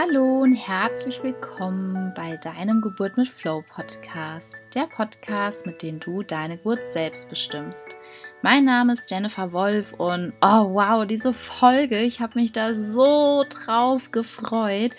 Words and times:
Hallo 0.00 0.40
und 0.40 0.54
herzlich 0.54 1.22
willkommen 1.22 2.14
bei 2.16 2.38
deinem 2.38 2.80
Geburt 2.80 3.18
mit 3.18 3.28
Flow 3.28 3.62
Podcast, 3.68 4.62
der 4.74 4.86
Podcast, 4.86 5.66
mit 5.66 5.82
dem 5.82 6.00
du 6.00 6.22
deine 6.22 6.56
Geburt 6.56 6.82
selbst 6.82 7.28
bestimmst. 7.28 7.96
Mein 8.40 8.64
Name 8.64 8.94
ist 8.94 9.10
Jennifer 9.10 9.52
Wolf 9.52 9.92
und 9.92 10.32
oh 10.40 10.72
wow, 10.72 11.04
diese 11.04 11.34
Folge, 11.34 11.98
ich 11.98 12.20
habe 12.20 12.38
mich 12.38 12.50
da 12.50 12.72
so 12.72 13.44
drauf 13.50 14.10
gefreut. 14.10 14.92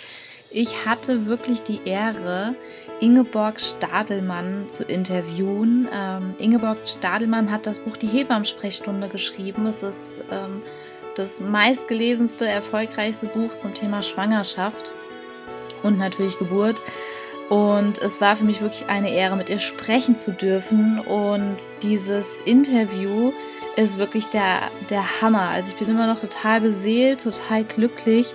Ich 0.51 0.85
hatte 0.85 1.25
wirklich 1.25 1.63
die 1.63 1.79
Ehre, 1.85 2.53
Ingeborg 2.99 3.59
Stadelmann 3.59 4.69
zu 4.69 4.83
interviewen. 4.83 5.89
Ähm, 5.91 6.35
Ingeborg 6.37 6.87
Stadelmann 6.87 7.49
hat 7.49 7.65
das 7.65 7.79
Buch 7.79 7.97
Die 7.97 8.07
Hebammensprechstunde 8.07 9.09
geschrieben. 9.09 9.65
Es 9.65 9.81
ist 9.81 10.21
ähm, 10.29 10.61
das 11.15 11.39
meistgelesenste, 11.39 12.47
erfolgreichste 12.47 13.27
Buch 13.27 13.55
zum 13.55 13.73
Thema 13.73 14.01
Schwangerschaft 14.01 14.91
und 15.83 15.97
natürlich 15.97 16.37
Geburt. 16.39 16.81
Und 17.49 17.97
es 17.97 18.21
war 18.21 18.37
für 18.37 18.45
mich 18.45 18.61
wirklich 18.61 18.87
eine 18.87 19.11
Ehre, 19.11 19.35
mit 19.35 19.49
ihr 19.49 19.59
sprechen 19.59 20.15
zu 20.15 20.31
dürfen. 20.31 20.99
Und 20.99 21.57
dieses 21.83 22.37
Interview 22.45 23.33
ist 23.75 23.97
wirklich 23.97 24.27
der, 24.27 24.61
der 24.89 25.21
Hammer. 25.21 25.49
Also 25.49 25.71
ich 25.71 25.77
bin 25.77 25.89
immer 25.89 26.07
noch 26.07 26.19
total 26.19 26.61
beseelt, 26.61 27.23
total 27.23 27.65
glücklich 27.65 28.33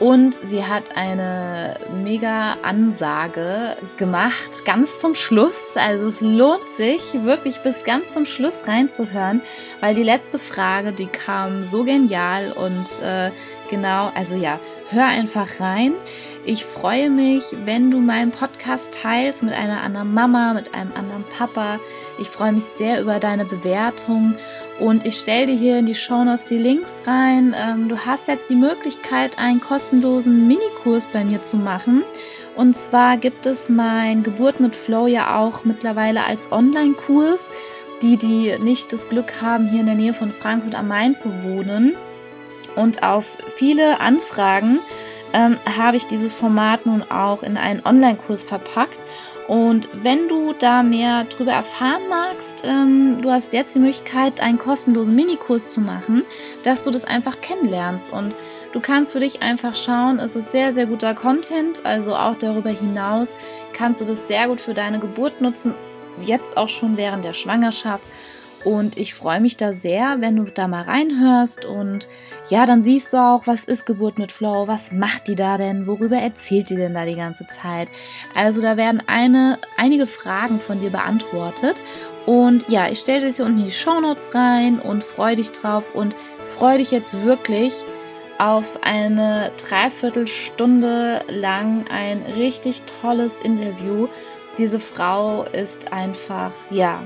und 0.00 0.38
sie 0.42 0.64
hat 0.64 0.96
eine 0.96 1.76
mega 2.02 2.56
Ansage 2.62 3.76
gemacht, 3.98 4.64
ganz 4.64 4.98
zum 4.98 5.14
Schluss. 5.14 5.76
Also 5.76 6.08
es 6.08 6.22
lohnt 6.22 6.68
sich 6.72 7.22
wirklich 7.22 7.58
bis 7.58 7.84
ganz 7.84 8.10
zum 8.10 8.24
Schluss 8.24 8.66
reinzuhören, 8.66 9.42
weil 9.80 9.94
die 9.94 10.02
letzte 10.02 10.38
Frage, 10.38 10.92
die 10.94 11.06
kam 11.06 11.66
so 11.66 11.84
genial 11.84 12.52
und 12.52 13.04
äh, 13.04 13.30
genau, 13.68 14.10
also 14.14 14.36
ja, 14.36 14.58
hör 14.88 15.04
einfach 15.06 15.60
rein. 15.60 15.92
Ich 16.46 16.64
freue 16.64 17.10
mich, 17.10 17.44
wenn 17.66 17.90
du 17.90 17.98
meinen 17.98 18.30
Podcast 18.30 18.98
teilst 19.02 19.42
mit 19.42 19.52
einer 19.52 19.82
anderen 19.82 20.14
Mama, 20.14 20.54
mit 20.54 20.74
einem 20.74 20.92
anderen 20.94 21.24
Papa. 21.24 21.78
Ich 22.18 22.28
freue 22.28 22.52
mich 22.52 22.64
sehr 22.64 23.02
über 23.02 23.20
deine 23.20 23.44
Bewertung 23.44 24.34
und 24.80 25.06
ich 25.06 25.16
stelle 25.16 25.46
dir 25.46 25.56
hier 25.56 25.78
in 25.78 25.86
die 25.86 25.94
Show 25.94 26.24
Notes 26.24 26.48
die 26.48 26.58
Links 26.58 27.02
rein. 27.06 27.54
Ähm, 27.56 27.88
du 27.88 27.98
hast 27.98 28.28
jetzt 28.28 28.48
die 28.48 28.56
Möglichkeit, 28.56 29.38
einen 29.38 29.60
kostenlosen 29.60 30.48
Minikurs 30.48 31.06
bei 31.12 31.22
mir 31.22 31.42
zu 31.42 31.58
machen. 31.58 32.02
Und 32.56 32.76
zwar 32.76 33.16
gibt 33.18 33.46
es 33.46 33.68
mein 33.68 34.22
Geburt 34.22 34.58
mit 34.58 34.74
Flow 34.74 35.06
ja 35.06 35.38
auch 35.38 35.64
mittlerweile 35.64 36.24
als 36.24 36.50
Online-Kurs. 36.50 37.52
Die, 38.02 38.16
die 38.16 38.56
nicht 38.58 38.94
das 38.94 39.10
Glück 39.10 39.42
haben, 39.42 39.68
hier 39.68 39.80
in 39.80 39.86
der 39.86 39.94
Nähe 39.94 40.14
von 40.14 40.32
Frankfurt 40.32 40.74
am 40.74 40.88
Main 40.88 41.14
zu 41.14 41.42
wohnen. 41.42 41.94
Und 42.74 43.02
auf 43.02 43.36
viele 43.56 44.00
Anfragen 44.00 44.78
ähm, 45.34 45.58
habe 45.78 45.98
ich 45.98 46.06
dieses 46.06 46.32
Format 46.32 46.86
nun 46.86 47.02
auch 47.02 47.42
in 47.42 47.58
einen 47.58 47.84
Online-Kurs 47.84 48.42
verpackt. 48.42 48.98
Und 49.50 49.88
wenn 50.04 50.28
du 50.28 50.52
da 50.52 50.84
mehr 50.84 51.24
darüber 51.24 51.50
erfahren 51.50 52.02
magst, 52.08 52.62
ähm, 52.64 53.20
du 53.20 53.32
hast 53.32 53.52
jetzt 53.52 53.74
die 53.74 53.80
Möglichkeit, 53.80 54.40
einen 54.40 54.58
kostenlosen 54.58 55.16
Minikurs 55.16 55.72
zu 55.72 55.80
machen, 55.80 56.22
dass 56.62 56.84
du 56.84 56.92
das 56.92 57.04
einfach 57.04 57.40
kennenlernst. 57.40 58.12
Und 58.12 58.32
du 58.72 58.78
kannst 58.78 59.12
für 59.12 59.18
dich 59.18 59.42
einfach 59.42 59.74
schauen, 59.74 60.20
es 60.20 60.36
ist 60.36 60.52
sehr, 60.52 60.72
sehr 60.72 60.86
guter 60.86 61.16
Content. 61.16 61.84
Also 61.84 62.14
auch 62.14 62.36
darüber 62.36 62.70
hinaus 62.70 63.34
kannst 63.72 64.00
du 64.00 64.04
das 64.04 64.28
sehr 64.28 64.46
gut 64.46 64.60
für 64.60 64.72
deine 64.72 65.00
Geburt 65.00 65.40
nutzen, 65.40 65.74
jetzt 66.22 66.56
auch 66.56 66.68
schon 66.68 66.96
während 66.96 67.24
der 67.24 67.32
Schwangerschaft. 67.32 68.04
Und 68.64 68.98
ich 68.98 69.14
freue 69.14 69.40
mich 69.40 69.56
da 69.56 69.72
sehr, 69.72 70.20
wenn 70.20 70.36
du 70.36 70.44
da 70.44 70.68
mal 70.68 70.82
reinhörst 70.82 71.64
und 71.64 72.08
ja, 72.50 72.66
dann 72.66 72.82
siehst 72.82 73.12
du 73.12 73.16
auch, 73.16 73.46
was 73.46 73.64
ist 73.64 73.86
Geburt 73.86 74.18
mit 74.18 74.32
Flow, 74.32 74.66
was 74.66 74.92
macht 74.92 75.28
die 75.28 75.34
da 75.34 75.56
denn, 75.56 75.86
worüber 75.86 76.16
erzählt 76.16 76.68
die 76.68 76.76
denn 76.76 76.92
da 76.92 77.06
die 77.06 77.16
ganze 77.16 77.46
Zeit. 77.46 77.88
Also 78.34 78.60
da 78.60 78.76
werden 78.76 79.02
eine, 79.06 79.58
einige 79.78 80.06
Fragen 80.06 80.60
von 80.60 80.80
dir 80.80 80.90
beantwortet. 80.90 81.80
Und 82.26 82.68
ja, 82.68 82.90
ich 82.90 82.98
stelle 82.98 83.26
das 83.26 83.36
hier 83.36 83.46
unten 83.46 83.60
in 83.60 83.64
die 83.66 83.70
Show 83.70 83.98
Notes 83.98 84.34
rein 84.34 84.78
und 84.78 85.04
freue 85.04 85.36
dich 85.36 85.52
drauf 85.52 85.84
und 85.94 86.14
freue 86.46 86.78
dich 86.78 86.90
jetzt 86.90 87.24
wirklich 87.24 87.72
auf 88.38 88.64
eine 88.82 89.52
Dreiviertelstunde 89.56 91.24
lang 91.28 91.86
ein 91.90 92.22
richtig 92.36 92.82
tolles 93.00 93.38
Interview. 93.38 94.08
Diese 94.58 94.80
Frau 94.80 95.44
ist 95.44 95.92
einfach, 95.92 96.52
ja, 96.70 97.02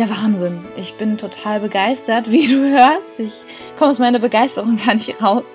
der 0.00 0.08
Wahnsinn. 0.08 0.66
Ich 0.78 0.94
bin 0.94 1.18
total 1.18 1.60
begeistert, 1.60 2.30
wie 2.30 2.48
du 2.48 2.62
hörst. 2.70 3.20
Ich 3.20 3.44
komme 3.76 3.90
aus 3.90 3.98
meiner 3.98 4.18
Begeisterung 4.18 4.76
gar 4.86 4.94
nicht 4.94 5.22
raus. 5.22 5.46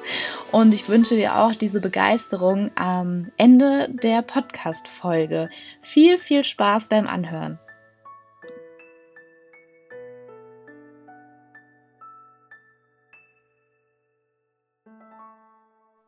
Und 0.52 0.72
ich 0.72 0.88
wünsche 0.88 1.16
dir 1.16 1.40
auch 1.40 1.56
diese 1.56 1.82
Begeisterung 1.82 2.70
am 2.76 3.32
Ende 3.38 3.90
der 3.90 4.22
Podcast-Folge. 4.22 5.50
Viel, 5.82 6.20
viel 6.20 6.44
Spaß 6.44 6.90
beim 6.90 7.08
Anhören. 7.08 7.58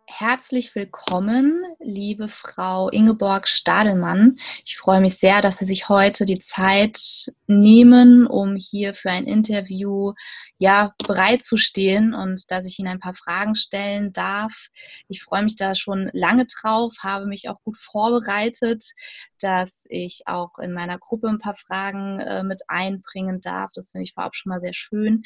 Herzlich 0.05 0.75
willkommen, 0.75 1.63
liebe 1.79 2.27
Frau 2.27 2.89
Ingeborg 2.89 3.47
Stadelmann. 3.47 4.37
Ich 4.63 4.77
freue 4.77 5.01
mich 5.01 5.17
sehr, 5.17 5.41
dass 5.41 5.57
Sie 5.57 5.65
sich 5.65 5.89
heute 5.89 6.25
die 6.25 6.39
Zeit 6.39 7.33
nehmen, 7.47 8.27
um 8.27 8.55
hier 8.55 8.93
für 8.93 9.09
ein 9.09 9.23
Interview 9.23 10.13
ja, 10.57 10.93
bereit 11.05 11.43
zu 11.43 11.57
stehen 11.57 12.13
und 12.13 12.49
dass 12.51 12.65
ich 12.65 12.79
Ihnen 12.79 12.89
ein 12.89 12.99
paar 12.99 13.13
Fragen 13.13 13.55
stellen 13.55 14.11
darf. 14.11 14.67
Ich 15.07 15.23
freue 15.23 15.43
mich 15.43 15.55
da 15.55 15.75
schon 15.75 16.09
lange 16.13 16.45
drauf, 16.45 16.93
habe 16.99 17.25
mich 17.25 17.49
auch 17.49 17.61
gut 17.63 17.77
vorbereitet, 17.77 18.83
dass 19.39 19.85
ich 19.89 20.23
auch 20.25 20.57
in 20.59 20.73
meiner 20.73 20.97
Gruppe 20.97 21.29
ein 21.29 21.39
paar 21.39 21.55
Fragen 21.55 22.19
äh, 22.19 22.43
mit 22.43 22.63
einbringen 22.67 23.39
darf. 23.39 23.71
Das 23.73 23.91
finde 23.91 24.03
ich 24.03 24.13
vorab 24.13 24.35
schon 24.35 24.49
mal 24.49 24.61
sehr 24.61 24.73
schön. 24.73 25.23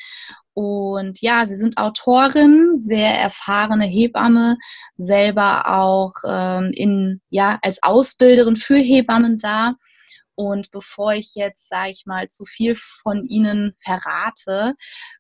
Und 0.54 1.22
ja, 1.22 1.48
Sie 1.48 1.56
sind 1.56 1.78
Autorin, 1.78 2.72
sehr 2.76 3.18
erfahrene 3.18 3.86
Hebamme, 3.86 4.58
selber 4.98 5.68
auch 5.68 6.14
ähm, 6.28 6.72
in, 6.74 7.22
ja, 7.30 7.58
als 7.62 7.82
Ausbilderin 7.84 8.58
für 8.58 8.78
Hebammen 8.78 9.38
da. 9.38 9.76
Und 10.36 10.72
bevor 10.72 11.14
ich 11.14 11.36
jetzt, 11.36 11.68
sage 11.70 11.92
ich 11.92 12.06
mal, 12.06 12.30
zu 12.30 12.46
viel 12.46 12.76
von 12.76 13.26
Ihnen 13.26 13.76
verrate, 13.80 14.76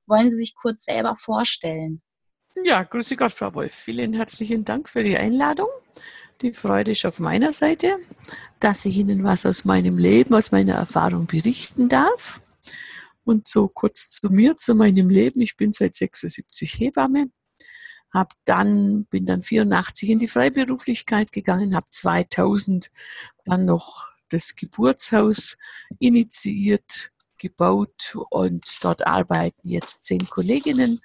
wollen 0.05 0.29
Sie 0.29 0.37
sich 0.37 0.55
kurz 0.55 0.85
selber 0.85 1.15
vorstellen? 1.17 2.01
Ja, 2.63 2.83
grüße 2.83 3.15
Gott, 3.15 3.31
Frau 3.31 3.53
Wolf. 3.53 3.73
Vielen 3.73 4.13
herzlichen 4.13 4.65
Dank 4.65 4.89
für 4.89 5.03
die 5.03 5.17
Einladung. 5.17 5.69
Die 6.41 6.53
Freude 6.53 6.91
ist 6.91 7.05
auf 7.05 7.19
meiner 7.19 7.53
Seite, 7.53 7.95
dass 8.59 8.85
ich 8.85 8.97
Ihnen 8.97 9.23
was 9.23 9.45
aus 9.45 9.63
meinem 9.63 9.97
Leben, 9.97 10.33
aus 10.33 10.51
meiner 10.51 10.73
Erfahrung 10.73 11.27
berichten 11.27 11.87
darf. 11.87 12.41
Und 13.23 13.47
so 13.47 13.67
kurz 13.67 14.09
zu 14.09 14.29
mir, 14.29 14.57
zu 14.57 14.73
meinem 14.73 15.09
Leben. 15.09 15.41
Ich 15.41 15.55
bin 15.55 15.71
seit 15.71 15.95
76 15.95 16.79
Hebamme, 16.79 17.27
hab 18.11 18.33
dann, 18.45 19.05
bin 19.09 19.25
dann 19.25 19.43
84 19.43 20.09
in 20.09 20.19
die 20.19 20.27
Freiberuflichkeit 20.27 21.31
gegangen, 21.31 21.75
habe 21.75 21.85
2000 21.89 22.91
dann 23.45 23.65
noch 23.65 24.10
das 24.31 24.55
Geburtshaus 24.55 25.57
initiiert, 25.99 27.11
gebaut 27.37 28.15
und 28.29 28.63
dort 28.81 29.05
arbeiten 29.05 29.67
jetzt 29.67 30.03
zehn 30.03 30.27
Kolleginnen. 30.27 31.01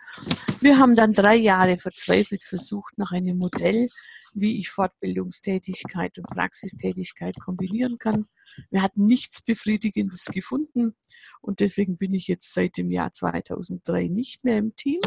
Wir 0.61 0.79
haben 0.79 0.95
dann 0.95 1.13
drei 1.13 1.37
Jahre 1.37 1.77
verzweifelt 1.77 2.45
versucht 2.45 2.99
nach 2.99 3.13
einem 3.13 3.39
Modell, 3.39 3.89
wie 4.35 4.59
ich 4.59 4.69
Fortbildungstätigkeit 4.71 6.19
und 6.19 6.27
Praxistätigkeit 6.27 7.37
kombinieren 7.41 7.99
kann. 7.99 8.27
Wir 8.71 8.83
hatten 8.83 9.07
nichts 9.07 9.41
Befriedigendes 9.43 10.27
gefunden 10.27 10.95
und 11.41 11.61
deswegen 11.61 11.97
bin 11.97 12.13
ich 12.13 12.29
jetzt 12.29 12.53
seit 12.53 12.77
dem 12.77 12.91
Jahr 12.91 13.13
2003 13.13 14.09
nicht 14.09 14.45
mehr 14.45 14.59
im 14.59 14.77
Team 14.77 15.01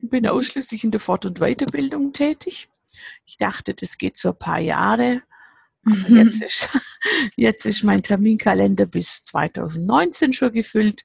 und 0.00 0.10
bin 0.10 0.26
ausschließlich 0.26 0.82
in 0.84 0.90
der 0.90 1.00
Fort- 1.00 1.26
und 1.26 1.40
Weiterbildung 1.40 2.12
tätig. 2.12 2.68
Ich 3.26 3.36
dachte, 3.36 3.74
das 3.74 3.98
geht 3.98 4.16
so 4.16 4.30
ein 4.30 4.38
paar 4.38 4.60
Jahre 4.60 5.22
mhm. 5.84 6.16
jetzt, 6.16 6.42
ist, 6.42 6.68
jetzt 7.36 7.66
ist 7.66 7.82
mein 7.82 8.02
Terminkalender 8.02 8.86
bis 8.86 9.22
2019 9.24 10.32
schon 10.32 10.52
gefüllt. 10.52 11.02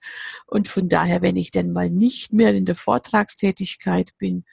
Und 0.47 0.67
von 0.67 0.89
daher, 0.89 1.21
wenn 1.21 1.35
ich 1.35 1.51
denn 1.51 1.71
mal 1.71 1.89
nicht 1.89 2.33
mehr 2.33 2.53
in 2.53 2.65
der 2.65 2.75
Vortragstätigkeit 2.75 4.11
bin, 4.17 4.45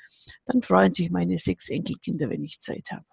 dann 0.44 0.62
freuen 0.62 0.93
sich 0.93 1.11
meine 1.11 1.38
sechs 1.38 1.69
Enkelkinder, 1.69 2.31
wenn 2.31 2.43
ich 2.43 2.61
Zeit 2.61 2.88
habe. 2.90 3.05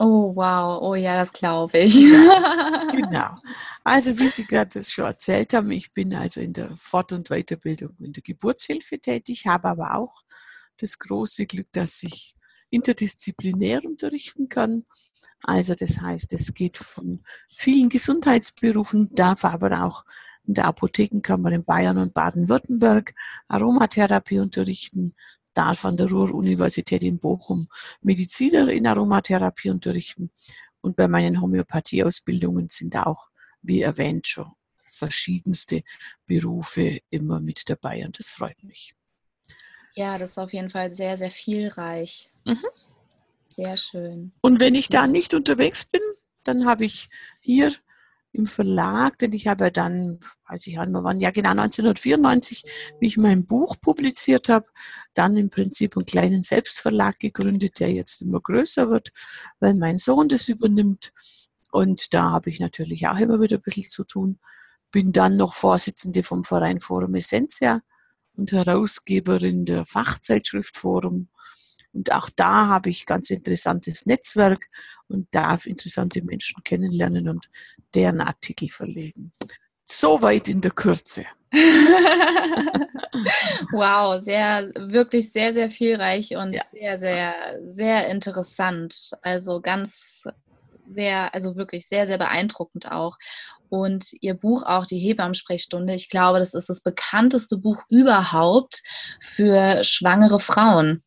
Oh, 0.00 0.32
wow. 0.36 0.80
Oh 0.80 0.94
ja, 0.94 1.16
das 1.16 1.32
glaube 1.32 1.78
ich. 1.78 1.94
Ja, 1.94 2.86
genau. 2.92 3.36
Also, 3.82 4.16
wie 4.20 4.28
Sie 4.28 4.46
gerade 4.46 4.84
schon 4.84 5.06
erzählt 5.06 5.52
haben, 5.54 5.72
ich 5.72 5.92
bin 5.92 6.14
also 6.14 6.40
in 6.40 6.52
der 6.52 6.76
Fort- 6.76 7.12
und 7.12 7.30
Weiterbildung 7.30 7.96
in 7.98 8.12
der 8.12 8.22
Geburtshilfe 8.22 9.00
tätig, 9.00 9.46
habe 9.46 9.68
aber 9.68 9.96
auch 9.96 10.22
das 10.76 11.00
große 11.00 11.46
Glück, 11.46 11.66
dass 11.72 12.04
ich 12.04 12.36
interdisziplinär 12.70 13.84
unterrichten 13.84 14.48
kann. 14.48 14.84
Also 15.42 15.74
das 15.74 16.00
heißt, 16.00 16.32
es 16.32 16.54
geht 16.54 16.76
von 16.76 17.22
vielen 17.48 17.88
Gesundheitsberufen, 17.88 19.10
darf 19.14 19.44
aber 19.44 19.84
auch 19.84 20.04
in 20.44 20.54
der 20.54 20.64
Apothekenkammer 20.64 21.52
in 21.52 21.64
Bayern 21.64 21.98
und 21.98 22.14
Baden-Württemberg 22.14 23.12
Aromatherapie 23.48 24.40
unterrichten, 24.40 25.14
darf 25.54 25.84
an 25.84 25.96
der 25.96 26.08
Ruhr-Universität 26.08 27.04
in 27.04 27.18
Bochum 27.18 27.68
Mediziner 28.00 28.68
in 28.68 28.86
Aromatherapie 28.86 29.70
unterrichten. 29.70 30.30
Und 30.80 30.96
bei 30.96 31.08
meinen 31.08 31.40
Homöopathieausbildungen 31.40 32.68
sind 32.68 32.96
auch, 32.96 33.28
wie 33.62 33.82
erwähnt, 33.82 34.28
schon 34.28 34.52
verschiedenste 34.76 35.82
Berufe 36.26 37.00
immer 37.10 37.40
mit 37.40 37.68
dabei 37.68 38.04
und 38.06 38.18
das 38.18 38.28
freut 38.28 38.62
mich. 38.62 38.94
Ja, 39.94 40.18
das 40.18 40.32
ist 40.32 40.38
auf 40.38 40.52
jeden 40.52 40.70
Fall 40.70 40.92
sehr, 40.92 41.16
sehr 41.16 41.30
vielreich. 41.30 42.30
Mhm. 42.44 42.64
Sehr 43.56 43.76
schön. 43.76 44.32
Und 44.40 44.60
wenn 44.60 44.74
ich 44.74 44.88
da 44.88 45.06
nicht 45.06 45.34
unterwegs 45.34 45.84
bin, 45.84 46.00
dann 46.44 46.66
habe 46.66 46.84
ich 46.84 47.08
hier 47.40 47.72
im 48.32 48.46
Verlag, 48.46 49.18
denn 49.18 49.32
ich 49.32 49.48
habe 49.48 49.64
ja 49.64 49.70
dann, 49.70 50.20
weiß 50.48 50.66
ich 50.66 50.76
nicht, 50.76 50.88
wann, 50.92 51.20
ja 51.20 51.30
genau 51.30 51.50
1994, 51.50 52.62
wie 53.00 53.06
ich 53.06 53.16
mein 53.16 53.46
Buch 53.46 53.76
publiziert 53.80 54.48
habe, 54.48 54.66
dann 55.14 55.36
im 55.36 55.50
Prinzip 55.50 55.96
einen 55.96 56.06
kleinen 56.06 56.42
Selbstverlag 56.42 57.18
gegründet, 57.18 57.80
der 57.80 57.90
jetzt 57.90 58.20
immer 58.20 58.40
größer 58.40 58.90
wird, 58.90 59.10
weil 59.60 59.74
mein 59.74 59.96
Sohn 59.96 60.28
das 60.28 60.48
übernimmt. 60.48 61.12
Und 61.72 62.14
da 62.14 62.30
habe 62.30 62.50
ich 62.50 62.60
natürlich 62.60 63.08
auch 63.08 63.18
immer 63.18 63.40
wieder 63.40 63.56
ein 63.56 63.62
bisschen 63.62 63.88
zu 63.88 64.04
tun. 64.04 64.38
Bin 64.92 65.12
dann 65.12 65.36
noch 65.36 65.54
Vorsitzende 65.54 66.22
vom 66.22 66.44
Verein 66.44 66.80
Forum 66.80 67.14
Essentia 67.14 67.80
und 68.38 68.52
Herausgeberin 68.52 69.66
der 69.66 69.84
Fachzeitschrift 69.84 70.76
Forum 70.76 71.28
und 71.92 72.12
auch 72.12 72.30
da 72.34 72.68
habe 72.68 72.90
ich 72.90 73.06
ganz 73.06 73.30
interessantes 73.30 74.06
Netzwerk 74.06 74.68
und 75.08 75.26
darf 75.34 75.66
interessante 75.66 76.22
Menschen 76.22 76.62
kennenlernen 76.62 77.28
und 77.28 77.50
deren 77.94 78.20
Artikel 78.20 78.68
verlegen. 78.68 79.32
Soweit 79.84 80.48
in 80.48 80.60
der 80.60 80.72
Kürze. 80.72 81.24
wow, 83.72 84.20
sehr, 84.20 84.70
wirklich 84.76 85.32
sehr, 85.32 85.54
sehr 85.54 85.70
vielreich 85.70 86.36
und 86.36 86.52
ja. 86.52 86.62
sehr, 86.64 86.98
sehr, 86.98 87.34
sehr 87.64 88.08
interessant. 88.10 89.12
Also 89.22 89.62
ganz 89.62 90.24
sehr, 90.94 91.34
also 91.34 91.56
wirklich 91.56 91.88
sehr, 91.88 92.06
sehr 92.06 92.18
beeindruckend 92.18 92.92
auch. 92.92 93.16
Und 93.68 94.12
ihr 94.20 94.34
Buch 94.34 94.62
auch, 94.64 94.86
die 94.86 94.98
Hebammensprechstunde, 94.98 95.94
ich 95.94 96.08
glaube, 96.08 96.38
das 96.38 96.54
ist 96.54 96.68
das 96.68 96.80
bekannteste 96.80 97.58
Buch 97.58 97.82
überhaupt 97.88 98.82
für 99.20 99.84
schwangere 99.84 100.40
Frauen. 100.40 101.02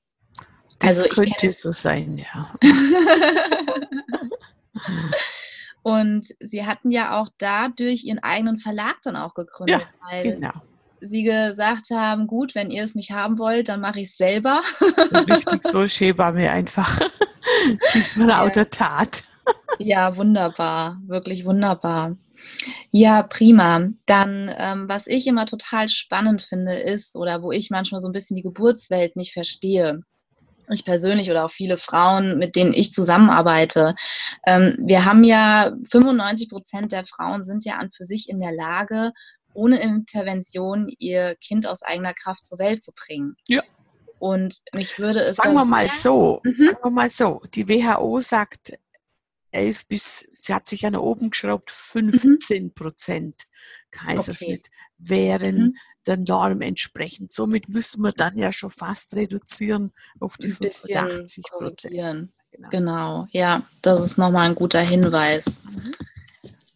Das 0.80 1.02
also 1.02 1.10
könnte 1.10 1.52
so 1.52 1.72
sein, 1.72 2.18
ja. 2.18 2.54
Und 5.84 6.28
sie 6.40 6.66
hatten 6.66 6.92
ja 6.92 7.20
auch 7.20 7.30
dadurch 7.38 8.04
ihren 8.04 8.20
eigenen 8.20 8.58
Verlag 8.58 8.98
dann 9.04 9.16
auch 9.16 9.34
gegründet. 9.34 9.82
Ja, 9.82 9.88
weil 10.10 10.24
genau. 10.24 10.54
Sie 11.00 11.24
gesagt 11.24 11.90
haben, 11.90 12.28
gut, 12.28 12.54
wenn 12.54 12.70
ihr 12.70 12.84
es 12.84 12.94
nicht 12.94 13.12
haben 13.12 13.40
wollt, 13.40 13.70
dann 13.70 13.82
mache 13.82 14.02
ich 14.02 14.10
es 14.10 14.18
selber. 14.18 14.62
Richtig, 14.80 15.64
so 15.64 15.88
mir 16.34 16.52
einfach 16.52 17.00
die 17.94 18.02
Frau 18.02 18.50
der 18.50 18.70
Tat. 18.70 19.24
Ja, 19.80 20.16
wunderbar, 20.16 21.00
wirklich 21.08 21.44
wunderbar. 21.46 22.16
Ja, 22.92 23.24
prima. 23.24 23.90
Dann, 24.06 24.54
ähm, 24.58 24.88
was 24.88 25.08
ich 25.08 25.28
immer 25.28 25.46
total 25.46 25.90
spannend 25.90 26.42
finde, 26.42 26.74
ist, 26.74 27.16
oder 27.16 27.42
wo 27.42 27.52
ich 27.52 27.70
manchmal 27.70 28.02
so 28.02 28.10
ein 28.10 28.14
bisschen 28.14 28.36
die 28.36 28.44
Geburtswelt 28.44 29.16
nicht 29.16 29.34
verstehe, 29.34 30.02
ich 30.74 30.86
persönlich 30.86 31.30
oder 31.30 31.46
auch 31.46 31.52
viele 31.52 31.78
Frauen, 31.78 32.38
mit 32.38 32.56
denen 32.56 32.74
ich 32.74 32.92
zusammenarbeite. 32.94 33.96
Ähm, 34.46 34.78
wir 34.80 35.06
haben 35.06 35.24
ja 35.24 35.74
95 35.90 36.50
Prozent 36.50 36.92
der 36.92 37.04
Frauen 37.04 37.46
sind 37.46 37.66
ja 37.66 37.78
an 37.78 37.92
für 37.92 38.06
sich 38.06 38.30
in 38.30 38.40
der 38.40 38.54
Lage, 38.54 39.12
ohne 39.54 39.82
Intervention 39.82 40.88
ihr 41.00 41.36
Kind 41.36 41.68
aus 41.68 41.84
eigener 41.84 42.14
Kraft 42.14 42.46
zur 42.46 42.60
Welt 42.60 42.84
zu 42.84 42.94
bringen. 42.94 43.36
Ja. 43.48 43.62
Und 44.20 44.62
mich 44.74 45.00
würde 45.00 45.20
es. 45.22 45.38
Sagen 45.38 45.56
wir 45.56 45.66
mal 45.66 45.90
so, 45.90 46.42
mhm. 46.44 46.68
sagen 46.68 46.84
wir 46.84 46.92
mal 46.92 47.10
so, 47.10 47.42
die 47.54 47.68
WHO 47.68 48.20
sagt 48.20 48.74
11 49.52 49.88
bis, 49.88 50.30
sie 50.34 50.54
hat 50.54 50.66
sich 50.66 50.82
ja 50.82 50.92
nach 50.92 51.02
oben 51.02 51.30
geschraubt, 51.30 51.72
15 51.72 52.74
Prozent 52.74 53.44
Kaiserschnitt 53.92 54.68
okay. 54.68 54.78
wären 54.98 55.58
mhm 55.58 55.78
der 56.08 56.18
Norm 56.18 56.62
entsprechend. 56.62 57.32
Somit 57.32 57.70
müssen 57.70 58.02
wir 58.02 58.12
dann 58.12 58.38
ja 58.38 58.52
schon 58.52 58.70
fast 58.70 59.16
reduzieren 59.16 59.92
auf 60.20 60.38
die 60.38 60.50
85 60.50 61.44
Prozent. 61.52 62.30
Genau. 62.52 62.70
genau, 62.70 63.28
ja, 63.32 63.64
das 63.82 64.02
ist 64.02 64.18
nochmal 64.18 64.50
ein 64.50 64.56
guter 64.56 64.82
Hinweis. 64.82 65.62
Mhm. 65.64 65.96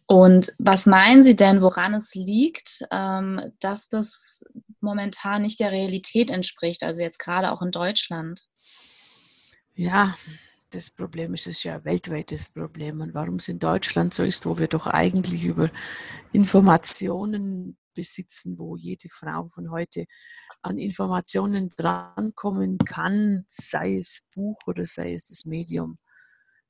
Und 0.06 0.54
was 0.58 0.86
meinen 0.86 1.22
Sie 1.22 1.36
denn, 1.36 1.60
woran 1.60 1.92
es 1.94 2.14
liegt, 2.14 2.86
ähm, 2.90 3.40
dass 3.60 3.88
das 3.88 4.42
momentan 4.80 5.42
nicht 5.42 5.60
der 5.60 5.72
Realität 5.72 6.30
entspricht, 6.30 6.82
also 6.82 7.02
jetzt 7.02 7.18
gerade 7.18 7.50
auch 7.52 7.60
in 7.60 7.72
Deutschland? 7.72 8.46
Ja, 9.74 10.16
das 10.70 10.90
Problem 10.90 11.34
ist 11.34 11.46
es 11.46 11.62
ja 11.62 11.76
ein 11.76 11.84
weltweites 11.84 12.48
Problem. 12.48 13.00
Und 13.00 13.14
warum 13.14 13.36
es 13.36 13.48
in 13.48 13.58
Deutschland 13.58 14.14
so 14.14 14.24
ist, 14.24 14.46
wo 14.46 14.58
wir 14.58 14.68
doch 14.68 14.86
eigentlich 14.86 15.44
über 15.44 15.70
Informationen 16.32 17.76
besitzen, 17.94 18.58
wo 18.58 18.76
jede 18.76 19.08
Frau 19.08 19.48
von 19.48 19.70
heute 19.70 20.06
an 20.62 20.78
Informationen 20.78 21.70
drankommen 21.76 22.78
kann, 22.78 23.44
sei 23.48 23.96
es 23.96 24.22
Buch 24.34 24.58
oder 24.66 24.86
sei 24.86 25.14
es 25.14 25.28
das 25.28 25.44
Medium. 25.44 25.98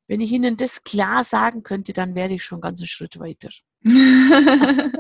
Wenn 0.06 0.20
ich 0.20 0.31
Ihnen 0.31 0.56
das 0.56 0.84
klar 0.84 1.25
sagen 1.25 1.62
könnte, 1.62 1.93
dann 1.93 2.14
wäre 2.14 2.34
ich 2.34 2.44
schon 2.44 2.60
ganz 2.60 2.81
einen 2.81 2.87
Schritt 2.87 3.19
weiter. 3.19 3.48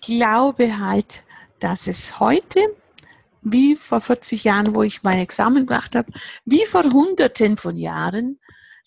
glaube 0.00 0.78
halt, 0.78 1.22
dass 1.60 1.86
es 1.86 2.18
heute, 2.18 2.58
wie 3.44 3.76
vor 3.76 4.00
40 4.00 4.44
Jahren, 4.44 4.74
wo 4.74 4.82
ich 4.82 5.02
mein 5.02 5.20
Examen 5.20 5.66
gemacht 5.66 5.94
habe, 5.94 6.12
wie 6.44 6.64
vor 6.66 6.82
Hunderten 6.82 7.56
von 7.56 7.76
Jahren, 7.76 8.40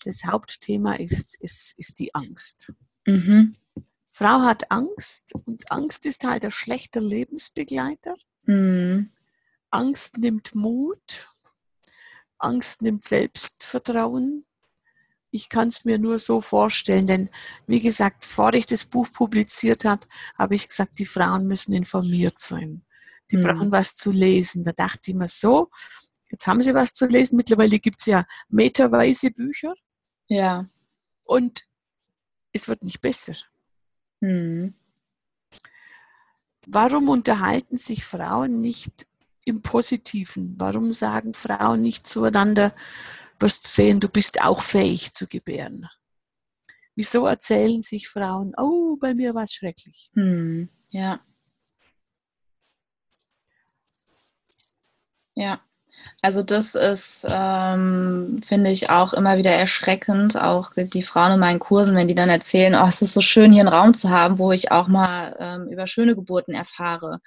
das 0.04 0.24
Hauptthema 0.24 0.94
ist, 0.94 1.36
ist, 1.40 1.78
ist 1.78 1.98
die 1.98 2.14
Angst. 2.14 2.72
Mhm. 3.06 3.52
Frau 4.10 4.42
hat 4.42 4.70
Angst 4.70 5.32
und 5.46 5.70
Angst 5.70 6.04
ist 6.04 6.24
halt 6.24 6.44
ein 6.44 6.50
schlechter 6.50 7.00
Lebensbegleiter. 7.00 8.16
Mhm. 8.44 9.12
Angst 9.70 10.18
nimmt 10.18 10.54
Mut, 10.54 11.28
Angst 12.38 12.82
nimmt 12.82 13.04
Selbstvertrauen. 13.04 14.44
Ich 15.30 15.48
kann 15.48 15.68
es 15.68 15.84
mir 15.84 15.98
nur 15.98 16.18
so 16.18 16.40
vorstellen, 16.40 17.06
denn 17.06 17.30
wie 17.66 17.80
gesagt, 17.80 18.20
bevor 18.20 18.54
ich 18.54 18.66
das 18.66 18.86
Buch 18.86 19.06
publiziert 19.12 19.84
habe, 19.84 20.06
habe 20.36 20.54
ich 20.54 20.68
gesagt, 20.68 20.98
die 20.98 21.06
Frauen 21.06 21.46
müssen 21.46 21.74
informiert 21.74 22.38
sein. 22.38 22.82
Die 23.30 23.36
mhm. 23.36 23.42
brauchen 23.42 23.72
was 23.72 23.94
zu 23.94 24.10
lesen. 24.10 24.64
Da 24.64 24.72
dachte 24.72 25.10
ich 25.10 25.16
mir 25.16 25.28
so, 25.28 25.70
jetzt 26.30 26.46
haben 26.46 26.62
sie 26.62 26.74
was 26.74 26.94
zu 26.94 27.06
lesen. 27.06 27.36
Mittlerweile 27.36 27.78
gibt 27.78 28.00
es 28.00 28.06
ja 28.06 28.26
meterweise 28.48 29.30
Bücher. 29.30 29.74
Ja. 30.28 30.68
Und 31.26 31.64
es 32.52 32.68
wird 32.68 32.82
nicht 32.82 33.00
besser. 33.00 33.34
Hm. 34.20 34.74
Warum 36.66 37.08
unterhalten 37.08 37.76
sich 37.76 38.04
Frauen 38.04 38.60
nicht 38.60 39.06
im 39.44 39.62
Positiven? 39.62 40.54
Warum 40.58 40.92
sagen 40.92 41.34
Frauen 41.34 41.82
nicht 41.82 42.06
zueinander, 42.06 42.74
wirst 43.38 43.68
sehen, 43.68 44.00
du 44.00 44.08
bist 44.08 44.42
auch 44.42 44.60
fähig 44.60 45.12
zu 45.12 45.26
gebären? 45.26 45.88
Wieso 46.94 47.26
erzählen 47.26 47.80
sich 47.80 48.08
Frauen, 48.08 48.52
oh, 48.58 48.96
bei 49.00 49.14
mir 49.14 49.34
war 49.34 49.44
es 49.44 49.54
schrecklich? 49.54 50.10
Hm. 50.14 50.68
Ja. 50.90 51.20
Ja. 55.38 55.60
Also 56.20 56.42
das 56.42 56.74
ist, 56.74 57.24
ähm, 57.28 58.40
finde 58.44 58.70
ich, 58.70 58.90
auch 58.90 59.12
immer 59.12 59.36
wieder 59.36 59.52
erschreckend. 59.52 60.36
Auch 60.36 60.72
die 60.76 61.02
Frauen 61.02 61.32
in 61.32 61.40
meinen 61.40 61.60
Kursen, 61.60 61.94
wenn 61.94 62.08
die 62.08 62.16
dann 62.16 62.28
erzählen, 62.28 62.74
oh, 62.74 62.86
es 62.88 63.02
ist 63.02 63.14
so 63.14 63.20
schön, 63.20 63.52
hier 63.52 63.60
einen 63.60 63.72
Raum 63.72 63.94
zu 63.94 64.10
haben, 64.10 64.38
wo 64.38 64.50
ich 64.50 64.72
auch 64.72 64.88
mal 64.88 65.36
ähm, 65.38 65.68
über 65.68 65.86
schöne 65.86 66.16
Geburten 66.16 66.54
erfahre. 66.54 67.20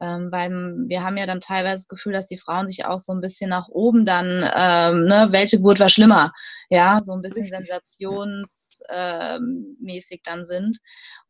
Ähm, 0.00 0.32
weil 0.32 0.50
wir 0.88 1.04
haben 1.04 1.16
ja 1.16 1.26
dann 1.26 1.40
teilweise 1.40 1.84
das 1.84 1.88
Gefühl, 1.88 2.12
dass 2.12 2.26
die 2.26 2.36
Frauen 2.36 2.66
sich 2.66 2.84
auch 2.84 2.98
so 2.98 3.12
ein 3.12 3.20
bisschen 3.20 3.48
nach 3.48 3.68
oben 3.68 4.04
dann, 4.04 4.44
ähm, 4.54 5.04
ne, 5.04 5.28
welche 5.30 5.58
Geburt 5.58 5.78
war 5.78 5.88
schlimmer? 5.88 6.32
Ja, 6.68 7.00
so 7.04 7.12
ein 7.12 7.22
bisschen 7.22 7.44
Richtig. 7.44 7.68
sensationsmäßig 7.68 10.22
dann 10.24 10.46
sind. 10.46 10.78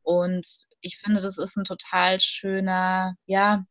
Und 0.02 0.46
ich 0.80 0.98
finde, 0.98 1.20
das 1.20 1.36
ist 1.36 1.56
ein 1.56 1.64
total 1.64 2.20
schöner, 2.20 3.16
ja, 3.26 3.66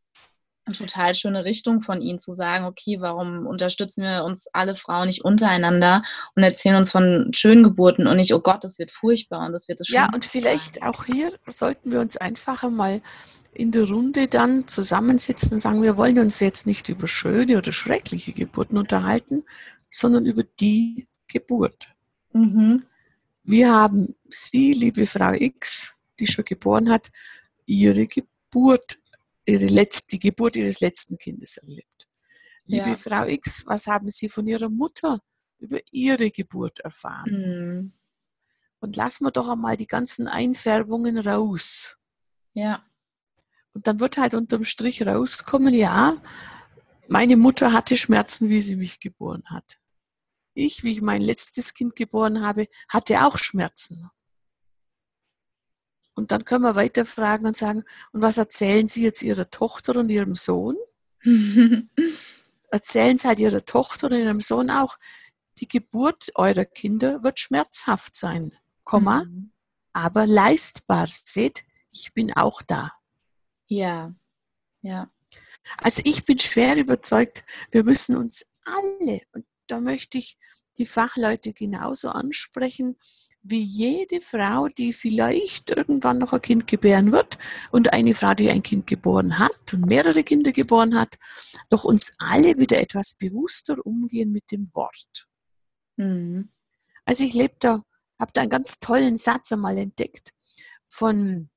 total 0.74 1.14
schöne 1.16 1.46
Richtung 1.46 1.82
von 1.82 2.02
ihnen 2.02 2.20
zu 2.20 2.34
sagen, 2.34 2.66
okay, 2.66 2.98
warum 3.00 3.46
unterstützen 3.46 4.04
wir 4.04 4.24
uns 4.24 4.48
alle 4.54 4.76
Frauen 4.76 5.08
nicht 5.08 5.24
untereinander 5.24 6.02
und 6.36 6.44
erzählen 6.44 6.76
uns 6.76 6.92
von 6.92 7.32
schönen 7.34 7.64
Geburten 7.64 8.08
und 8.08 8.18
nicht, 8.18 8.34
oh 8.34 8.40
Gott, 8.40 8.64
das 8.64 8.80
wird 8.80 8.92
furchtbar 8.92 9.46
und 9.46 9.54
das 9.54 9.68
wird 9.68 9.80
das 9.80 9.90
Ja, 9.90 10.10
und 10.14 10.26
vielleicht 10.26 10.82
auch 10.82 11.06
hier 11.06 11.32
sollten 11.48 11.92
wir 11.92 12.00
uns 12.00 12.18
einfach 12.18 12.64
mal 12.70 13.02
in 13.54 13.72
der 13.72 13.88
Runde 13.88 14.28
dann 14.28 14.68
zusammensetzen 14.68 15.54
und 15.54 15.60
sagen, 15.60 15.82
wir 15.82 15.98
wollen 15.98 16.20
uns 16.20 16.40
jetzt 16.40 16.68
nicht 16.68 16.90
über 16.90 17.08
schöne 17.08 17.58
oder 17.58 17.72
schreckliche 17.72 18.34
Geburten 18.34 18.78
unterhalten, 18.78 19.44
sondern 19.90 20.26
über 20.26 20.44
die 20.60 21.08
Geburt. 21.28 21.90
Mhm. 22.34 22.84
Wir 23.44 23.74
haben 23.74 24.16
Sie, 24.30 24.74
liebe 24.74 25.06
Frau 25.06 25.32
X, 25.32 25.94
die 26.20 26.28
schon 26.28 26.46
geboren 26.46 26.90
hat, 26.90 27.12
Ihre 27.66 28.08
Geburt 28.08 29.00
ihre 29.46 29.66
letzte, 29.68 30.16
die 30.16 30.20
Geburt 30.20 30.56
ihres 30.56 30.80
letzten 30.80 31.18
Kindes 31.18 31.58
erlebt. 31.58 32.08
Liebe 32.66 32.90
Ja. 32.90 32.96
Frau 32.96 33.26
X, 33.26 33.66
was 33.68 33.88
haben 33.88 34.10
Sie 34.10 34.30
von 34.30 34.48
Ihrer 34.48 34.70
Mutter 34.70 35.20
über 35.60 35.80
Ihre 35.92 36.32
Geburt 36.32 36.80
erfahren? 36.80 37.32
Mhm. 37.32 37.94
Und 38.80 38.96
lassen 38.96 39.26
wir 39.26 39.32
doch 39.32 39.50
einmal 39.50 39.78
die 39.78 39.88
ganzen 39.88 40.28
Einfärbungen 40.28 41.18
raus. 41.18 41.98
Ja. 42.54 42.84
Und 43.74 43.88
dann 43.88 44.00
wird 44.00 44.18
halt 44.18 44.34
unterm 44.34 44.64
Strich 44.64 45.06
rauskommen, 45.06 45.74
ja, 45.74 46.22
meine 47.08 47.38
Mutter 47.38 47.72
hatte 47.72 47.98
Schmerzen, 47.98 48.50
wie 48.50 48.62
sie 48.62 48.76
mich 48.76 49.00
geboren 49.00 49.44
hat. 49.48 49.78
Ich, 50.54 50.84
wie 50.84 50.94
ich 50.94 51.02
mein 51.02 51.22
letztes 51.22 51.74
Kind 51.74 51.96
geboren 51.96 52.42
habe, 52.42 52.68
hatte 52.88 53.26
auch 53.26 53.38
Schmerzen. 53.38 54.10
Und 56.16 56.32
dann 56.32 56.46
können 56.46 56.64
wir 56.64 56.76
weiterfragen 56.76 57.46
und 57.46 57.58
sagen, 57.58 57.84
und 58.14 58.22
was 58.22 58.38
erzählen 58.38 58.88
Sie 58.88 59.04
jetzt 59.04 59.22
Ihrer 59.22 59.50
Tochter 59.50 59.98
und 59.98 60.10
Ihrem 60.10 60.36
Sohn? 60.36 60.76
Erzählen 62.72 63.18
Sie 63.18 63.28
halt 63.28 63.40
Ihrer 63.40 63.66
Tochter 63.66 64.08
und 64.08 64.14
Ihrem 64.14 64.42
Sohn 64.42 64.70
auch, 64.72 64.98
die 65.60 65.68
Geburt 65.68 66.32
eurer 66.36 66.66
Kinder 66.66 67.24
wird 67.24 67.40
schmerzhaft 67.40 68.16
sein, 68.16 68.54
Komma, 68.84 69.24
Mhm. 69.26 69.52
aber 69.94 70.26
leistbar. 70.26 71.08
Seht, 71.08 71.64
ich 71.92 72.14
bin 72.14 72.34
auch 72.34 72.62
da. 72.62 72.92
Ja. 73.68 74.14
Ja. 74.82 75.10
Also 75.78 76.02
ich 76.06 76.26
bin 76.26 76.40
schwer 76.40 76.76
überzeugt, 76.76 77.44
wir 77.72 77.84
müssen 77.84 78.16
uns 78.16 78.46
alle, 78.64 79.22
und 79.34 79.46
da 79.68 79.80
möchte 79.80 80.18
ich 80.18 80.38
die 80.78 80.86
Fachleute 80.86 81.54
genauso 81.54 82.10
ansprechen, 82.10 82.98
wie 83.48 83.62
jede 83.62 84.22
Frau, 84.22 84.68
die 84.70 84.92
vielleicht 84.92 85.70
irgendwann 85.70 86.18
noch 86.18 86.34
ein 86.34 86.42
Kind 86.42 86.68
gebären 86.68 87.12
wird 87.12 87.38
und 87.72 87.94
eine 87.94 88.16
Frau, 88.16 88.34
die 88.34 88.50
ein 88.50 88.64
Kind 88.64 88.88
geboren 88.88 89.38
hat 89.38 89.74
und 89.74 89.86
mehrere 89.86 90.24
Kinder 90.24 90.52
geboren 90.52 91.00
hat, 91.00 91.18
doch 91.70 91.84
uns 91.84 92.14
alle 92.18 92.58
wieder 92.58 92.80
etwas 92.80 93.14
bewusster 93.14 93.86
umgehen 93.86 94.32
mit 94.32 94.52
dem 94.52 94.74
Wort. 94.74 95.28
Mhm. 95.98 96.50
Also 97.06 97.24
ich 97.24 97.36
lebe 97.36 97.56
da, 97.60 97.84
habe 98.20 98.32
da 98.34 98.42
einen 98.42 98.50
ganz 98.50 98.80
tollen 98.80 99.16
Satz 99.16 99.52
einmal 99.52 99.78
entdeckt 99.78 100.32
von 100.86 101.50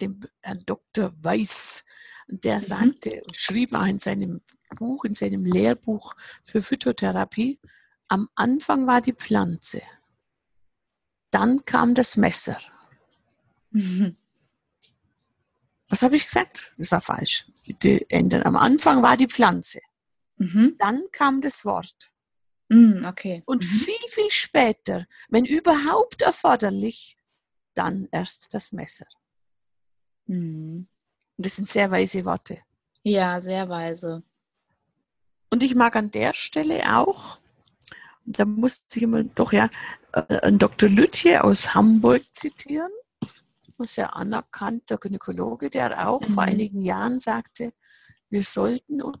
dem 0.00 0.20
Herrn 0.40 0.62
Dr. 0.64 1.12
Weiß. 1.22 1.84
Und 2.28 2.44
der 2.44 2.56
Mhm. 2.56 2.62
sagte 2.62 3.22
und 3.24 3.36
schrieb 3.36 3.74
auch 3.74 3.86
in 3.86 3.98
seinem 3.98 4.40
Buch, 4.76 5.04
in 5.04 5.12
seinem 5.12 5.44
Lehrbuch 5.44 6.14
für 6.44 6.62
Phytotherapie, 6.62 7.60
am 8.08 8.28
Anfang 8.34 8.86
war 8.86 9.02
die 9.02 9.12
Pflanze, 9.12 9.82
dann 11.32 11.64
kam 11.64 11.94
das 11.96 12.16
Messer. 12.16 12.58
Mhm. 13.72 14.16
Was 15.88 16.02
habe 16.02 16.16
ich 16.16 16.24
gesagt? 16.24 16.74
Das 16.78 16.90
war 16.92 17.00
falsch. 17.00 17.46
Ändern. 18.08 18.44
Am 18.44 18.56
Anfang 18.56 19.02
war 19.02 19.16
die 19.16 19.26
Pflanze, 19.28 19.80
Mhm. 20.36 20.76
dann 20.78 21.02
kam 21.12 21.40
das 21.40 21.64
Wort. 21.64 22.12
Mhm. 22.68 23.04
Okay. 23.04 23.42
Und 23.46 23.62
Mhm. 23.64 23.68
viel, 23.68 24.08
viel 24.08 24.30
später, 24.30 25.06
wenn 25.28 25.44
überhaupt 25.44 26.22
erforderlich, 26.22 27.16
dann 27.74 28.08
erst 28.12 28.52
das 28.54 28.72
Messer. 28.72 29.06
Mhm. 30.26 30.88
Und 31.36 31.46
das 31.46 31.56
sind 31.56 31.68
sehr 31.68 31.90
weise 31.90 32.24
Worte. 32.24 32.58
Ja, 33.02 33.40
sehr 33.40 33.68
weise. 33.68 34.22
Und 35.50 35.62
ich 35.62 35.74
mag 35.74 35.96
an 35.96 36.10
der 36.10 36.34
Stelle 36.34 36.96
auch, 36.98 37.38
da 38.24 38.44
muss 38.44 38.84
ich 38.94 39.02
immer 39.02 39.24
doch 39.24 39.52
ja 39.52 39.68
äh, 40.12 40.40
einen 40.40 40.58
Dr. 40.58 40.88
Lütje 40.88 41.42
aus 41.42 41.74
Hamburg 41.74 42.22
zitieren, 42.32 42.90
ein 43.78 43.86
sehr 43.86 44.14
anerkannter 44.14 44.98
Gynäkologe, 44.98 45.70
der 45.70 46.08
auch 46.08 46.22
vor 46.22 46.44
Mhm. 46.44 46.50
einigen 46.50 46.82
Jahren 46.82 47.18
sagte, 47.18 47.72
wir 48.30 48.42
sollten 48.42 49.02
uns 49.02 49.18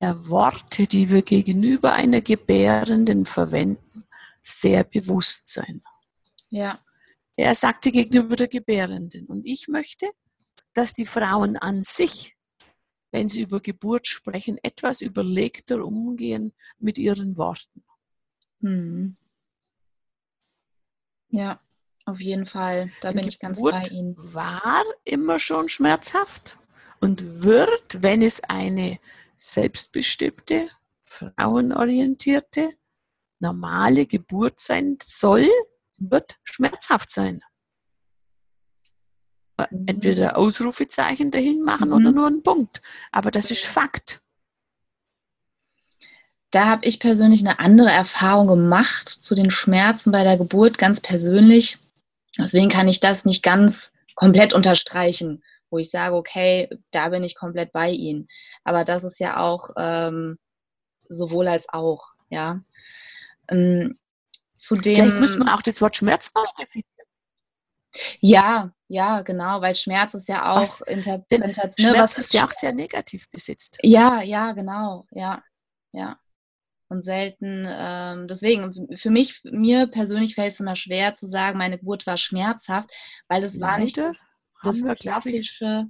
der 0.00 0.28
Worte, 0.28 0.86
die 0.86 1.08
wir 1.10 1.22
gegenüber 1.22 1.94
einer 1.94 2.20
Gebärenden 2.20 3.24
verwenden, 3.24 4.04
sehr 4.42 4.84
bewusst 4.84 5.48
sein. 5.48 5.82
Ja. 6.50 6.78
Er 7.34 7.54
sagte 7.54 7.90
gegenüber 7.90 8.36
der 8.36 8.48
Gebärenden. 8.48 9.26
Und 9.26 9.46
ich 9.46 9.68
möchte, 9.68 10.10
dass 10.74 10.92
die 10.92 11.06
Frauen 11.06 11.56
an 11.56 11.82
sich, 11.82 12.36
wenn 13.10 13.28
sie 13.28 13.42
über 13.42 13.60
Geburt 13.60 14.06
sprechen, 14.06 14.58
etwas 14.62 15.00
überlegter 15.00 15.82
umgehen 15.84 16.52
mit 16.78 16.98
ihren 16.98 17.36
Worten. 17.38 17.82
Mhm. 18.60 19.16
Ja, 21.28 21.60
auf 22.04 22.20
jeden 22.20 22.46
Fall. 22.46 22.90
Da 23.00 23.08
Denn 23.08 23.20
bin 23.20 23.28
ich 23.28 23.38
ganz 23.38 23.58
Geburt 23.58 23.72
bei 23.72 23.88
Ihnen. 23.88 24.14
war 24.16 24.84
immer 25.04 25.38
schon 25.38 25.68
schmerzhaft 25.68 26.58
und 27.00 27.42
wird, 27.42 28.02
wenn 28.02 28.22
es 28.22 28.42
eine 28.44 28.98
selbstbestimmte, 29.34 30.68
frauenorientierte, 31.02 32.74
normale 33.38 34.06
Geburt 34.06 34.60
sein 34.60 34.98
soll, 35.04 35.48
wird 35.98 36.38
schmerzhaft 36.42 37.10
sein. 37.10 37.42
Mhm. 39.70 39.84
Entweder 39.86 40.36
Ausrufezeichen 40.36 41.30
dahin 41.30 41.62
machen 41.62 41.88
Mhm. 41.88 41.94
oder 41.94 42.12
nur 42.12 42.26
einen 42.26 42.42
Punkt. 42.42 42.82
Aber 43.12 43.30
das 43.30 43.50
ist 43.50 43.64
Fakt. 43.64 44.20
Da 46.56 46.64
habe 46.64 46.86
ich 46.86 47.00
persönlich 47.00 47.40
eine 47.40 47.58
andere 47.58 47.90
Erfahrung 47.90 48.46
gemacht 48.46 49.10
zu 49.10 49.34
den 49.34 49.50
Schmerzen 49.50 50.10
bei 50.10 50.22
der 50.22 50.38
Geburt, 50.38 50.78
ganz 50.78 51.02
persönlich. 51.02 51.78
Deswegen 52.38 52.70
kann 52.70 52.88
ich 52.88 52.98
das 52.98 53.26
nicht 53.26 53.42
ganz 53.42 53.92
komplett 54.14 54.54
unterstreichen, 54.54 55.44
wo 55.68 55.76
ich 55.76 55.90
sage, 55.90 56.14
okay, 56.14 56.70
da 56.92 57.10
bin 57.10 57.22
ich 57.24 57.34
komplett 57.34 57.72
bei 57.72 57.90
Ihnen. 57.90 58.26
Aber 58.64 58.84
das 58.84 59.04
ist 59.04 59.20
ja 59.20 59.36
auch 59.38 59.68
ähm, 59.76 60.38
sowohl 61.06 61.46
als 61.46 61.68
auch, 61.68 62.12
ja. 62.30 62.62
Ähm, 63.48 63.98
zu 64.54 64.76
dem, 64.76 64.94
Vielleicht 64.94 65.16
müssen 65.16 65.44
wir 65.44 65.54
auch 65.54 65.60
das 65.60 65.82
Wort 65.82 65.94
Schmerz 65.94 66.32
neu 66.34 66.44
definieren. 66.58 66.88
ja, 68.20 68.72
ja, 68.88 69.20
genau, 69.20 69.60
weil 69.60 69.74
Schmerz 69.74 70.14
ist 70.14 70.28
ja 70.30 70.54
auch 70.54 70.62
Was- 70.62 70.80
Interpretation. 70.80 71.72
Schmerz 71.76 71.92
ne, 71.92 71.98
was 71.98 72.16
ist 72.16 72.32
ja 72.32 72.46
auch 72.46 72.52
sehr 72.52 72.72
negativ 72.72 73.28
besetzt. 73.28 73.76
Ja, 73.82 74.22
ja, 74.22 74.52
genau, 74.52 75.06
ja, 75.10 75.42
ja. 75.92 76.18
Und 76.88 77.02
selten, 77.02 77.66
ähm, 77.68 78.28
deswegen, 78.28 78.88
für 78.96 79.10
mich, 79.10 79.40
mir 79.44 79.88
persönlich 79.88 80.34
fällt 80.34 80.52
es 80.52 80.60
immer 80.60 80.76
schwer 80.76 81.14
zu 81.14 81.26
sagen, 81.26 81.58
meine 81.58 81.78
Geburt 81.78 82.06
war 82.06 82.16
schmerzhaft, 82.16 82.90
weil 83.28 83.42
es 83.42 83.60
war 83.60 83.78
nicht 83.78 83.96
das, 83.98 84.24
das 84.62 84.82
klassische, 85.00 85.86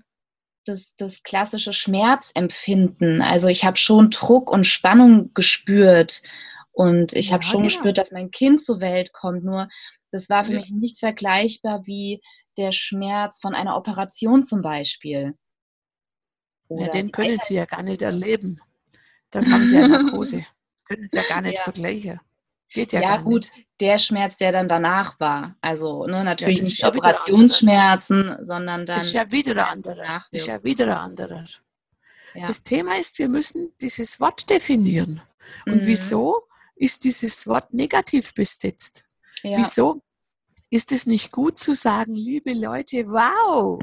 das, 0.64 0.94
das 0.96 1.22
klassische 1.22 1.72
Schmerzempfinden. 1.72 3.20
Also 3.22 3.48
ich 3.48 3.64
habe 3.64 3.76
schon 3.76 4.10
Druck 4.10 4.50
und 4.50 4.66
Spannung 4.66 5.32
gespürt 5.34 6.22
und 6.72 7.12
ich 7.12 7.32
habe 7.32 7.44
Ja, 7.44 7.50
schon 7.50 7.60
genau. 7.62 7.68
gespürt, 7.68 7.98
dass 7.98 8.12
mein 8.12 8.30
Kind 8.30 8.62
zur 8.62 8.80
Welt 8.80 9.12
kommt. 9.12 9.44
Nur 9.44 9.68
das 10.12 10.30
war 10.30 10.44
für 10.44 10.52
Ja. 10.54 10.60
mich 10.60 10.70
nicht 10.70 10.98
vergleichbar 10.98 11.82
wie 11.84 12.22
der 12.56 12.72
Schmerz 12.72 13.38
von 13.40 13.54
einer 13.54 13.76
Operation 13.76 14.42
zum 14.42 14.62
Beispiel. 14.62 15.34
Ja, 16.70 16.88
Oder 16.88 16.88
den 16.88 17.06
die 17.06 17.12
können 17.12 17.38
Sie 17.42 17.54
ja 17.54 17.64
gar 17.66 17.82
nicht 17.82 18.02
erleben. 18.02 18.60
Dann 19.30 19.50
haben 19.50 19.66
Sie 19.66 19.76
ja 19.76 19.84
Narkose. 19.84 20.44
können 20.86 21.08
Sie 21.08 21.16
ja 21.18 21.24
gar 21.28 21.40
nicht 21.42 21.56
Ja. 21.58 21.62
vergleichen. 21.62 22.20
Geht 22.68 22.92
ja, 22.92 23.00
Ja, 23.00 23.16
gut, 23.18 23.48
nicht. 23.54 23.66
der 23.80 23.98
Schmerz, 23.98 24.36
der 24.38 24.50
dann 24.52 24.68
danach 24.68 25.18
war. 25.20 25.56
Also 25.60 26.06
ne, 26.06 26.24
natürlich 26.24 26.58
ist 26.60 26.66
nicht 26.66 26.80
ja 26.80 26.88
Operationsschmerzen, 26.88 28.36
sondern 28.44 28.84
dann 28.86 28.98
Das 28.98 29.06
ist 29.06 29.12
ja 29.14 29.30
wieder 29.30 29.52
ein 29.52 29.56
Schmerz 29.56 29.72
anderer. 29.72 29.94
danach 29.96 30.28
Das 30.30 30.40
ist 30.40 30.46
ja 30.48 30.64
wieder 30.64 30.86
ein 30.86 30.92
anderer. 31.10 31.44
Ja. 32.34 32.46
Das 32.46 32.62
Thema 32.62 32.98
ist, 32.98 33.18
wir 33.18 33.28
müssen 33.28 33.72
dieses 33.80 34.20
Wort 34.20 34.50
definieren. 34.50 35.22
Und 35.64 35.82
Mhm. 35.82 35.86
wieso 35.86 36.42
ist 36.74 37.04
dieses 37.04 37.46
Wort 37.46 37.72
negativ 37.72 38.34
besetzt? 38.34 39.04
Ja. 39.42 39.58
Wieso 39.58 40.02
ist 40.68 40.90
es 40.92 41.06
nicht 41.06 41.30
gut 41.30 41.58
zu 41.58 41.74
sagen, 41.74 42.14
liebe 42.14 42.52
Leute, 42.52 43.06
wow, 43.06 43.80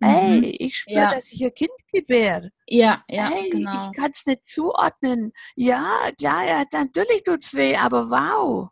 Mhm. 0.00 0.06
hey, 0.06 0.56
ich 0.60 0.76
spüre, 0.78 0.96
Ja. 0.96 1.14
dass 1.14 1.32
ich 1.32 1.44
ein 1.44 1.52
Kind 1.54 1.70
gebäre. 1.92 2.50
Ja, 2.68 3.04
ja, 3.10 3.28
hey, 3.30 3.50
genau. 3.50 3.90
ich 3.90 3.96
kann 3.96 4.10
es 4.12 4.26
nicht 4.26 4.46
zuordnen. 4.46 5.32
Ja, 5.56 5.92
klar, 6.18 6.44
ja, 6.46 6.64
natürlich 6.72 7.22
tut's 7.24 7.54
weh, 7.54 7.76
aber 7.76 8.10
wow. 8.10 8.68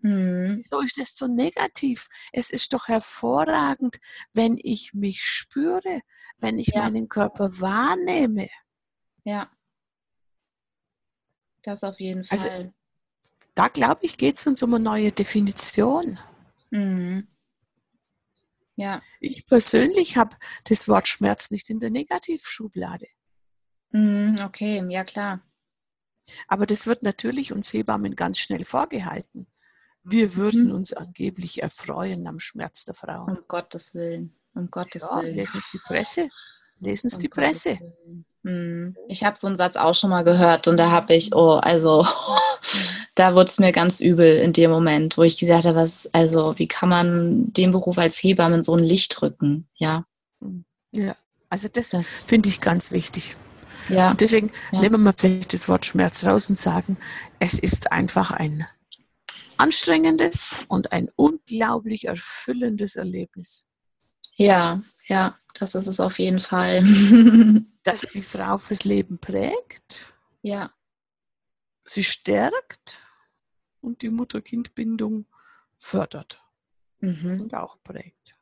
Mhm. 0.00 0.54
Wieso 0.58 0.80
ist 0.80 0.96
das 0.98 1.16
so 1.16 1.26
negativ? 1.26 2.08
Es 2.32 2.50
ist 2.50 2.72
doch 2.72 2.86
hervorragend, 2.86 3.96
wenn 4.32 4.56
ich 4.62 4.94
mich 4.94 5.22
spüre, 5.24 6.00
wenn 6.38 6.58
ich 6.60 6.68
Ja. 6.68 6.82
meinen 6.84 7.08
Körper 7.08 7.50
wahrnehme. 7.60 8.48
Ja. 9.24 9.50
Das 11.62 11.82
auf 11.82 11.98
jeden 11.98 12.24
Also- 12.30 12.48
Fall. 12.48 12.72
Da 13.54 13.66
glaube 13.66 14.00
ich, 14.04 14.16
geht 14.16 14.36
es 14.38 14.46
uns 14.46 14.62
um 14.62 14.72
eine 14.74 14.84
neue 14.84 15.10
Definition. 15.10 16.18
Mhm. 16.70 17.26
Ja. 18.78 19.02
Ich 19.18 19.44
persönlich 19.44 20.16
habe 20.16 20.36
das 20.64 20.86
Wort 20.86 21.08
Schmerz 21.08 21.50
nicht 21.50 21.68
in 21.68 21.80
der 21.80 21.90
Negativschublade. 21.90 23.06
Mhm. 23.90 24.36
Okay, 24.44 24.84
ja 24.88 25.02
klar. 25.02 25.40
Aber 26.46 26.64
das 26.64 26.86
wird 26.86 27.02
natürlich 27.02 27.52
uns 27.52 27.72
Hebammen 27.72 28.14
ganz 28.14 28.38
schnell 28.38 28.64
vorgehalten. 28.64 29.48
Wir 30.04 30.36
würden 30.36 30.68
Mhm. 30.68 30.74
uns 30.76 30.92
angeblich 30.92 31.60
erfreuen 31.60 32.26
am 32.28 32.38
Schmerz 32.38 32.84
der 32.84 32.94
Frau. 32.94 33.24
Um 33.24 33.38
Gottes 33.48 33.94
Willen. 33.94 34.36
Um 34.54 34.70
Gottes 34.70 35.02
Ja, 35.02 35.22
Willen. 35.22 35.34
lesen 35.34 35.60
Sie 35.60 35.78
die 35.78 35.82
Presse. 35.84 36.28
Lesen 36.78 37.10
Sie 37.10 37.18
die 37.18 37.28
Presse. 37.28 37.78
Hm. 38.44 38.96
Ich 39.08 39.24
habe 39.24 39.36
so 39.36 39.48
einen 39.48 39.56
Satz 39.56 39.74
auch 39.76 39.94
schon 39.96 40.10
mal 40.10 40.22
gehört 40.22 40.68
und 40.68 40.76
da 40.76 40.92
habe 40.92 41.14
ich, 41.14 41.34
oh, 41.34 41.54
also 41.60 42.06
da 43.18 43.34
wurde 43.34 43.50
es 43.50 43.58
mir 43.58 43.72
ganz 43.72 44.00
übel 44.00 44.38
in 44.38 44.52
dem 44.52 44.70
Moment, 44.70 45.18
wo 45.18 45.22
ich 45.22 45.38
gesagt 45.38 45.64
habe, 45.64 45.76
was, 45.76 46.08
also 46.12 46.54
wie 46.56 46.68
kann 46.68 46.88
man 46.88 47.52
den 47.52 47.72
Beruf 47.72 47.98
als 47.98 48.22
Hebamme 48.22 48.56
in 48.56 48.62
so 48.62 48.76
ein 48.76 48.82
Licht 48.82 49.20
rücken, 49.22 49.68
ja. 49.74 50.04
Hm. 50.40 50.64
Ja, 50.92 51.16
also 51.48 51.68
das, 51.68 51.90
das 51.90 52.06
finde 52.26 52.48
ich 52.48 52.60
ganz 52.60 52.92
wichtig. 52.92 53.36
Ja. 53.88 54.10
Und 54.10 54.20
deswegen 54.20 54.52
ja. 54.70 54.80
nehmen 54.80 54.94
wir 54.94 54.98
mal 54.98 55.14
vielleicht 55.16 55.52
das 55.52 55.68
Wort 55.68 55.86
Schmerz 55.86 56.24
raus 56.24 56.48
und 56.48 56.58
sagen, 56.58 56.96
es 57.38 57.58
ist 57.58 57.90
einfach 57.90 58.30
ein 58.30 58.66
anstrengendes 59.56 60.60
und 60.68 60.92
ein 60.92 61.08
unglaublich 61.16 62.06
erfüllendes 62.06 62.96
Erlebnis. 62.96 63.68
Ja, 64.36 64.82
ja, 65.06 65.36
das 65.58 65.74
ist 65.74 65.88
es 65.88 65.98
auf 65.98 66.18
jeden 66.18 66.40
Fall. 66.40 66.84
dass 67.82 68.02
die 68.02 68.22
Frau 68.22 68.58
fürs 68.58 68.84
Leben 68.84 69.18
prägt. 69.18 70.12
Ja. 70.42 70.70
Sie 71.84 72.04
stärkt 72.04 73.00
und 73.80 74.02
die 74.02 74.10
Mutter-Kind-Bindung 74.10 75.26
fördert 75.76 76.42
mhm. 77.00 77.40
und 77.40 77.54
auch 77.54 77.76
prägt. 77.82 78.34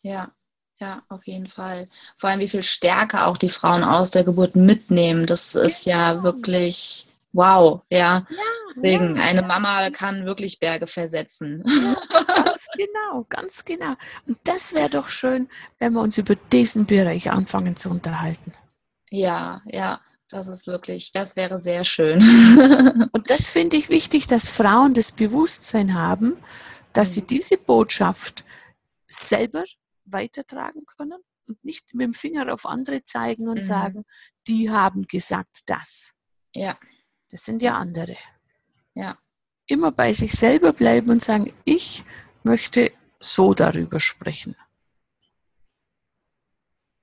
Ja, 0.00 0.32
ja, 0.78 1.02
auf 1.08 1.26
jeden 1.26 1.48
Fall. 1.48 1.86
Vor 2.16 2.30
allem, 2.30 2.40
wie 2.40 2.48
viel 2.48 2.62
Stärke 2.62 3.24
auch 3.24 3.36
die 3.36 3.48
Frauen 3.48 3.84
aus 3.84 4.10
der 4.10 4.24
Geburt 4.24 4.56
mitnehmen. 4.56 5.26
Das 5.26 5.54
ist 5.54 5.84
genau. 5.84 5.96
ja 5.96 6.22
wirklich 6.22 7.06
wow, 7.32 7.82
ja. 7.88 8.26
ja 8.28 8.36
Deswegen, 8.76 9.16
ja, 9.16 9.22
eine 9.22 9.42
ja. 9.42 9.46
Mama 9.46 9.90
kann 9.90 10.24
wirklich 10.24 10.58
Berge 10.58 10.86
versetzen. 10.86 11.62
Ganz 12.26 12.68
genau, 12.76 13.26
ganz 13.28 13.64
genau. 13.64 13.94
Und 14.26 14.38
das 14.44 14.74
wäre 14.74 14.88
doch 14.88 15.08
schön, 15.08 15.48
wenn 15.78 15.92
wir 15.92 16.00
uns 16.00 16.18
über 16.18 16.34
diesen 16.34 16.86
Bereich 16.86 17.30
anfangen 17.30 17.76
zu 17.76 17.90
unterhalten. 17.90 18.52
Ja, 19.10 19.60
ja, 19.66 20.00
das 20.32 20.48
ist 20.48 20.66
wirklich, 20.66 21.12
das 21.12 21.36
wäre 21.36 21.58
sehr 21.58 21.84
schön. 21.84 22.18
Und 23.12 23.30
das 23.30 23.50
finde 23.50 23.76
ich 23.76 23.90
wichtig, 23.90 24.26
dass 24.26 24.48
Frauen 24.48 24.94
das 24.94 25.12
Bewusstsein 25.12 25.94
haben, 25.94 26.36
dass 26.92 27.12
sie 27.12 27.22
mhm. 27.22 27.26
diese 27.26 27.58
Botschaft 27.58 28.44
selber 29.06 29.64
weitertragen 30.04 30.80
können 30.86 31.20
und 31.46 31.64
nicht 31.64 31.94
mit 31.94 32.06
dem 32.06 32.14
Finger 32.14 32.52
auf 32.52 32.66
andere 32.66 33.04
zeigen 33.04 33.48
und 33.48 33.56
mhm. 33.56 33.62
sagen, 33.62 34.04
die 34.46 34.70
haben 34.70 35.06
gesagt 35.06 35.64
das. 35.66 36.14
Ja. 36.54 36.78
Das 37.30 37.44
sind 37.44 37.62
ja 37.62 37.76
andere. 37.76 38.16
Ja. 38.94 39.18
Immer 39.66 39.92
bei 39.92 40.12
sich 40.12 40.32
selber 40.32 40.72
bleiben 40.72 41.10
und 41.10 41.22
sagen, 41.22 41.52
ich 41.64 42.04
möchte 42.42 42.92
so 43.20 43.54
darüber 43.54 44.00
sprechen 44.00 44.56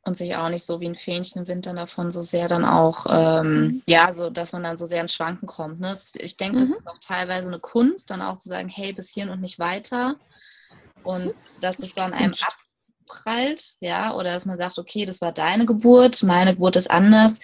und 0.09 0.17
sich 0.17 0.35
auch 0.35 0.49
nicht 0.49 0.65
so 0.65 0.81
wie 0.81 0.87
ein 0.87 0.95
Fähnchen 0.95 1.43
im 1.43 1.47
Winter 1.47 1.73
davon 1.73 2.09
so 2.09 2.23
sehr 2.23 2.47
dann 2.47 2.65
auch, 2.65 3.05
ähm, 3.09 3.61
mhm. 3.61 3.83
ja, 3.85 4.11
so 4.11 4.29
dass 4.29 4.53
man 4.53 4.63
dann 4.63 4.77
so 4.77 4.87
sehr 4.87 5.01
ins 5.01 5.13
Schwanken 5.13 5.47
kommt. 5.47 5.79
Ne? 5.79 5.95
Ich 6.15 6.35
denke, 6.35 6.57
das 6.57 6.69
mhm. 6.69 6.75
ist 6.75 6.87
auch 6.87 6.97
teilweise 6.97 7.47
eine 7.47 7.59
Kunst, 7.59 8.09
dann 8.09 8.21
auch 8.21 8.37
zu 8.37 8.49
sagen, 8.49 8.69
hey, 8.69 8.91
bis 8.91 9.13
hierhin 9.13 9.31
und 9.31 9.39
nicht 9.39 9.59
weiter. 9.59 10.15
Und 11.03 11.33
dass 11.61 11.77
das 11.77 11.93
so 11.93 12.01
an 12.01 12.13
einem 12.13 12.33
abprallt, 13.07 13.75
ja, 13.79 14.13
oder 14.15 14.33
dass 14.33 14.47
man 14.47 14.57
sagt, 14.57 14.79
okay, 14.79 15.05
das 15.05 15.21
war 15.21 15.31
deine 15.31 15.67
Geburt, 15.67 16.23
meine 16.23 16.55
Geburt 16.55 16.75
ist 16.75 16.89
anders. 16.89 17.39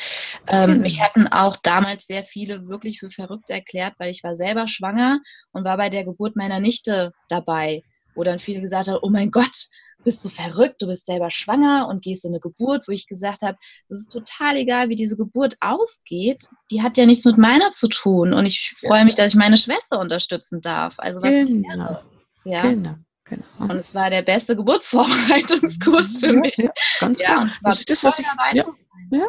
Ähm, 0.48 0.78
mhm. 0.78 0.82
Mich 0.82 1.02
hatten 1.02 1.28
auch 1.28 1.56
damals 1.58 2.08
sehr 2.08 2.24
viele 2.24 2.68
wirklich 2.68 3.00
für 3.00 3.12
verrückt 3.12 3.52
erklärt, 3.52 3.94
weil 4.00 4.10
ich 4.10 4.24
war 4.24 4.36
selber 4.36 4.68
schwanger 4.68 5.20
und 5.52 5.64
war 5.64 5.78
bei 5.78 5.90
der 5.90 6.04
Geburt 6.04 6.36
meiner 6.36 6.60
Nichte 6.60 7.14
dabei 7.30 7.84
wo 8.16 8.24
dann 8.24 8.40
viele 8.40 8.62
gesagt 8.62 8.88
haben, 8.88 9.00
oh 9.02 9.10
mein 9.10 9.30
Gott, 9.30 9.68
bist 10.06 10.24
du 10.24 10.30
verrückt, 10.30 10.82
du 10.82 10.88
bist 10.88 11.06
selber 11.06 11.30
schwanger 11.30 11.88
und 11.90 12.02
gehst 12.02 12.24
in 12.24 12.32
eine 12.32 12.40
Geburt, 12.40 12.88
wo 12.88 12.94
ich 12.94 13.08
gesagt 13.08 13.42
habe, 13.42 13.58
es 13.90 14.02
ist 14.02 14.12
total 14.12 14.56
egal, 14.56 14.88
wie 14.88 14.96
diese 14.96 15.18
Geburt 15.18 15.58
ausgeht. 15.60 16.48
Die 16.72 16.82
hat 16.82 16.98
ja 16.98 17.06
nichts 17.06 17.26
mit 17.26 17.38
meiner 17.38 17.72
zu 17.72 17.90
tun 17.90 18.34
und 18.34 18.46
ich 18.46 18.74
freue 18.80 19.04
mich, 19.04 19.16
dass 19.16 19.32
ich 19.32 19.36
meine 19.36 19.58
Schwester 19.58 20.00
unterstützen 20.00 20.62
darf. 20.62 20.96
Also 20.98 21.22
was 21.22 21.30
genau. 21.30 22.00
Ja. 22.46 22.62
Genau. 22.62 22.96
Genau. 23.28 23.44
Und 23.58 23.72
es 23.72 23.96
war 23.96 24.12
der 24.12 24.22
beste 24.22 24.56
Geburtsvorbereitungskurs 24.56 26.18
für 26.18 26.32
mich. 26.32 26.54
Ja, 26.58 26.70
ganz 27.00 27.20
ja, 27.20 27.28
klar. 27.28 27.50
Das 27.64 27.80
ist 27.80 27.90
das, 27.90 28.04
was 28.04 28.20
ich, 28.20 28.26
ja, 28.54 28.64
ja, 29.10 29.26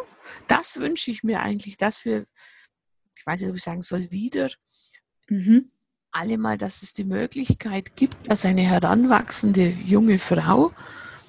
das 0.48 0.76
wünsche 0.76 1.10
ich 1.10 1.22
mir 1.22 1.40
eigentlich, 1.40 1.78
dass 1.78 2.04
wir, 2.04 2.26
ich 3.18 3.26
weiß 3.26 3.40
nicht, 3.40 3.48
ob 3.48 3.56
ich 3.56 3.62
sagen 3.62 3.80
soll, 3.80 4.10
wieder 4.10 4.50
mhm 5.28 5.70
alle 6.16 6.38
mal, 6.38 6.56
dass 6.56 6.82
es 6.82 6.92
die 6.92 7.04
Möglichkeit 7.04 7.94
gibt, 7.94 8.28
dass 8.28 8.44
eine 8.44 8.62
heranwachsende 8.62 9.68
junge 9.68 10.18
Frau 10.18 10.72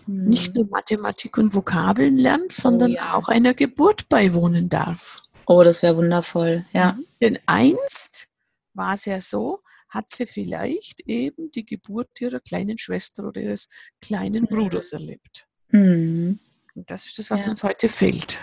hm. 0.06 0.24
nicht 0.24 0.56
nur 0.56 0.68
Mathematik 0.68 1.38
und 1.38 1.54
Vokabeln 1.54 2.18
lernt, 2.18 2.54
sondern 2.54 2.92
oh, 2.92 2.96
ja. 2.96 3.14
auch 3.14 3.28
einer 3.28 3.54
Geburt 3.54 4.08
beiwohnen 4.10 4.70
darf. 4.70 5.22
Oh, 5.46 5.64
das 5.64 5.84
wäre 5.84 5.98
wundervoll, 5.98 6.66
ja. 6.72 6.98
Denn 7.22 7.38
einst 7.46 8.28
war 8.74 8.94
es 8.94 9.06
ja 9.06 9.20
so, 9.20 9.60
hat 9.90 10.10
sie 10.10 10.26
vielleicht 10.26 11.02
eben 11.02 11.52
die 11.52 11.66
Geburt 11.66 12.10
ihrer 12.20 12.40
kleinen 12.40 12.78
Schwester 12.78 13.26
oder 13.26 13.42
ihres 13.42 13.70
kleinen 14.02 14.44
mhm. 14.44 14.48
Bruders 14.48 14.94
erlebt. 14.94 15.48
Mhm. 15.70 16.40
Und 16.76 16.92
das 16.92 17.08
ist 17.08 17.18
das, 17.18 17.30
was 17.30 17.46
ja. 17.46 17.52
uns 17.52 17.64
heute 17.64 17.90
fehlt. 17.90 18.40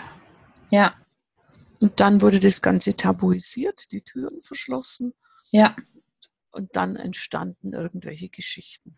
Ja. 0.69 0.95
Und 1.79 1.99
dann 1.99 2.21
wurde 2.21 2.39
das 2.39 2.61
Ganze 2.61 2.95
tabuisiert, 2.95 3.91
die 3.91 4.01
Türen 4.01 4.41
verschlossen. 4.41 5.13
Ja 5.51 5.75
und 6.55 6.75
dann 6.75 6.95
entstanden 6.95 7.73
irgendwelche 7.73 8.29
Geschichten. 8.29 8.97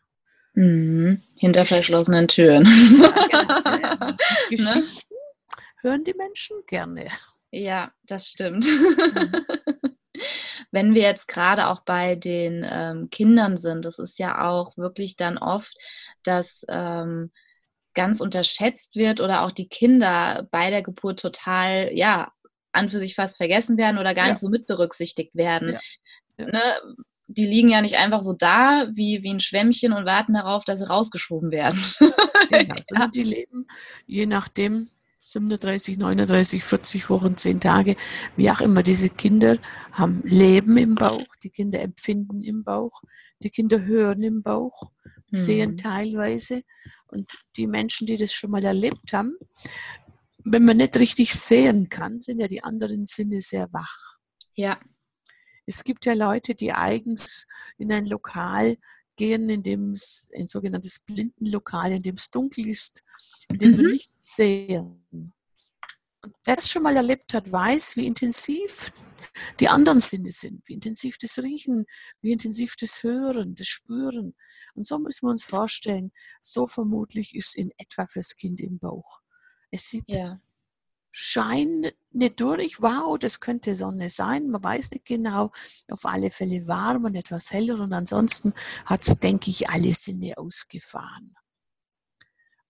Mhm. 0.54 1.24
Hinter 1.38 1.62
Geschichten. 1.62 1.84
verschlossenen 1.84 2.28
Türen. 2.28 2.66
Ja, 3.02 3.28
genau. 3.30 4.16
Geschichten 4.50 5.14
ne? 5.14 5.62
hören 5.82 6.04
die 6.04 6.14
Menschen 6.14 6.58
gerne. 6.68 7.08
Ja, 7.52 7.92
das 8.04 8.28
stimmt. 8.28 8.66
Mhm. 8.66 9.46
Wenn 10.72 10.96
wir 10.96 11.04
jetzt 11.04 11.28
gerade 11.28 11.68
auch 11.68 11.82
bei 11.82 12.16
den 12.16 12.66
ähm, 12.70 13.10
Kindern 13.10 13.58
sind, 13.58 13.86
das 13.86 14.00
ist 14.00 14.20
ja 14.20 14.48
auch 14.50 14.76
wirklich 14.78 15.16
dann 15.16 15.38
oft, 15.38 15.76
dass 16.24 16.66
ähm, 16.70 17.32
ganz 17.94 18.20
unterschätzt 18.20 18.96
wird 18.96 19.22
oder 19.22 19.44
auch 19.44 19.52
die 19.52 19.70
Kinder 19.70 20.48
bei 20.52 20.70
der 20.70 20.84
Geburt 20.84 21.20
total, 21.20 21.92
ja, 21.94 22.32
an 22.72 22.90
für 22.90 23.00
sich 23.00 23.16
fast 23.16 23.38
vergessen 23.38 23.78
werden 23.78 23.98
oder 23.98 24.14
gar 24.14 24.26
ja. 24.26 24.32
nicht 24.32 24.40
so 24.40 24.50
mitberücksichtigt 24.50 25.36
werden. 25.36 25.74
Ja. 25.74 25.80
Ja. 26.38 26.46
Ne? 26.46 26.96
Die 27.28 27.46
liegen 27.46 27.70
ja 27.70 27.82
nicht 27.82 27.98
einfach 27.98 28.24
so 28.24 28.34
da 28.34 28.88
wie, 28.94 29.22
wie 29.24 29.34
ein 29.34 29.40
Schwämmchen 29.40 29.94
und 29.94 30.06
warten 30.06 30.34
darauf, 30.34 30.64
dass 30.64 30.80
sie 30.80 30.88
rausgeschoben 30.88 31.52
werden. 31.52 31.80
genau, 32.50 32.76
sondern 32.82 33.12
die 33.12 33.24
leben 33.24 33.68
je 34.06 34.26
nachdem 34.26 34.90
37, 35.20 35.98
39, 35.98 36.64
40 36.64 37.10
Wochen, 37.10 37.36
10 37.36 37.60
Tage, 37.60 37.98
wie 38.38 38.50
auch 38.50 38.62
immer. 38.62 38.82
Diese 38.82 39.10
Kinder 39.10 39.58
haben 39.92 40.22
Leben 40.24 40.78
im 40.78 40.96
Bauch, 40.96 41.26
die 41.44 41.50
Kinder 41.50 41.82
empfinden 41.82 42.44
im 42.44 42.64
Bauch, 42.64 43.02
die 43.44 43.50
Kinder 43.50 43.84
hören 43.84 44.24
im 44.24 44.42
Bauch, 44.42 44.92
sehen 45.32 45.72
hm. 45.72 45.78
teilweise. 45.78 46.62
Und 47.08 47.38
die 47.58 47.68
Menschen, 47.68 48.08
die 48.08 48.16
das 48.16 48.32
schon 48.32 48.52
mal 48.52 48.64
erlebt 48.64 49.12
haben, 49.12 49.36
wenn 50.46 50.64
man 50.64 50.78
nicht 50.78 50.96
richtig 50.96 51.34
sehen 51.34 51.90
kann, 51.90 52.22
sind 52.22 52.40
ja 52.40 52.48
die 52.48 52.64
anderen 52.64 53.06
Sinne 53.06 53.42
sehr 53.42 53.68
wach. 53.74 54.18
Ja. 54.54 54.80
Es 55.68 55.84
gibt 55.84 56.06
ja 56.06 56.14
Leute, 56.14 56.56
die 56.56 56.72
eigens 56.72 57.46
in 57.78 57.92
ein 57.92 58.06
Lokal 58.06 58.78
gehen, 59.18 59.50
in 59.50 59.64
dem 59.64 59.92
es 59.92 60.32
ein 60.34 60.48
sogenanntes 60.48 61.00
Blindenlokal, 61.00 61.92
in 61.92 62.02
dem 62.02 62.16
es 62.16 62.32
dunkel 62.32 62.68
ist, 62.68 63.04
in 63.50 63.58
dem 63.58 63.72
mhm. 63.72 63.78
wir 63.78 63.88
nicht 63.90 64.12
sehen. 64.16 65.04
Und 65.12 66.34
wer 66.46 66.56
das 66.56 66.70
schon 66.70 66.84
mal 66.84 66.96
erlebt 66.96 67.34
hat, 67.34 67.52
weiß, 67.52 67.98
wie 67.98 68.08
intensiv 68.08 68.94
die 69.60 69.68
anderen 69.68 70.00
Sinne 70.00 70.32
sind, 70.32 70.68
wie 70.68 70.74
intensiv 70.74 71.18
das 71.18 71.38
Riechen, 71.40 71.86
wie 72.22 72.32
intensiv 72.32 72.76
das 72.78 73.04
Hören, 73.04 73.56
das 73.56 73.68
Spüren. 73.68 74.36
Und 74.74 74.88
so 74.88 75.00
müssen 75.00 75.26
wir 75.26 75.32
uns 75.32 75.44
vorstellen, 75.44 76.14
so 76.40 76.66
vermutlich 76.66 77.36
ist 77.36 77.56
in 77.56 77.72
etwa 77.78 78.08
fürs 78.08 78.38
Kind 78.38 78.62
im 78.62 78.80
Bauch. 78.80 79.22
Es 79.70 79.90
sieht 79.90 80.06
ja. 80.08 80.40
Schein 81.12 81.90
nicht 82.12 82.40
durch. 82.40 82.82
Wow, 82.82 83.18
das 83.18 83.40
könnte 83.40 83.74
Sonne 83.74 84.10
sein. 84.10 84.50
Man 84.50 84.64
weiß 84.64 84.92
nicht 84.92 85.06
genau. 85.06 85.52
Auf 85.90 86.06
alle 86.06 86.30
Fälle 86.30 86.68
warm 86.68 87.06
und 87.06 87.16
etwas 87.16 87.52
heller. 87.52 87.80
Und 87.80 87.94
ansonsten 87.94 88.54
hat 88.86 89.08
es, 89.08 89.20
denke 89.20 89.50
ich, 89.50 89.70
alle 89.70 89.94
Sinne 89.94 90.38
ausgefahren. 90.38 91.36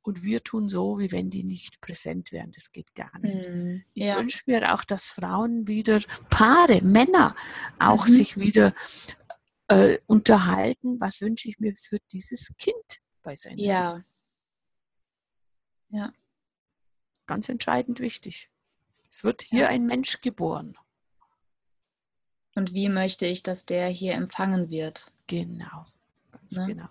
Und 0.02 0.24
wir 0.24 0.42
tun 0.42 0.70
so, 0.70 1.00
wie 1.00 1.12
wenn 1.12 1.30
die 1.30 1.44
nicht 1.44 1.82
präsent 1.82 2.32
wären. 2.32 2.54
Das 2.54 2.72
geht 2.72 2.96
gar 2.96 3.18
nicht. 3.20 3.50
Mm, 3.50 3.84
ich 3.94 4.04
ja. 4.06 4.18
wünsche 4.18 4.44
mir 4.46 4.74
auch, 4.74 4.86
dass 4.86 5.08
Frauen 5.08 5.68
wieder, 5.68 6.00
Paare, 6.30 6.82
Männer 6.82 7.36
auch 7.80 8.08
mhm. 8.08 8.12
sich 8.12 8.38
wieder 8.38 8.74
äh, 9.68 9.98
unterhalten. 10.06 11.02
Was 11.02 11.20
wünsche 11.20 11.50
ich 11.50 11.60
mir 11.60 11.76
für 11.76 12.00
dieses 12.14 12.56
Kind 12.58 13.02
bei 13.22 13.36
seinem 13.36 13.58
Ja. 13.58 14.02
Ja 15.90 16.14
ganz 17.28 17.50
entscheidend 17.50 18.00
wichtig. 18.00 18.50
Es 19.10 19.24
wird 19.24 19.44
hier 19.44 19.64
ja. 19.64 19.68
ein 19.68 19.86
Mensch 19.86 20.22
geboren. 20.22 20.74
Und 22.56 22.74
wie 22.74 22.90
möchte 22.90 23.26
ich, 23.26 23.44
dass 23.44 23.66
der 23.66 23.88
hier 23.88 24.14
empfangen 24.14 24.70
wird? 24.70 25.12
Genau, 25.28 25.86
ganz 26.32 26.58
ne? 26.58 26.66
genau. 26.68 26.90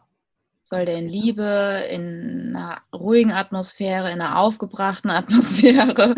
Soll 0.64 0.85
der 0.85 0.96
in 0.96 1.07
genau. 1.07 1.12
Liebe, 1.12 1.88
in 1.90 2.57
einer 2.57 2.81
ruhigen 2.92 3.33
Atmosphäre, 3.33 4.11
in 4.11 4.20
einer 4.20 4.38
aufgebrachten 4.38 5.11
Atmosphäre, 5.11 6.14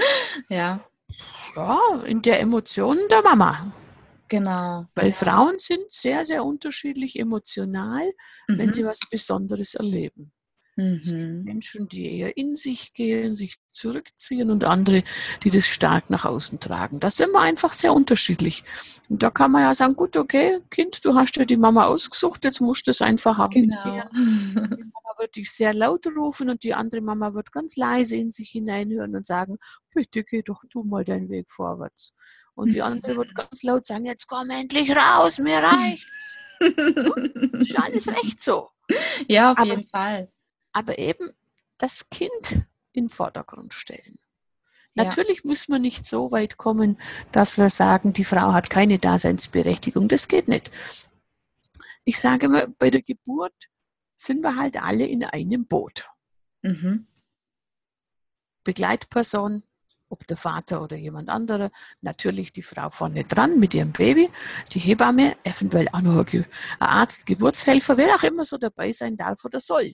ja. 0.48 0.84
Ja, 1.56 1.78
in 2.04 2.22
der 2.22 2.40
Emotion 2.40 2.98
der 3.10 3.22
Mama. 3.22 3.72
Genau. 4.28 4.86
Weil 4.94 5.10
Frauen 5.10 5.58
sind 5.58 5.90
sehr, 5.90 6.24
sehr 6.24 6.44
unterschiedlich 6.44 7.18
emotional, 7.18 8.04
mhm. 8.46 8.58
wenn 8.58 8.72
sie 8.72 8.84
was 8.84 9.00
Besonderes 9.10 9.74
erleben. 9.74 10.32
Mhm. 10.78 10.98
Es 11.00 11.10
gibt 11.10 11.22
mhm. 11.22 11.42
Menschen, 11.42 11.88
die 11.88 12.18
eher 12.18 12.36
in 12.36 12.54
sich 12.54 12.94
gehen, 12.94 13.34
sich 13.34 13.56
zurückziehen 13.72 14.48
und 14.48 14.64
andere, 14.64 15.02
die 15.42 15.50
das 15.50 15.66
stark 15.66 16.08
nach 16.08 16.24
außen 16.24 16.60
tragen. 16.60 17.00
Das 17.00 17.16
sind 17.16 17.32
wir 17.32 17.40
einfach 17.40 17.72
sehr 17.72 17.92
unterschiedlich. 17.92 18.62
Und 19.08 19.24
da 19.24 19.30
kann 19.30 19.50
man 19.50 19.62
ja 19.62 19.74
sagen, 19.74 19.96
gut, 19.96 20.16
okay, 20.16 20.60
Kind, 20.70 21.04
du 21.04 21.16
hast 21.16 21.32
dir 21.32 21.46
die 21.46 21.56
Mama 21.56 21.86
ausgesucht, 21.86 22.44
jetzt 22.44 22.60
musst 22.60 22.86
du 22.86 22.92
es 22.92 23.02
einfach 23.02 23.38
haben 23.38 23.50
genau. 23.50 23.84
Die 24.12 24.84
Mama 24.84 25.18
wird 25.18 25.34
dich 25.34 25.50
sehr 25.50 25.74
laut 25.74 26.06
rufen 26.06 26.48
und 26.48 26.62
die 26.62 26.74
andere 26.74 27.00
Mama 27.00 27.34
wird 27.34 27.50
ganz 27.50 27.76
leise 27.76 28.14
in 28.14 28.30
sich 28.30 28.50
hineinhören 28.50 29.16
und 29.16 29.26
sagen, 29.26 29.58
bitte 29.92 30.22
geh 30.22 30.42
doch 30.42 30.62
du 30.70 30.84
mal 30.84 31.04
deinen 31.04 31.28
Weg 31.28 31.50
vorwärts. 31.50 32.14
Und 32.54 32.72
die 32.72 32.82
andere 32.82 33.16
wird 33.16 33.34
ganz 33.34 33.64
laut 33.64 33.84
sagen, 33.84 34.04
jetzt 34.04 34.28
komm 34.28 34.48
endlich 34.50 34.94
raus, 34.94 35.38
mir 35.38 35.58
reicht's. 35.58 36.38
ist 37.60 37.78
alles 37.78 38.08
recht 38.08 38.40
so. 38.40 38.68
Ja, 39.26 39.52
auf 39.52 39.58
aber, 39.58 39.70
jeden 39.70 39.88
Fall. 39.88 40.30
Aber 40.78 40.96
eben 40.96 41.30
das 41.76 42.08
Kind 42.08 42.66
in 42.92 43.06
den 43.06 43.08
Vordergrund 43.08 43.74
stellen. 43.74 44.20
Ja. 44.94 45.04
Natürlich 45.04 45.42
müssen 45.42 45.72
wir 45.72 45.80
nicht 45.80 46.06
so 46.06 46.30
weit 46.30 46.56
kommen, 46.56 47.00
dass 47.32 47.58
wir 47.58 47.68
sagen, 47.68 48.12
die 48.12 48.22
Frau 48.22 48.52
hat 48.52 48.70
keine 48.70 49.00
Daseinsberechtigung. 49.00 50.08
Das 50.08 50.28
geht 50.28 50.46
nicht. 50.46 50.70
Ich 52.04 52.20
sage 52.20 52.48
mal, 52.48 52.68
bei 52.78 52.90
der 52.90 53.02
Geburt 53.02 53.68
sind 54.16 54.40
wir 54.42 54.54
halt 54.54 54.80
alle 54.80 55.04
in 55.04 55.24
einem 55.24 55.66
Boot. 55.66 56.08
Mhm. 56.62 57.08
Begleitperson, 58.62 59.64
ob 60.08 60.28
der 60.28 60.36
Vater 60.36 60.80
oder 60.80 60.96
jemand 60.96 61.28
anderer, 61.28 61.72
natürlich 62.02 62.52
die 62.52 62.62
Frau 62.62 62.90
vorne 62.90 63.24
dran 63.24 63.58
mit 63.58 63.74
ihrem 63.74 63.92
Baby, 63.92 64.30
die 64.72 64.78
Hebamme, 64.78 65.36
eventuell 65.42 65.88
auch 65.92 66.02
noch 66.02 66.24
ein 66.32 66.46
Arzt, 66.78 67.26
Geburtshelfer, 67.26 67.98
wer 67.98 68.14
auch 68.14 68.22
immer 68.22 68.44
so 68.44 68.58
dabei 68.58 68.92
sein 68.92 69.16
darf 69.16 69.44
oder 69.44 69.58
soll. 69.58 69.92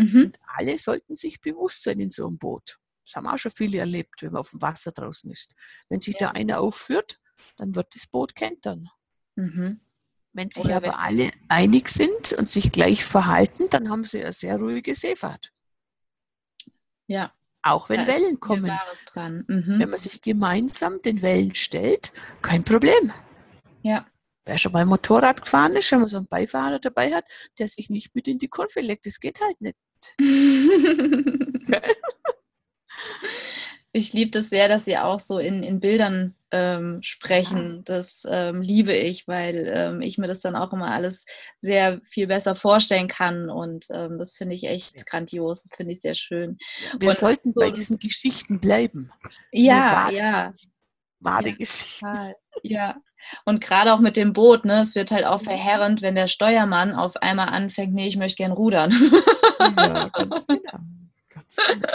Mhm. 0.00 0.24
Und 0.26 0.38
alle 0.56 0.78
sollten 0.78 1.14
sich 1.14 1.40
bewusst 1.40 1.82
sein 1.82 2.00
in 2.00 2.10
so 2.10 2.26
einem 2.26 2.38
Boot. 2.38 2.78
Das 3.04 3.16
haben 3.16 3.26
auch 3.26 3.38
schon 3.38 3.52
viele 3.52 3.78
erlebt, 3.78 4.22
wenn 4.22 4.32
man 4.32 4.40
auf 4.40 4.50
dem 4.50 4.62
Wasser 4.62 4.92
draußen 4.92 5.30
ist. 5.30 5.54
Wenn 5.88 6.00
sich 6.00 6.14
ja. 6.20 6.28
da 6.28 6.32
einer 6.32 6.60
aufführt, 6.60 7.20
dann 7.56 7.74
wird 7.74 7.94
das 7.94 8.06
Boot 8.06 8.34
kentern. 8.34 8.88
Mhm. 9.36 9.80
Wenn 10.32 10.50
sich 10.50 10.64
oder 10.64 10.76
aber 10.76 10.86
wenn 10.86 10.94
alle 10.94 11.32
einig 11.48 11.88
sind 11.88 12.34
und 12.34 12.48
sich 12.48 12.70
gleich 12.70 13.04
verhalten, 13.04 13.68
dann 13.70 13.90
haben 13.90 14.04
sie 14.04 14.20
eine 14.20 14.32
sehr 14.32 14.58
ruhige 14.58 14.94
Seefahrt. 14.94 15.52
Ja, 17.08 17.32
auch 17.62 17.88
wenn 17.88 18.00
da 18.00 18.06
Wellen 18.06 18.40
kommen. 18.40 18.70
Mhm. 19.48 19.78
Wenn 19.78 19.90
man 19.90 19.98
sich 19.98 20.22
gemeinsam 20.22 21.02
den 21.02 21.20
Wellen 21.20 21.54
stellt, 21.54 22.12
kein 22.42 22.64
Problem. 22.64 23.12
Ja. 23.82 24.06
Wer 24.46 24.58
schon 24.58 24.72
mal 24.72 24.86
Motorrad 24.86 25.42
gefahren 25.42 25.76
ist, 25.76 25.92
wenn 25.92 26.00
man 26.00 26.08
so 26.08 26.16
einen 26.16 26.26
Beifahrer 26.26 26.78
dabei 26.78 27.12
hat, 27.12 27.24
der 27.58 27.68
sich 27.68 27.90
nicht 27.90 28.14
mit 28.14 28.26
in 28.28 28.38
die 28.38 28.48
Kurve 28.48 28.80
legt, 28.80 29.06
das 29.06 29.20
geht 29.20 29.40
halt 29.40 29.60
nicht. 29.60 29.76
ich 33.92 34.12
liebe 34.12 34.30
das 34.30 34.50
sehr, 34.50 34.68
dass 34.68 34.84
Sie 34.84 34.96
auch 34.96 35.20
so 35.20 35.38
in, 35.38 35.62
in 35.62 35.80
Bildern 35.80 36.34
ähm, 36.52 36.98
sprechen. 37.02 37.82
Das 37.84 38.22
ähm, 38.28 38.60
liebe 38.62 38.92
ich, 38.92 39.26
weil 39.28 39.70
ähm, 39.72 40.00
ich 40.00 40.18
mir 40.18 40.28
das 40.28 40.40
dann 40.40 40.56
auch 40.56 40.72
immer 40.72 40.90
alles 40.90 41.24
sehr 41.60 42.00
viel 42.04 42.26
besser 42.26 42.54
vorstellen 42.54 43.08
kann. 43.08 43.50
Und 43.50 43.86
ähm, 43.90 44.18
das 44.18 44.32
finde 44.32 44.54
ich 44.54 44.64
echt 44.64 44.98
ja. 44.98 45.04
grandios. 45.04 45.62
Das 45.62 45.76
finde 45.76 45.92
ich 45.92 46.00
sehr 46.00 46.14
schön. 46.14 46.58
Wir 46.98 47.08
und 47.08 47.16
sollten 47.16 47.52
so, 47.52 47.60
bei 47.60 47.70
diesen 47.70 47.98
Geschichten 47.98 48.60
bleiben. 48.60 49.10
Ja, 49.52 50.10
ja. 50.10 50.54
Wahre 51.20 51.54
ja. 51.58 52.32
Ja. 52.62 52.96
Und 53.44 53.60
gerade 53.60 53.92
auch 53.92 54.00
mit 54.00 54.16
dem 54.16 54.32
Boot, 54.32 54.64
ne? 54.64 54.80
Es 54.80 54.94
wird 54.94 55.10
halt 55.10 55.24
auch 55.24 55.42
verheerend, 55.42 56.02
wenn 56.02 56.14
der 56.14 56.26
Steuermann 56.26 56.94
auf 56.94 57.16
einmal 57.18 57.48
anfängt, 57.48 57.94
nee, 57.94 58.08
ich 58.08 58.16
möchte 58.16 58.36
gern 58.38 58.52
rudern. 58.52 58.92
ja, 59.60 60.08
ganz 60.12 60.46
genau. 60.46 60.78
Ganz 61.28 61.56
genau. 61.68 61.88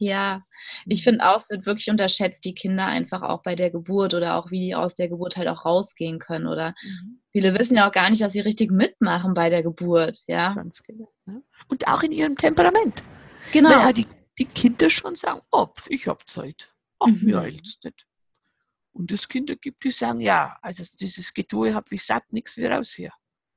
Ja, 0.00 0.44
ich 0.86 1.02
finde 1.02 1.26
auch, 1.26 1.38
es 1.38 1.50
wird 1.50 1.66
wirklich 1.66 1.90
unterschätzt, 1.90 2.44
die 2.44 2.54
Kinder 2.54 2.86
einfach 2.86 3.22
auch 3.22 3.42
bei 3.42 3.56
der 3.56 3.70
Geburt 3.70 4.14
oder 4.14 4.36
auch 4.36 4.50
wie 4.50 4.66
die 4.66 4.74
aus 4.74 4.94
der 4.94 5.08
Geburt 5.08 5.36
halt 5.36 5.48
auch 5.48 5.64
rausgehen 5.64 6.20
können. 6.20 6.46
Oder 6.46 6.74
mhm. 6.82 7.20
viele 7.32 7.58
wissen 7.58 7.76
ja 7.76 7.88
auch 7.88 7.92
gar 7.92 8.08
nicht, 8.08 8.22
dass 8.22 8.32
sie 8.32 8.40
richtig 8.40 8.70
mitmachen 8.70 9.34
bei 9.34 9.50
der 9.50 9.64
Geburt, 9.64 10.18
ja. 10.28 10.54
Ganz 10.54 10.82
genau. 10.84 11.12
Ja. 11.26 11.40
Und 11.66 11.88
auch 11.88 12.02
in 12.04 12.12
ihrem 12.12 12.36
Temperament. 12.36 13.02
Genau. 13.52 13.70
Weil 13.70 13.78
ja 13.78 13.92
die, 13.92 14.06
die 14.38 14.44
Kinder 14.44 14.88
schon 14.88 15.16
sagen, 15.16 15.40
oh, 15.50 15.66
ich 15.88 16.06
habe 16.06 16.24
Zeit. 16.26 16.70
Ach, 17.00 17.06
mhm. 17.06 17.20
mir 17.24 17.40
eilt's 17.40 17.78
nicht. 17.82 18.06
Und 18.92 19.12
es 19.12 19.28
Kinder 19.28 19.54
gibt, 19.54 19.84
die 19.84 19.90
sagen, 19.90 20.20
ja, 20.20 20.58
also 20.60 20.84
dieses 20.98 21.32
Getue 21.32 21.72
habe 21.74 21.94
ich 21.94 22.04
satt, 22.04 22.32
nichts 22.32 22.56
wie 22.56 22.66
raus 22.66 22.92
hier. 22.94 23.12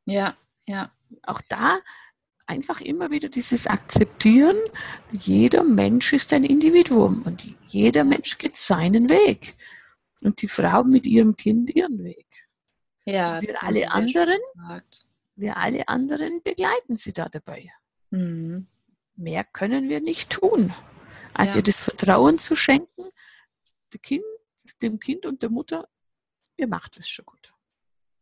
Ja, 0.06 0.38
ja. 0.66 0.92
Auch 1.24 1.42
da 1.50 1.80
einfach 2.46 2.82
immer 2.82 3.12
wieder 3.12 3.30
dieses 3.30 3.66
Akzeptieren, 3.66 4.58
jeder 5.12 5.64
Mensch 5.64 6.14
ist 6.14 6.34
ein 6.34 6.44
Individuum 6.44 7.24
und 7.24 7.44
jeder 7.68 8.04
Mensch 8.04 8.38
geht 8.38 8.58
seinen 8.58 9.10
Weg. 9.10 9.56
Und 10.22 10.42
die 10.42 10.48
Frau 10.48 10.84
mit 10.84 11.08
ihrem 11.08 11.36
Kind 11.36 11.72
ihren 11.72 12.04
Weg. 12.04 12.28
Ja, 13.06 13.42
wir 13.42 13.64
alle 13.64 13.90
anderen, 13.90 14.38
wir 15.36 15.58
alle 15.58 15.88
anderen 15.88 16.44
begleiten 16.44 16.96
sie 16.96 17.14
da 17.14 17.30
dabei. 17.30 17.72
Mhm. 18.12 18.68
Mehr 19.16 19.44
können 19.44 19.90
wir 19.90 20.02
nicht 20.02 20.30
tun, 20.30 20.74
als 21.34 21.54
ja. 21.54 21.60
ihr 21.60 21.64
das 21.64 21.80
Vertrauen 21.80 22.38
zu 22.38 22.56
schenken, 22.56 23.04
kind, 24.00 24.24
dem 24.82 25.00
kind 25.00 25.26
und 25.26 25.42
der 25.42 25.50
Mutter, 25.50 25.88
ihr 26.58 26.68
macht 26.68 26.98
es 26.98 27.10
schon 27.10 27.26
gut. 27.26 27.54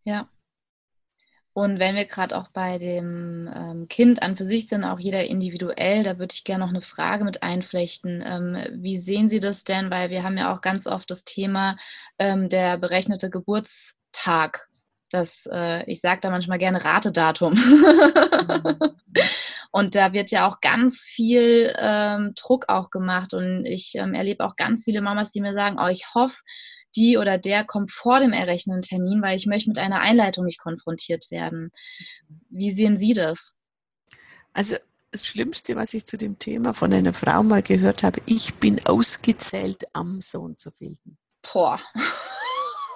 Ja. 0.03 0.29
Und 1.53 1.79
wenn 1.79 1.95
wir 1.95 2.05
gerade 2.05 2.37
auch 2.37 2.47
bei 2.49 2.77
dem 2.77 3.49
ähm, 3.53 3.87
Kind 3.89 4.21
an 4.21 4.37
für 4.37 4.45
sich 4.45 4.67
sind, 4.67 4.83
auch 4.83 4.99
jeder 4.99 5.25
individuell, 5.25 6.03
da 6.03 6.17
würde 6.17 6.33
ich 6.33 6.43
gerne 6.43 6.63
noch 6.63 6.69
eine 6.69 6.81
Frage 6.81 7.25
mit 7.25 7.43
einflechten. 7.43 8.23
Ähm, 8.25 8.57
wie 8.81 8.97
sehen 8.97 9.27
Sie 9.27 9.39
das 9.39 9.63
denn? 9.63 9.89
Weil 9.89 10.09
wir 10.09 10.23
haben 10.23 10.37
ja 10.37 10.53
auch 10.53 10.61
ganz 10.61 10.87
oft 10.87 11.09
das 11.11 11.25
Thema 11.25 11.75
ähm, 12.17 12.49
der 12.49 12.77
berechnete 12.77 13.29
Geburtstag. 13.29 14.69
Das, 15.09 15.49
äh, 15.51 15.83
ich 15.91 16.01
sage 16.01 16.21
da 16.21 16.29
manchmal 16.29 16.59
gerne 16.59 16.85
Ratedatum. 16.85 17.55
Und 19.71 19.95
da 19.95 20.13
wird 20.13 20.31
ja 20.31 20.47
auch 20.47 20.61
ganz 20.61 21.03
viel 21.03 21.73
ähm, 21.77 22.33
Druck 22.35 22.65
auch 22.69 22.89
gemacht. 22.89 23.33
Und 23.33 23.65
ich 23.65 23.93
ähm, 23.95 24.13
erlebe 24.13 24.43
auch 24.45 24.55
ganz 24.55 24.83
viele 24.85 25.01
Mamas, 25.01 25.31
die 25.31 25.41
mir 25.41 25.53
sagen, 25.53 25.77
oh, 25.79 25.87
ich 25.87 26.05
hoffe, 26.15 26.37
die 26.95 27.17
oder 27.17 27.37
der 27.37 27.63
kommt 27.63 27.91
vor 27.91 28.19
dem 28.19 28.33
errechneten 28.33 28.81
Termin, 28.81 29.21
weil 29.21 29.37
ich 29.37 29.45
möchte 29.45 29.69
mit 29.69 29.77
einer 29.77 29.99
Einleitung 29.99 30.45
nicht 30.45 30.59
konfrontiert 30.59 31.29
werden. 31.29 31.71
Wie 32.49 32.71
sehen 32.71 32.97
Sie 32.97 33.13
das? 33.13 33.53
Also 34.53 34.75
das 35.11 35.25
Schlimmste, 35.25 35.75
was 35.75 35.93
ich 35.93 36.05
zu 36.05 36.17
dem 36.17 36.37
Thema 36.39 36.73
von 36.73 36.93
einer 36.93 37.13
Frau 37.13 37.43
mal 37.43 37.63
gehört 37.63 38.03
habe, 38.03 38.21
ich 38.25 38.55
bin 38.55 38.83
ausgezählt 38.85 39.85
am 39.93 40.21
Sohn 40.21 40.57
zu 40.57 40.71
finden. 40.71 41.17
Boah. 41.41 41.79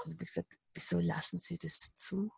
Und 0.05 0.11
ich 0.11 0.17
gesagt, 0.17 0.57
wieso 0.73 0.99
lassen 0.99 1.39
Sie 1.39 1.57
das 1.57 1.95
zu? 1.95 2.31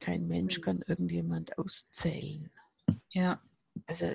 Kein 0.00 0.28
Mensch 0.28 0.60
kann 0.60 0.82
irgendjemand 0.86 1.58
auszählen. 1.58 2.50
Ja. 3.10 3.40
Also 3.86 4.06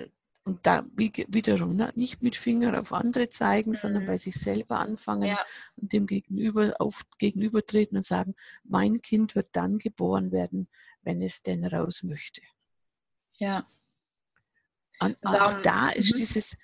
und 0.44 0.66
da 0.66 0.84
wie, 0.96 1.12
wiederum 1.28 1.76
ne, 1.76 1.92
nicht 1.94 2.22
mit 2.22 2.34
Finger 2.34 2.78
auf 2.80 2.92
andere 2.92 3.28
zeigen, 3.28 3.70
mhm. 3.70 3.76
sondern 3.76 4.06
bei 4.06 4.16
sich 4.16 4.34
selber 4.34 4.80
anfangen 4.80 5.28
ja. 5.28 5.38
und 5.76 5.92
dem 5.92 6.06
Gegenüber 6.06 6.74
auf 6.78 7.06
gegenübertreten 7.18 7.96
und 7.96 8.04
sagen, 8.04 8.34
mein 8.64 9.02
Kind 9.02 9.36
wird 9.36 9.50
dann 9.52 9.78
geboren 9.78 10.32
werden, 10.32 10.68
wenn 11.02 11.22
es 11.22 11.42
denn 11.42 11.64
raus 11.64 12.02
möchte. 12.02 12.42
Ja. 13.36 13.68
Und 15.00 15.16
auch 15.24 15.62
da 15.62 15.90
ist 15.90 16.12
mhm. 16.12 16.16
dieses, 16.18 16.56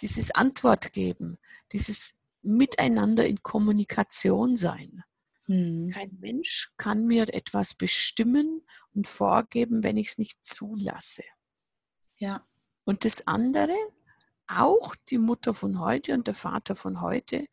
dieses 0.00 0.30
Antwort 0.32 0.92
geben, 0.92 1.38
dieses 1.72 2.14
Miteinander 2.42 3.26
in 3.26 3.42
Kommunikation 3.42 4.56
sein. 4.56 5.02
Mhm. 5.46 5.90
Kein 5.90 6.16
Mensch 6.20 6.72
kann 6.76 7.06
mir 7.06 7.32
etwas 7.32 7.74
bestimmen 7.74 8.66
und 8.94 9.06
vorgeben, 9.06 9.84
wenn 9.84 9.96
ich 9.96 10.08
es 10.08 10.18
nicht 10.18 10.44
zulasse. 10.44 11.24
Ja. 12.16 12.46
Und 12.84 13.04
das 13.04 13.26
andere, 13.26 13.76
auch 14.46 14.94
die 15.08 15.18
Mutter 15.18 15.54
von 15.54 15.80
heute 15.80 16.14
und 16.14 16.26
der 16.26 16.34
Vater 16.34 16.76
von 16.76 17.00
heute, 17.00 17.46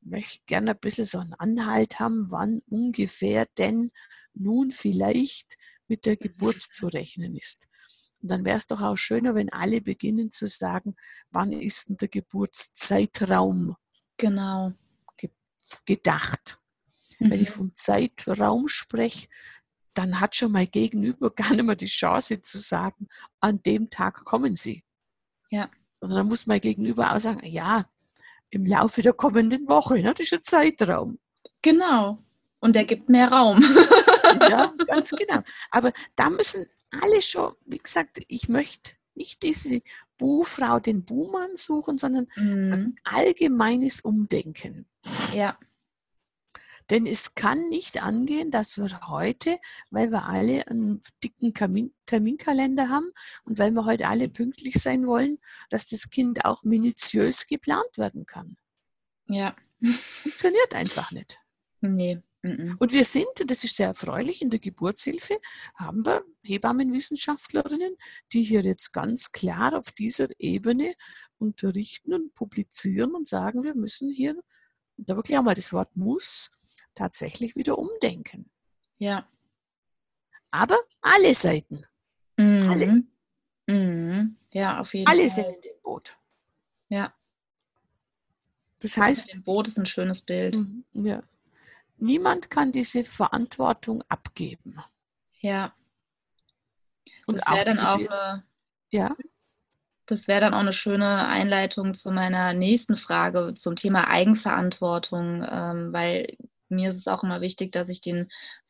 möchte 0.00 0.40
gerne 0.46 0.72
ein 0.72 0.78
bisschen 0.78 1.04
so 1.04 1.18
einen 1.18 1.34
Anhalt 1.34 1.98
haben, 2.00 2.30
wann 2.30 2.60
ungefähr 2.68 3.46
denn 3.58 3.90
nun 4.34 4.70
vielleicht 4.70 5.56
mit 5.88 6.06
der 6.06 6.16
Geburt 6.16 6.62
zu 6.70 6.86
rechnen 6.86 7.36
ist. 7.36 7.66
Und 8.20 8.30
dann 8.30 8.44
wäre 8.44 8.58
es 8.58 8.66
doch 8.66 8.82
auch 8.82 8.96
schöner, 8.96 9.34
wenn 9.34 9.52
alle 9.52 9.80
beginnen 9.80 10.30
zu 10.30 10.46
sagen, 10.46 10.96
wann 11.30 11.52
ist 11.52 11.88
denn 11.88 11.96
der 11.96 12.08
Geburtszeitraum 12.08 13.76
genau. 14.16 14.72
gedacht. 15.86 16.60
Mhm. 17.18 17.30
Wenn 17.30 17.40
ich 17.40 17.50
mhm. 17.50 17.54
vom 17.54 17.74
Zeitraum 17.74 18.68
spreche, 18.68 19.28
dann 19.94 20.20
hat 20.20 20.36
schon 20.36 20.52
mein 20.52 20.70
Gegenüber 20.70 21.30
gar 21.34 21.50
nicht 21.50 21.64
mehr 21.64 21.76
die 21.76 21.86
Chance 21.86 22.40
zu 22.40 22.58
sagen, 22.58 23.08
an 23.40 23.62
dem 23.62 23.90
Tag 23.90 24.24
kommen 24.24 24.54
Sie. 24.54 24.84
Ja. 25.50 25.70
Sondern 25.92 26.18
dann 26.18 26.28
muss 26.28 26.46
mein 26.46 26.60
Gegenüber 26.60 27.14
auch 27.14 27.20
sagen, 27.20 27.44
ja, 27.44 27.86
im 28.50 28.64
Laufe 28.64 29.02
der 29.02 29.12
kommenden 29.12 29.68
Woche, 29.68 29.94
ne, 29.96 30.14
das 30.14 30.26
ist 30.26 30.32
ein 30.32 30.42
Zeitraum. 30.42 31.18
Genau. 31.62 32.18
Und 32.60 32.74
der 32.74 32.84
gibt 32.84 33.08
mehr 33.08 33.28
Raum. 33.30 33.62
ja, 34.40 34.72
ganz 34.86 35.10
genau. 35.10 35.42
Aber 35.70 35.92
da 36.16 36.30
müssen 36.30 36.66
alle 37.02 37.20
schon, 37.20 37.52
wie 37.66 37.78
gesagt, 37.78 38.20
ich 38.28 38.48
möchte 38.48 38.92
nicht 39.14 39.42
diese 39.42 39.80
Buhfrau, 40.16 40.80
den 40.80 41.04
Buhmann 41.04 41.56
suchen, 41.56 41.98
sondern 41.98 42.26
Mhm. 42.36 42.72
ein 42.72 42.96
allgemeines 43.04 44.00
Umdenken. 44.00 44.86
Ja. 45.32 45.58
Denn 46.90 47.06
es 47.06 47.34
kann 47.34 47.68
nicht 47.68 48.02
angehen, 48.02 48.50
dass 48.50 48.78
wir 48.78 49.08
heute, 49.08 49.58
weil 49.90 50.10
wir 50.10 50.24
alle 50.24 50.66
einen 50.68 51.02
dicken 51.22 51.52
Kamin, 51.52 51.94
Terminkalender 52.06 52.88
haben 52.88 53.10
und 53.44 53.58
weil 53.58 53.72
wir 53.72 53.84
heute 53.84 54.08
alle 54.08 54.28
pünktlich 54.28 54.74
sein 54.74 55.06
wollen, 55.06 55.38
dass 55.70 55.86
das 55.86 56.10
Kind 56.10 56.44
auch 56.44 56.62
minutiös 56.62 57.46
geplant 57.46 57.98
werden 57.98 58.24
kann. 58.26 58.56
Ja. 59.26 59.54
Funktioniert 60.22 60.74
einfach 60.74 61.12
nicht. 61.12 61.38
Nee. 61.80 62.22
Und 62.42 62.92
wir 62.92 63.04
sind, 63.04 63.40
und 63.40 63.50
das 63.50 63.64
ist 63.64 63.76
sehr 63.76 63.88
erfreulich, 63.88 64.42
in 64.42 64.50
der 64.50 64.60
Geburtshilfe 64.60 65.38
haben 65.74 66.06
wir 66.06 66.24
Hebammenwissenschaftlerinnen, 66.42 67.96
die 68.32 68.42
hier 68.42 68.62
jetzt 68.62 68.92
ganz 68.92 69.32
klar 69.32 69.76
auf 69.76 69.90
dieser 69.90 70.28
Ebene 70.38 70.94
unterrichten 71.38 72.14
und 72.14 72.34
publizieren 72.34 73.14
und 73.14 73.26
sagen, 73.26 73.64
wir 73.64 73.74
müssen 73.74 74.10
hier, 74.10 74.40
da 74.98 75.16
wirklich 75.16 75.36
einmal 75.36 75.56
das 75.56 75.72
Wort 75.72 75.96
muss, 75.96 76.50
tatsächlich 76.98 77.56
wieder 77.56 77.78
umdenken. 77.78 78.50
Ja. 78.98 79.26
Aber 80.50 80.78
alle 81.00 81.34
Seiten, 81.34 81.84
Alle. 82.36 82.86
Mhm. 82.86 83.08
Mhm. 83.66 84.36
Ja, 84.52 84.80
auf 84.80 84.94
jeden 84.94 85.08
alle 85.08 85.20
Fall. 85.20 85.28
sind 85.30 85.46
in 85.46 85.60
dem 85.60 85.82
Boot. 85.82 86.16
Ja. 86.88 87.12
Das 88.80 88.92
Das 88.94 89.04
heißt, 89.04 89.34
dem 89.34 89.42
Boot 89.42 89.68
ist 89.68 89.78
ein 89.78 89.86
schönes 89.86 90.22
Bild. 90.22 90.56
Mhm, 90.56 90.84
ja, 90.94 91.22
niemand 91.98 92.50
kann 92.50 92.72
diese 92.72 93.04
Verantwortung 93.04 94.02
abgeben. 94.08 94.78
Ja. 95.40 95.74
Und 97.26 97.38
Das 97.38 97.46
wäre 97.54 97.64
dann 97.64 97.74
diese 97.74 97.88
auch 97.90 97.98
eine, 97.98 98.44
ja, 98.90 99.16
das 100.06 100.26
wäre 100.28 100.40
dann 100.40 100.54
auch 100.54 100.60
eine 100.60 100.72
schöne 100.72 101.26
Einleitung 101.28 101.92
zu 101.92 102.10
meiner 102.10 102.54
nächsten 102.54 102.96
Frage 102.96 103.52
zum 103.54 103.76
Thema 103.76 104.08
Eigenverantwortung, 104.08 105.44
ähm, 105.46 105.92
weil 105.92 106.38
mir 106.70 106.90
ist 106.90 106.96
es 106.96 107.08
auch 107.08 107.22
immer 107.22 107.40
wichtig, 107.40 107.72
dass 107.72 107.88
ich 107.88 108.00
den 108.00 108.28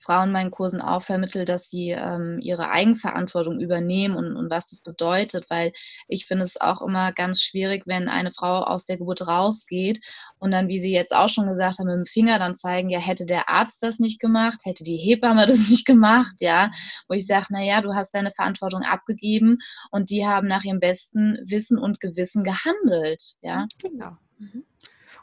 Frauen 0.08 0.28
in 0.28 0.32
meinen 0.32 0.50
Kursen 0.50 0.80
auch 0.80 1.02
vermittle, 1.02 1.44
dass 1.44 1.68
sie 1.68 1.90
ähm, 1.90 2.38
ihre 2.40 2.70
Eigenverantwortung 2.70 3.60
übernehmen 3.60 4.16
und, 4.16 4.36
und 4.36 4.50
was 4.50 4.70
das 4.70 4.80
bedeutet, 4.80 5.50
weil 5.50 5.72
ich 6.06 6.26
finde 6.26 6.44
es 6.44 6.60
auch 6.60 6.80
immer 6.80 7.12
ganz 7.12 7.42
schwierig, 7.42 7.82
wenn 7.86 8.08
eine 8.08 8.32
Frau 8.32 8.62
aus 8.62 8.84
der 8.84 8.96
Geburt 8.96 9.26
rausgeht 9.26 10.00
und 10.38 10.50
dann, 10.50 10.68
wie 10.68 10.80
Sie 10.80 10.92
jetzt 10.92 11.14
auch 11.14 11.28
schon 11.28 11.46
gesagt 11.46 11.78
haben, 11.78 11.86
mit 11.86 11.96
dem 11.96 12.06
Finger 12.06 12.38
dann 12.38 12.54
zeigen, 12.54 12.88
ja, 12.88 12.98
hätte 12.98 13.26
der 13.26 13.50
Arzt 13.50 13.82
das 13.82 13.98
nicht 13.98 14.20
gemacht, 14.20 14.60
hätte 14.64 14.84
die 14.84 14.96
Hebamme 14.96 15.46
das 15.46 15.68
nicht 15.68 15.86
gemacht, 15.86 16.36
ja, 16.40 16.70
wo 17.08 17.14
ich 17.14 17.26
sage, 17.26 17.46
naja, 17.50 17.80
du 17.80 17.94
hast 17.94 18.14
deine 18.14 18.32
Verantwortung 18.32 18.82
abgegeben 18.82 19.58
und 19.90 20.10
die 20.10 20.26
haben 20.26 20.48
nach 20.48 20.64
ihrem 20.64 20.80
besten 20.80 21.38
Wissen 21.44 21.78
und 21.78 22.00
Gewissen 22.00 22.44
gehandelt, 22.44 23.36
ja. 23.42 23.64
Genau. 23.78 24.16
Mhm. 24.38 24.64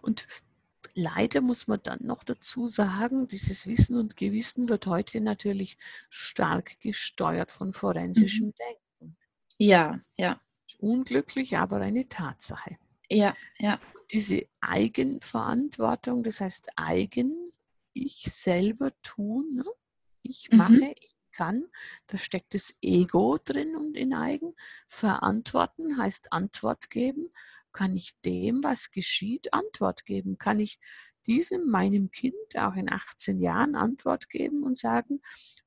Und 0.02 0.28
leider 0.96 1.42
muss 1.42 1.68
man 1.68 1.80
dann 1.84 2.00
noch 2.02 2.24
dazu 2.24 2.68
sagen, 2.68 3.28
dieses 3.28 3.68
Wissen 3.68 3.98
und 3.98 4.18
Gewissen 4.18 4.70
wird 4.70 4.88
heute 4.88 5.22
natürlich 5.22 5.78
stark 6.10 6.80
gesteuert 6.82 7.52
von 7.52 7.74
forensischem 7.74 8.54
Denken. 8.56 9.18
Ja, 9.58 10.00
ja, 10.18 10.42
Unglücklich, 10.80 11.58
aber 11.58 11.78
eine 11.78 12.08
Tatsache. 12.10 12.78
ja, 13.10 13.36
ja. 13.60 13.80
Diese 14.12 14.46
Eigenverantwortung, 14.62 16.24
das 16.24 16.42
heißt 16.42 16.70
eigen, 16.76 17.52
ich 17.94 18.24
selber 18.32 18.92
tun, 19.02 19.56
ne? 19.56 19.66
ich 20.22 20.50
Mhm. 20.52 20.58
mache, 20.58 20.94
ich 21.00 21.16
kann, 21.32 21.66
da 22.08 22.18
steckt 22.18 22.54
das 22.54 22.78
Ego 22.82 23.38
drin 23.44 23.76
und 23.76 23.96
in 23.98 24.14
eigen. 24.14 24.56
Verantworten 24.88 25.98
heißt 25.98 26.32
Antwort 26.34 26.90
geben. 26.90 27.30
Kann 27.76 27.94
ich 27.94 28.14
dem, 28.24 28.64
was 28.64 28.92
geschieht, 28.92 29.54
Antwort 29.54 30.06
geben? 30.06 30.38
Kann 30.38 30.62
ich 30.62 30.80
diesem, 31.28 31.70
meinem 31.70 32.10
Kind, 32.10 32.36
auch 32.56 32.76
in 32.76 32.90
18 32.90 33.42
Jahren 33.42 33.76
Antwort 33.76 34.30
geben 34.30 34.64
und 34.64 34.78
sagen, 34.78 35.22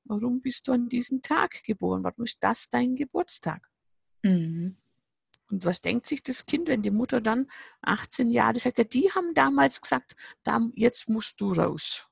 warum 0.05 0.41
bist 0.41 0.67
du 0.67 0.71
an 0.71 0.89
diesem 0.89 1.21
Tag 1.21 1.63
geboren? 1.63 2.03
Warum 2.03 2.25
ist 2.25 2.43
das 2.43 2.69
dein 2.71 2.95
Geburtstag? 2.95 3.69
Mhm. 4.23 4.75
Und 5.51 5.65
was 5.65 5.81
denkt 5.81 6.07
sich 6.07 6.23
das 6.23 6.47
Kind, 6.47 6.67
wenn 6.67 6.81
die 6.81 6.91
Mutter 6.91 7.21
dann 7.21 7.45
18 7.81 8.31
Jahre 8.31 8.59
sagt, 8.59 8.79
ja, 8.79 8.83
die 8.83 9.11
haben 9.11 9.35
damals 9.35 9.79
gesagt, 9.79 10.15
jetzt 10.73 11.09
musst 11.09 11.39
du 11.39 11.51
raus. 11.51 12.07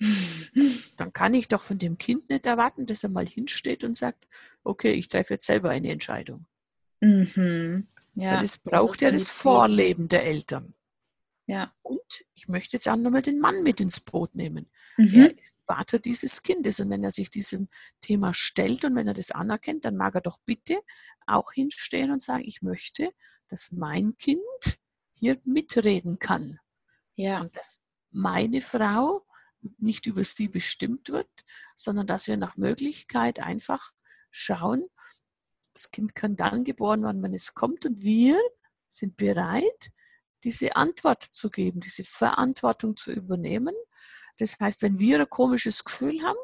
Dann 0.96 1.12
kann 1.12 1.34
ich 1.34 1.46
doch 1.48 1.62
von 1.62 1.78
dem 1.78 1.98
Kind 1.98 2.28
nicht 2.28 2.46
erwarten, 2.46 2.86
dass 2.86 3.04
er 3.04 3.10
mal 3.10 3.26
hinsteht 3.26 3.84
und 3.84 3.96
sagt, 3.96 4.26
okay, 4.64 4.92
ich 4.92 5.08
treffe 5.08 5.34
jetzt 5.34 5.46
selber 5.46 5.70
eine 5.70 5.90
Entscheidung. 5.90 6.46
Mhm. 7.00 7.86
Ja, 8.14 8.36
Weil 8.36 8.44
es 8.44 8.52
das 8.52 8.62
braucht 8.62 9.02
ja 9.02 9.10
das. 9.10 9.30
Vorleben 9.30 10.08
der 10.08 10.24
Eltern. 10.24 10.74
Ja. 11.46 11.74
Und 11.82 12.24
ich 12.34 12.48
möchte 12.48 12.76
jetzt 12.76 12.88
auch 12.88 12.96
nochmal 12.96 13.22
den 13.22 13.40
Mann 13.40 13.62
mit 13.62 13.80
ins 13.80 14.00
Boot 14.00 14.34
nehmen. 14.34 14.70
Mhm. 14.96 15.14
Er 15.14 15.38
ist 15.38 15.58
Vater 15.66 15.98
dieses 15.98 16.42
Kindes. 16.42 16.80
Und 16.80 16.90
wenn 16.90 17.04
er 17.04 17.10
sich 17.10 17.28
diesem 17.30 17.68
Thema 18.00 18.32
stellt 18.32 18.84
und 18.84 18.96
wenn 18.96 19.08
er 19.08 19.14
das 19.14 19.30
anerkennt, 19.30 19.84
dann 19.84 19.96
mag 19.96 20.14
er 20.14 20.20
doch 20.20 20.38
bitte 20.46 20.80
auch 21.26 21.52
hinstehen 21.52 22.10
und 22.10 22.22
sagen, 22.22 22.44
ich 22.44 22.62
möchte, 22.62 23.10
dass 23.48 23.72
mein 23.72 24.16
Kind 24.18 24.40
hier 25.12 25.40
mitreden 25.44 26.18
kann. 26.18 26.58
Ja, 27.16 27.40
Und 27.40 27.54
dass 27.56 27.80
meine 28.10 28.60
Frau 28.60 29.26
nicht 29.78 30.06
über 30.06 30.24
sie 30.24 30.48
bestimmt 30.48 31.08
wird, 31.08 31.30
sondern 31.74 32.06
dass 32.06 32.26
wir 32.26 32.36
nach 32.36 32.56
Möglichkeit 32.56 33.40
einfach 33.40 33.92
schauen, 34.30 34.84
das 35.74 35.90
Kind 35.90 36.14
kann 36.14 36.36
dann 36.36 36.64
geboren 36.64 37.02
werden, 37.02 37.22
wenn 37.22 37.34
es 37.34 37.54
kommt 37.54 37.84
und 37.84 38.02
wir 38.02 38.38
sind 38.88 39.16
bereit, 39.16 39.90
diese 40.44 40.76
Antwort 40.76 41.22
zu 41.22 41.50
geben, 41.50 41.80
diese 41.80 42.04
Verantwortung 42.04 42.96
zu 42.96 43.12
übernehmen. 43.12 43.74
Das 44.38 44.58
heißt, 44.60 44.82
wenn 44.82 44.98
wir 44.98 45.20
ein 45.20 45.30
komisches 45.30 45.84
Gefühl 45.84 46.22
haben, 46.22 46.38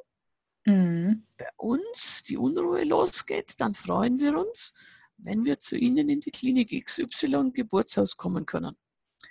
mhm. 0.64 1.26
bei 1.36 1.48
uns 1.56 2.22
die 2.22 2.36
Unruhe 2.36 2.84
losgeht, 2.84 3.54
dann 3.58 3.74
freuen 3.74 4.18
wir 4.18 4.36
uns, 4.36 4.74
wenn 5.18 5.44
wir 5.44 5.58
zu 5.58 5.76
Ihnen 5.76 6.08
in 6.08 6.20
die 6.20 6.30
Klinik 6.30 6.84
XY 6.84 7.52
Geburtshaus 7.52 8.16
kommen 8.16 8.46
können. 8.46 8.76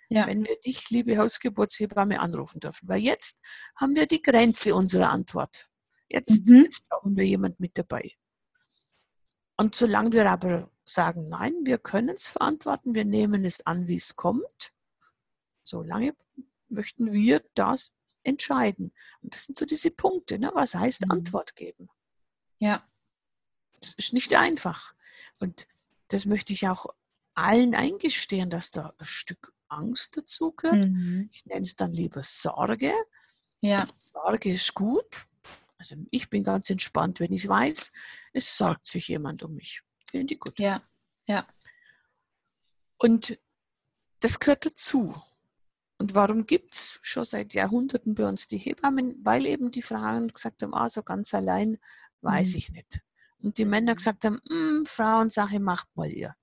Ja. 0.10 0.28
Wenn 0.28 0.46
wir 0.46 0.56
dich, 0.58 0.90
liebe 0.90 1.18
Hausgeburtshebamme, 1.18 2.20
anrufen 2.20 2.60
dürfen. 2.60 2.88
Weil 2.88 3.02
jetzt 3.02 3.42
haben 3.76 3.96
wir 3.96 4.06
die 4.06 4.22
Grenze 4.22 4.76
unserer 4.76 5.10
Antwort. 5.10 5.70
Jetzt, 6.08 6.48
Mhm. 6.48 6.64
jetzt 6.64 6.88
brauchen 6.90 7.16
wir 7.16 7.26
jemand 7.26 7.60
mit 7.60 7.78
dabei. 7.78 8.12
Und 9.60 9.76
solange 9.76 10.14
wir 10.14 10.30
aber 10.32 10.72
sagen, 10.86 11.28
nein, 11.28 11.54
wir 11.66 11.78
können 11.78 12.10
es 12.16 12.28
verantworten, 12.28 12.96
wir 12.96 13.04
nehmen 13.04 13.44
es 13.44 13.66
an, 13.66 13.88
wie 13.90 13.98
es 13.98 14.16
kommt, 14.16 14.72
solange 15.62 16.16
möchten 16.70 17.12
wir 17.12 17.44
das 17.56 17.92
entscheiden. 18.24 18.94
Und 19.22 19.36
das 19.36 19.46
sind 19.46 19.58
so 19.58 19.66
diese 19.66 19.92
Punkte. 19.92 20.40
Ne? 20.40 20.52
Was 20.54 20.76
heißt 20.76 21.06
Mhm. 21.06 21.12
Antwort 21.12 21.56
geben? 21.58 21.90
ja, 22.60 22.88
Das 23.82 23.94
ist 23.96 24.14
nicht 24.14 24.34
einfach. 24.34 24.94
Und 25.40 25.68
das 26.08 26.26
möchte 26.26 26.54
ich 26.54 26.68
auch 26.70 26.88
allen 27.34 27.76
eingestehen, 27.76 28.50
dass 28.50 28.72
da 28.72 28.94
ein 28.98 29.06
Stück 29.06 29.54
Angst 29.68 30.16
dazu 30.18 30.54
gehört. 30.54 30.90
mhm. 30.90 31.30
Ich 31.34 31.46
nenne 31.46 31.62
es 31.62 31.76
dann 31.76 31.92
lieber 31.92 32.24
Sorge. 32.24 32.94
ja, 33.62 33.88
Sorge 33.98 34.54
ist 34.54 34.74
gut. 34.74 35.28
Also 35.80 35.96
ich 36.12 36.30
bin 36.30 36.44
ganz 36.44 36.70
entspannt, 36.70 37.20
wenn 37.20 37.34
ich 37.34 37.48
weiß, 37.48 37.94
es 38.34 38.56
sorgt 38.58 38.86
sich 38.86 39.08
jemand 39.08 39.42
um 39.44 39.56
mich. 39.56 39.82
Finde 40.12 40.34
ich 40.36 40.40
gut. 40.40 40.60
ja, 40.60 40.84
ja, 41.26 41.48
Und 42.98 43.40
das 44.20 44.40
gehört 44.40 44.66
dazu. 44.66 45.16
Und 45.98 46.16
warum 46.16 46.46
gibt 46.46 46.74
es 46.76 47.00
schon 47.02 47.24
seit 47.24 47.54
Jahrhunderten 47.54 48.16
bei 48.16 48.26
uns 48.28 48.48
die 48.48 48.58
Hebammen? 48.58 49.20
Weil 49.24 49.46
eben 49.46 49.72
die 49.72 49.82
Frauen 49.82 50.28
gesagt 50.30 50.62
haben, 50.64 50.74
ah, 50.74 50.88
so 50.90 51.04
ganz 51.04 51.34
allein 51.34 51.78
weiß 52.22 52.50
Mhm. 52.52 52.56
ich 52.58 52.70
nicht. 52.72 53.02
Und 53.42 53.58
die 53.58 53.66
Männer 53.66 53.96
gesagt 53.96 54.26
haben, 54.26 54.42
"Mm, 54.50 54.86
Frauensache 54.86 55.60
macht 55.60 55.88
mal 55.96 56.12
ihr. 56.12 56.36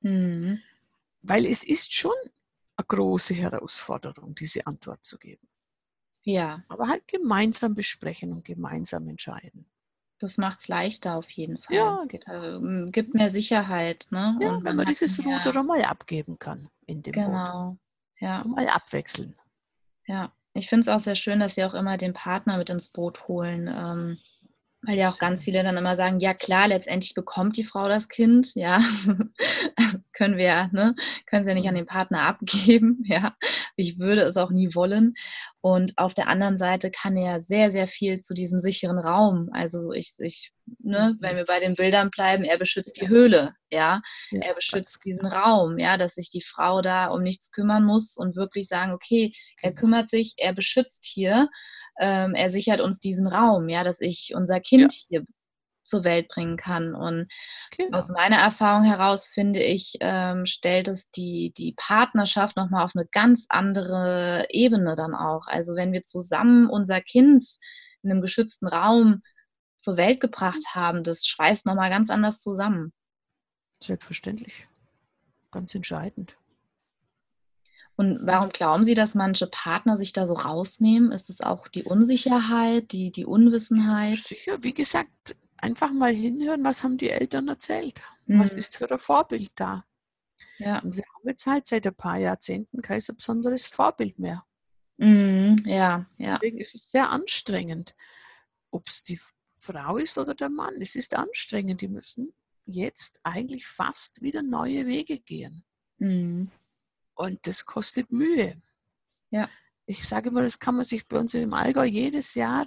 mhm. 0.00 0.60
Weil 1.22 1.46
es 1.46 1.64
ist 1.64 1.94
schon 1.94 2.12
eine 2.76 2.84
große 2.86 3.32
Herausforderung, 3.34 4.34
diese 4.34 4.66
Antwort 4.66 5.02
zu 5.06 5.16
geben. 5.16 5.48
Ja, 6.24 6.62
Aber 6.68 6.88
halt 6.88 7.06
gemeinsam 7.06 7.74
besprechen 7.74 8.32
und 8.32 8.44
gemeinsam 8.44 9.06
entscheiden. 9.08 9.66
das 10.18 10.38
macht 10.38 10.60
es 10.60 10.68
leichter 10.68 11.16
auf 11.16 11.28
jeden 11.30 11.58
Fall. 11.58 11.76
Ja, 11.76 12.04
genau. 12.08 12.56
Ähm, 12.56 12.90
gibt 12.92 13.14
mehr 13.14 13.30
Sicherheit, 13.30 14.06
ne? 14.10 14.38
Ja, 14.40 14.50
Und 14.52 14.64
wenn 14.64 14.76
man 14.76 14.86
dieses 14.86 15.18
mehr- 15.18 15.36
Ruder 15.36 15.60
einmal 15.60 15.82
abgeben 15.84 16.38
kann 16.38 16.68
in 16.86 17.02
dem 17.02 17.12
Boot. 17.12 17.24
Genau, 17.24 17.76
ja, 18.20 18.42
Mal 18.44 18.68
abwechseln. 18.68 19.34
ja. 20.06 20.32
Ich 20.56 20.68
finde 20.68 20.82
es 20.82 20.88
auch 20.88 21.00
sehr 21.00 21.16
schön, 21.16 21.40
dass 21.40 21.56
Sie 21.56 21.64
auch 21.64 21.74
immer 21.74 21.96
den 21.96 22.12
Partner 22.12 22.56
mit 22.58 22.70
ins 22.70 22.86
Boot 22.88 23.26
holen. 23.26 23.66
Ähm, 23.66 24.18
Weil 24.86 24.98
ja 24.98 25.08
auch 25.10 25.18
ganz 25.18 25.44
viele 25.44 25.62
dann 25.62 25.76
immer 25.76 25.96
sagen, 25.96 26.18
ja 26.20 26.34
klar, 26.34 26.68
letztendlich 26.68 27.14
bekommt 27.14 27.56
die 27.56 27.64
Frau 27.64 27.88
das 27.88 28.08
Kind, 28.08 28.52
ja, 28.54 28.80
können 30.12 30.36
wir 30.36 30.44
ja, 30.44 30.68
ne, 30.72 30.94
können 31.26 31.44
sie 31.44 31.50
ja 31.50 31.54
nicht 31.54 31.68
an 31.68 31.74
Mhm. 31.74 31.78
den 31.78 31.86
Partner 31.86 32.22
abgeben, 32.22 33.00
ja. 33.04 33.34
Ich 33.76 33.98
würde 33.98 34.22
es 34.22 34.36
auch 34.36 34.50
nie 34.50 34.74
wollen. 34.74 35.14
Und 35.60 35.96
auf 35.96 36.14
der 36.14 36.28
anderen 36.28 36.58
Seite 36.58 36.90
kann 36.90 37.16
er 37.16 37.42
sehr, 37.42 37.70
sehr 37.72 37.88
viel 37.88 38.18
zu 38.20 38.34
diesem 38.34 38.60
sicheren 38.60 38.98
Raum. 38.98 39.48
Also 39.52 39.80
so 39.80 39.92
ich, 39.92 40.14
ich, 40.18 40.52
ne, 40.80 41.16
wenn 41.20 41.36
wir 41.36 41.44
bei 41.46 41.60
den 41.60 41.74
Bildern 41.74 42.10
bleiben, 42.10 42.44
er 42.44 42.58
beschützt 42.58 43.00
die. 43.00 43.08
Höhle, 43.08 43.54
ja. 43.70 44.02
Ja, 44.30 44.40
Er 44.42 44.54
beschützt 44.54 45.02
diesen. 45.04 45.26
Raum, 45.26 45.78
ja, 45.78 45.96
dass 45.96 46.14
sich 46.14 46.30
die 46.30 46.42
Frau 46.42 46.82
da 46.82 47.06
um 47.06 47.22
nichts 47.22 47.50
kümmern 47.50 47.84
muss 47.84 48.16
und 48.16 48.36
wirklich 48.36 48.68
sagen, 48.68 48.92
okay, 48.92 49.32
er 49.62 49.70
Genau. 49.70 49.80
kümmert 49.80 50.10
sich, 50.10 50.34
er 50.36 50.52
beschützt 50.52 51.06
hier, 51.06 51.48
ähm, 52.00 52.34
er 52.34 52.50
sichert 52.50 52.80
uns 52.80 53.00
diesen 53.00 53.26
Raum, 53.28 53.68
ja, 53.68 53.84
dass 53.84 54.00
ich 54.00 54.32
unser 54.34 54.60
Ja. 54.76 54.88
Kind 54.88 54.92
hier 55.08 55.24
zur 55.84 56.04
Welt 56.04 56.28
bringen 56.28 56.56
kann. 56.58 56.94
Und 56.94 57.28
aus 57.92 58.08
Genau. 58.08 58.14
meiner 58.18 58.38
Erfahrung 58.38 58.84
heraus 58.84 59.26
finde 59.26 59.62
ich, 59.62 59.94
ähm, 60.00 60.46
stellt 60.46 60.88
es 60.88 61.10
die 61.12 61.52
die 61.56 61.74
Partnerschaft 61.76 62.56
noch 62.56 62.70
mal 62.70 62.84
auf 62.84 62.94
'ne 62.96 63.06
ganz 63.12 63.46
andere 63.50 64.46
Ebene 64.50 64.96
dann 64.96 65.14
auch. 65.14 65.46
Also, 65.48 65.76
wenn 65.76 65.92
wir 65.92 66.02
zusammen 66.04 66.68
unser 66.70 67.00
Kind 67.02 67.44
in 68.02 68.10
'nem 68.10 68.22
geschützten 68.22 68.68
Raum 68.68 69.22
zur 69.78 69.96
Welt 69.98 70.20
gebracht 70.20 70.64
haben, 70.74 71.04
das 71.04 71.26
schweißt 71.26 71.66
noch 71.66 71.76
mal 71.76 71.90
ganz 71.90 72.10
anders 72.10 72.40
zusammen. 72.42 72.92
Selbstverständlich. 73.82 74.68
Ganz 75.52 75.74
entscheidend. 75.74 76.36
Und 77.96 78.18
warum 78.22 78.50
glauben 78.50 78.82
Sie, 78.84 78.94
dass 78.94 79.14
manche 79.14 79.46
Partner 79.46 79.96
sich 79.96 80.12
da 80.12 80.26
so 80.26 80.34
rausnehmen? 80.34 81.12
Ist 81.12 81.30
es 81.30 81.40
auch 81.40 81.68
die 81.68 81.84
Unsicherheit, 81.84 82.90
die 82.92 83.12
die 83.12 83.24
Unwissenheit? 83.26 84.16
Sicher, 84.18 84.62
wie 84.62 84.74
gesagt, 84.74 85.36
einfach 85.58 85.92
mal 85.92 86.12
hinhören, 86.12 86.64
was 86.64 86.82
haben 86.82 86.98
die 86.98 87.10
Eltern 87.10 87.48
erzählt? 87.48 88.02
Was 88.26 88.54
Mhm. 88.54 88.58
ist 88.58 88.76
für 88.76 88.90
'n 88.90 88.98
Vorbild 88.98 89.52
da? 89.56 89.84
Ja. 90.58 90.80
Und 90.80 90.96
wir 90.96 91.04
haben 91.04 91.28
jetzt 91.28 91.46
halt 91.46 91.66
seit 91.66 91.86
ein 91.86 91.94
paar 91.94 92.18
Jahrzehnten 92.18 92.82
kein 92.82 93.00
so 93.00 93.14
besonderes 93.14 93.66
Vorbild 93.66 94.18
mehr. 94.18 94.44
Mhm. 94.96 95.56
Ja, 95.66 96.06
ja. 96.18 96.34
Deswegen 96.38 96.58
ist 96.58 96.74
es 96.74 96.90
sehr 96.90 97.10
anstrengend, 97.10 97.94
ob's 98.70 99.02
die 99.02 99.14
F 99.14 99.32
Frau 99.56 99.96
ist 99.96 100.18
oder 100.18 100.34
der 100.34 100.50
Mann. 100.50 100.74
Es 100.82 100.94
ist 100.94 101.16
anstrengend. 101.16 101.80
Die 101.80 101.88
müssen 101.88 102.34
jetzt 102.66 103.20
eigentlich 103.22 103.66
fast 103.66 104.20
wieder 104.20 104.42
neue 104.42 104.86
Wege 104.86 105.18
gehen. 105.20 105.64
Mhm. 105.98 106.50
Und 107.14 107.46
das 107.46 107.64
kostet 107.64 108.10
Mühe. 108.12 108.60
Ja. 109.30 109.48
Ich 109.86 110.06
sage 110.06 110.30
immer, 110.30 110.42
das 110.42 110.58
kann 110.58 110.76
man 110.76 110.84
sich 110.84 111.06
bei 111.06 111.18
uns 111.18 111.34
im 111.34 111.54
Allgäu 111.54 111.84
jedes 111.84 112.34
Jahr 112.34 112.66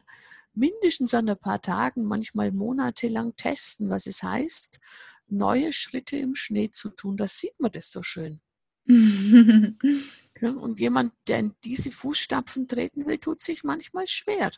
mindestens 0.53 1.13
an 1.13 1.29
ein 1.29 1.37
paar 1.37 1.61
Tagen, 1.61 2.05
manchmal 2.05 2.51
monatelang 2.51 3.35
testen, 3.35 3.89
was 3.89 4.07
es 4.07 4.23
heißt, 4.23 4.79
neue 5.27 5.71
Schritte 5.73 6.17
im 6.17 6.35
Schnee 6.35 6.69
zu 6.71 6.89
tun. 6.89 7.17
Da 7.17 7.27
sieht 7.27 7.59
man 7.59 7.71
das 7.71 7.91
so 7.91 8.01
schön. 8.01 8.41
Und 8.87 10.79
jemand, 10.79 11.13
der 11.27 11.39
in 11.39 11.55
diese 11.63 11.91
Fußstapfen 11.91 12.67
treten 12.67 13.05
will, 13.05 13.17
tut 13.17 13.41
sich 13.41 13.63
manchmal 13.63 14.07
schwer. 14.07 14.51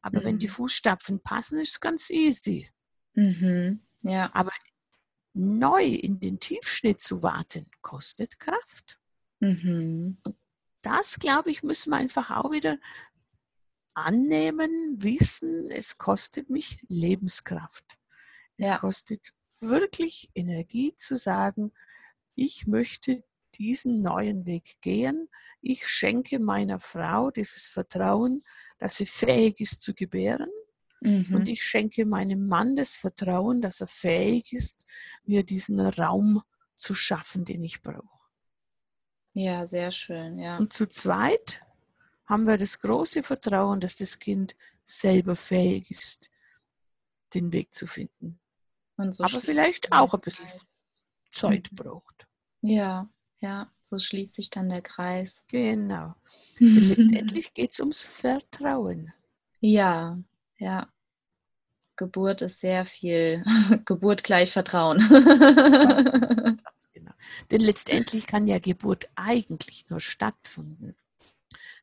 Aber 0.00 0.24
wenn 0.24 0.38
die 0.38 0.46
Mhm. 0.46 0.52
Fußstapfen 0.52 1.20
passen, 1.20 1.60
ist 1.60 1.72
es 1.72 1.80
ganz 1.80 2.10
easy. 2.10 2.68
Mhm. 3.14 3.80
Ja. 4.02 4.30
Aber 4.34 4.52
neu 5.34 5.84
in 5.84 6.20
den 6.20 6.40
Tiefschnee 6.40 6.96
zu 6.96 7.22
warten, 7.22 7.66
kostet 7.82 8.40
Kraft. 8.40 8.99
Mhm. 9.40 10.18
Und 10.24 10.36
das, 10.82 11.18
glaube 11.18 11.50
ich, 11.50 11.62
müssen 11.62 11.90
wir 11.90 11.96
einfach 11.96 12.30
auch 12.30 12.50
wieder 12.52 12.78
annehmen, 13.94 14.70
wissen, 15.02 15.70
es 15.70 15.98
kostet 15.98 16.48
mich 16.50 16.78
Lebenskraft. 16.88 17.98
Es 18.56 18.68
Ja. 18.68 18.78
kostet 18.78 19.34
wirklich 19.60 20.30
Energie 20.34 20.94
zu 20.96 21.16
sagen: 21.16 21.72
„Ich 22.34 22.66
möchte 22.66 23.24
diesen 23.56 24.02
neuen 24.02 24.46
Weg 24.46 24.80
gehen. 24.80 25.28
Ich 25.60 25.88
schenke 25.88 26.38
meiner 26.38 26.80
Frau 26.80 27.30
dieses 27.30 27.66
Vertrauen, 27.66 28.42
dass 28.78 28.96
sie 28.96 29.06
fähig 29.06 29.60
ist 29.60 29.82
zu 29.82 29.94
gebären. 29.94 30.50
Und 31.30 31.48
Mhm. 31.48 31.48
ich 31.48 31.64
schenke 31.64 32.06
meinem 32.06 32.48
Mann 32.48 32.76
das 32.76 32.96
Vertrauen, 32.96 33.62
dass 33.62 33.80
er 33.80 33.88
fähig 33.88 34.52
ist, 34.52 34.86
mir 35.24 35.44
diesen 35.44 35.80
Raum 35.80 36.42
zu 36.76 36.94
schaffen, 36.94 37.44
den 37.44 37.64
ich 37.64 37.82
brauche.“ 37.82 38.19
Ja, 39.32 39.66
sehr 39.66 39.92
schön, 39.92 40.38
ja. 40.38 40.56
Und 40.56 40.72
zu 40.72 40.88
zweit 40.88 41.62
haben 42.26 42.46
wir 42.46 42.56
das 42.58 42.80
große 42.80 43.22
Vertrauen, 43.22 43.80
dass 43.80 43.96
das 43.96 44.18
Kind 44.18 44.54
selber 44.84 45.36
fähig 45.36 45.90
ist, 45.90 46.30
den 47.34 47.52
Weg 47.52 47.72
zu 47.72 47.86
finden. 47.86 48.38
So 48.96 49.24
Aber 49.24 49.40
vielleicht 49.40 49.92
auch 49.92 50.12
ein 50.14 50.20
bisschen 50.20 50.46
Kreis. 50.46 50.82
Zeit 51.32 51.68
Mhm. 51.72 51.76
braucht. 51.76 52.26
Ja, 52.60 53.08
ja, 53.38 53.70
so 53.84 53.98
schließt 53.98 54.34
sich 54.34 54.50
dann 54.50 54.68
der 54.68 54.82
Kreis. 54.82 55.44
Genau. 55.48 56.14
Denn 56.60 56.88
letztendlich 56.88 57.54
geht's 57.54 57.80
ums 57.80 58.04
Vertrauen. 58.04 59.12
Ja, 59.60 60.18
ja. 60.58 60.88
Geburt 61.96 62.42
ist 62.42 62.60
sehr 62.60 62.86
viel 62.86 63.44
Geburt 63.86 64.24
gleich 64.24 64.52
Vertrauen. 64.52 64.98
Ganz 66.80 66.92
genau. 66.92 67.12
Denn 67.50 67.60
letztendlich 67.60 68.26
kann 68.26 68.46
ja 68.46 68.58
Geburt 68.58 69.04
eigentlich 69.14 69.90
nur 69.90 70.00
stattfinden, 70.00 70.96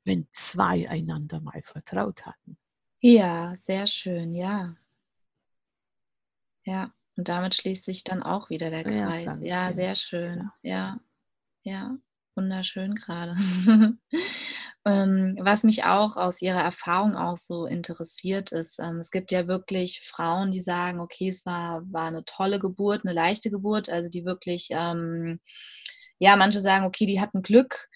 wenn 0.05 0.27
2 0.31 0.89
einander 0.89 1.39
mal 1.39 1.61
vertraut 1.61 2.25
hatten. 2.25 2.57
Ja, 3.01 3.55
sehr 3.57 3.85
schön, 3.85 4.33
ja. 4.33 4.75
Ja, 6.65 6.91
und 7.15 7.29
damit 7.29 7.53
schließt 7.55 7.85
sich 7.85 8.03
dann 8.03 8.23
auch 8.23 8.49
wieder 8.49 8.71
der 8.71 8.85
Ja, 8.85 9.05
Kreis. 9.05 9.25
ganz 9.25 9.41
Ja, 9.41 9.65
genau, 9.67 9.75
sehr 9.75 9.95
schön. 9.95 10.39
genau, 10.39 10.51
Ja, 10.63 10.99
ja. 11.63 11.97
Wunderschön 12.37 12.95
grade. 12.95 13.35
Ähm, 14.85 15.35
was 15.41 15.63
mich 15.65 15.83
auch 15.85 16.15
aus 16.15 16.41
Ihrer 16.41 16.61
Erfahrung 16.61 17.15
auch 17.17 17.37
so 17.37 17.65
interessiert, 17.65 18.53
ist, 18.53 18.79
ähm, 18.79 18.99
es 18.99 19.11
gibt 19.11 19.31
ja 19.33 19.45
wirklich 19.47 20.01
Frauen, 20.01 20.51
die 20.51 20.61
sagen: 20.61 21.01
„Okay, 21.01 21.27
es 21.29 21.45
war 21.45 21.83
war 21.91 22.09
'ne 22.11 22.23
tolle 22.25 22.59
Geburt, 22.59 23.03
'ne 23.05 23.11
leichte 23.13 23.51
Geburt“, 23.51 23.89
also 23.89 24.09
die 24.09 24.23
wirklich, 24.25 24.69
ähm 24.71 25.39
ja, 26.19 26.35
manche 26.37 26.59
sagen: 26.61 26.85
„Okay, 26.85 27.05
die 27.05 27.19
hatten 27.21 27.41
Glück.“ 27.43 27.89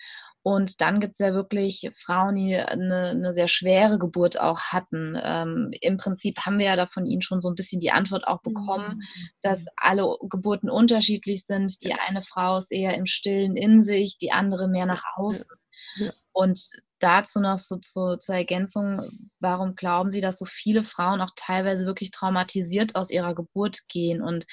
Und 0.44 0.82
dann 0.82 1.00
gibt's 1.00 1.20
ja 1.20 1.34
wirklich 1.34 1.90
Frauen, 2.04 2.36
die 2.36 2.52
'ne 2.56 3.14
'ne 3.16 3.34
sehr 3.34 3.48
schwere 3.48 4.00
Geburt 4.00 4.40
auch 4.40 4.60
hatten. 4.72 5.16
Ähm, 5.24 5.70
im 5.82 5.98
Prinzip 5.98 6.40
haben 6.46 6.58
wir 6.60 6.66
ja 6.68 6.76
da 6.76 6.88
von 6.88 7.06
Ihnen 7.06 7.22
schon 7.22 7.42
so 7.42 7.50
'n 7.50 7.56
bisschen 7.56 7.80
die 7.80 7.92
Antwort 7.92 8.28
auch 8.28 8.42
bekommen, 8.42 8.96
Mhm, 8.96 9.30
dass 9.42 9.64
mhm. 9.64 9.70
alle 9.78 10.06
Geburten 10.30 10.70
unterschiedlich 10.70 11.46
sind. 11.46 11.84
Die 11.84 11.92
Ja. 11.92 11.96
eine 11.96 12.22
Frau 12.24 12.58
ist 12.58 12.72
eher 12.72 12.96
im 12.98 13.06
Stillen 13.06 13.56
in 13.56 13.82
sich, 13.82 14.18
die 14.18 14.32
andere 14.32 14.68
mehr 14.68 14.88
nach 14.88 15.04
außen. 15.18 15.56
ja. 15.96 16.14
Und 16.34 16.62
dazu 17.00 17.40
noch 17.42 17.58
so 17.58 17.78
zu 17.78 18.18
zur 18.18 18.36
Ergänzung, 18.36 19.02
warum 19.40 19.76
glauben 19.76 20.10
Sie, 20.12 20.22
dass 20.22 20.38
so 20.40 20.46
viele 20.46 20.84
Frauen 20.84 21.22
auch 21.22 21.32
teilweise 21.36 21.86
wirklich 21.86 22.12
traumatisiert 22.12 22.96
aus 22.96 23.10
ihrer 23.12 23.36
Geburt 23.36 23.80
gehen 23.90 24.22
und 24.22 24.46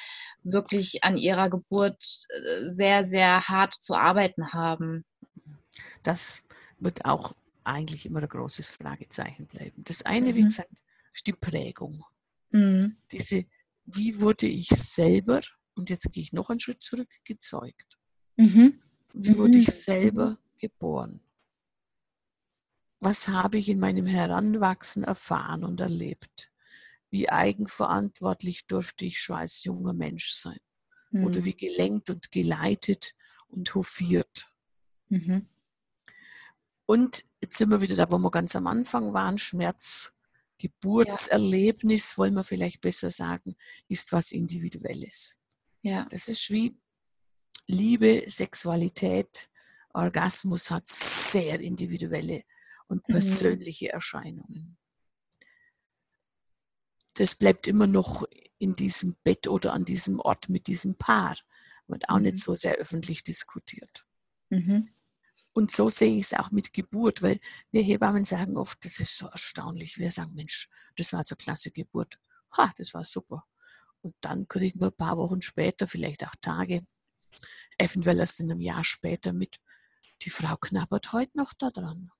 wirklich 0.42 1.04
an 1.04 1.16
ihrer 1.18 1.50
Geburt, 1.50 2.02
äh, 2.30 2.68
sehr, 2.68 3.04
sehr 3.04 3.48
hart 3.48 3.74
zu 3.74 3.94
arbeiten 3.94 4.52
haben? 4.52 5.04
Das 6.04 6.42
wird 6.78 7.04
auch 7.04 7.34
eigentlich 7.64 8.06
immer 8.06 8.20
'n 8.22 8.28
großes 8.28 8.70
Fragezeichen 8.70 9.46
bleiben. 9.46 9.84
Das 9.84 10.02
eine, 10.02 10.34
wie 10.34 10.40
Mhm. 10.40 10.46
gesagt, 10.46 10.82
ist 11.12 11.26
die 11.26 11.32
Prägung. 11.32 12.04
Mhm. 12.52 12.98
Diese 13.12 13.44
wie 13.86 14.20
wurde 14.20 14.46
ich 14.46 14.68
selber 14.68 15.40
und 15.74 15.88
jetzt 15.90 16.12
gehe 16.12 16.22
ich 16.22 16.32
noch 16.34 16.50
'n 16.50 16.60
Schritt 16.60 16.82
zurück, 16.82 17.08
gezeugt? 17.24 17.96
Mhm. 18.38 18.78
Wie 19.14 19.36
wurde 19.38 19.58
ich 19.58 19.68
Mhm. 19.68 19.72
selber 19.72 20.38
geboren? 20.58 21.20
Was 23.02 23.28
habe 23.28 23.58
ich 23.58 23.68
in 23.68 23.78
meinem 23.78 24.06
Heranwachsen 24.06 25.04
erfahren 25.04 25.62
und 25.62 25.80
erlebt? 25.80 26.50
Wie 27.10 27.30
eigenverantwortlich 27.30 28.66
durfte 28.66 29.04
ich 29.04 29.20
schon 29.20 29.36
als 29.36 29.64
junger 29.64 29.92
Mensch 29.94 30.32
sein? 30.32 30.58
Oder 31.18 31.44
Mhm. 31.44 31.44
wie 31.44 31.56
gelenkt 31.56 32.10
und 32.10 32.32
geleitet 32.32 33.14
und 33.48 33.74
hofiert? 33.74 34.52
Mhm. 35.10 35.48
Und 36.88 37.26
jetzt 37.42 37.58
sind 37.58 37.70
wir 37.70 37.82
wieder 37.82 37.96
da, 37.96 38.10
wo 38.10 38.16
wir 38.18 38.30
ganz 38.30 38.56
am 38.56 38.66
Anfang 38.66 39.12
waren, 39.12 39.36
Schmerz, 39.36 40.14
Ja. 40.14 40.68
Geburtserlebnis, 40.70 42.16
wollen 42.16 42.32
wir 42.34 42.42
vielleicht 42.44 42.80
besser 42.80 43.10
sagen, 43.10 43.56
ist 43.88 44.10
was 44.12 44.32
Individuelles. 44.32 45.38
Ja. 45.82 46.06
Das 46.10 46.28
ist 46.28 46.48
wie 46.50 46.76
Liebe, 47.66 48.24
Sexualität, 48.26 49.50
Orgasmus 49.92 50.70
hat 50.70 50.86
sehr 50.86 51.60
individuelle 51.60 52.42
und 52.86 53.06
Mhm. 53.06 53.12
persönliche 53.12 53.92
Erscheinungen. 53.92 54.78
Das 57.14 57.34
bleibt 57.34 57.66
immer 57.66 57.86
noch 57.86 58.24
in 58.58 58.72
diesem 58.74 59.14
Bett 59.24 59.46
oder 59.46 59.74
an 59.74 59.84
diesem 59.84 60.20
Ort 60.20 60.48
mit 60.48 60.66
diesem 60.66 60.96
Paar. 60.96 61.36
Wird 61.86 62.08
auch 62.08 62.18
nicht 62.18 62.36
Mhm. 62.36 62.38
so 62.38 62.54
sehr 62.54 62.76
öffentlich 62.76 63.22
diskutiert. 63.22 64.06
Mhm. 64.48 64.88
Und 65.58 65.72
so 65.72 65.88
sehe 65.88 66.16
ich's 66.16 66.34
auch 66.34 66.52
mit 66.52 66.72
Geburt, 66.72 67.20
weil 67.20 67.40
wir 67.72 67.82
Hebammen 67.82 68.24
sagen 68.24 68.56
oft, 68.56 68.84
das 68.84 69.00
ist 69.00 69.18
so 69.18 69.26
erstaunlich. 69.26 69.98
Wir 69.98 70.08
sagen: 70.12 70.32
„Mensch, 70.36 70.68
das 70.96 71.12
war 71.12 71.24
'ne 71.28 71.36
klasse 71.36 71.72
Geburt.“ 71.72 72.20
Ha, 72.56 72.72
das 72.76 72.94
war 72.94 73.04
super. 73.04 73.44
Und 74.00 74.14
dann 74.20 74.46
kriegen 74.46 74.78
wir 74.78 74.86
ein 74.86 74.96
paar 74.96 75.16
Wochen 75.18 75.42
später, 75.42 75.88
vielleicht 75.88 76.24
auch 76.24 76.36
Tage, 76.40 76.86
eventuell 77.76 78.20
erst 78.20 78.38
in 78.38 78.52
einem 78.52 78.60
Jahr 78.60 78.84
später 78.84 79.32
mit, 79.32 79.56
die 80.22 80.30
Frau 80.30 80.56
knabbert 80.58 81.12
heute 81.12 81.36
noch 81.36 81.52
da 81.54 81.70
dran. 81.70 82.12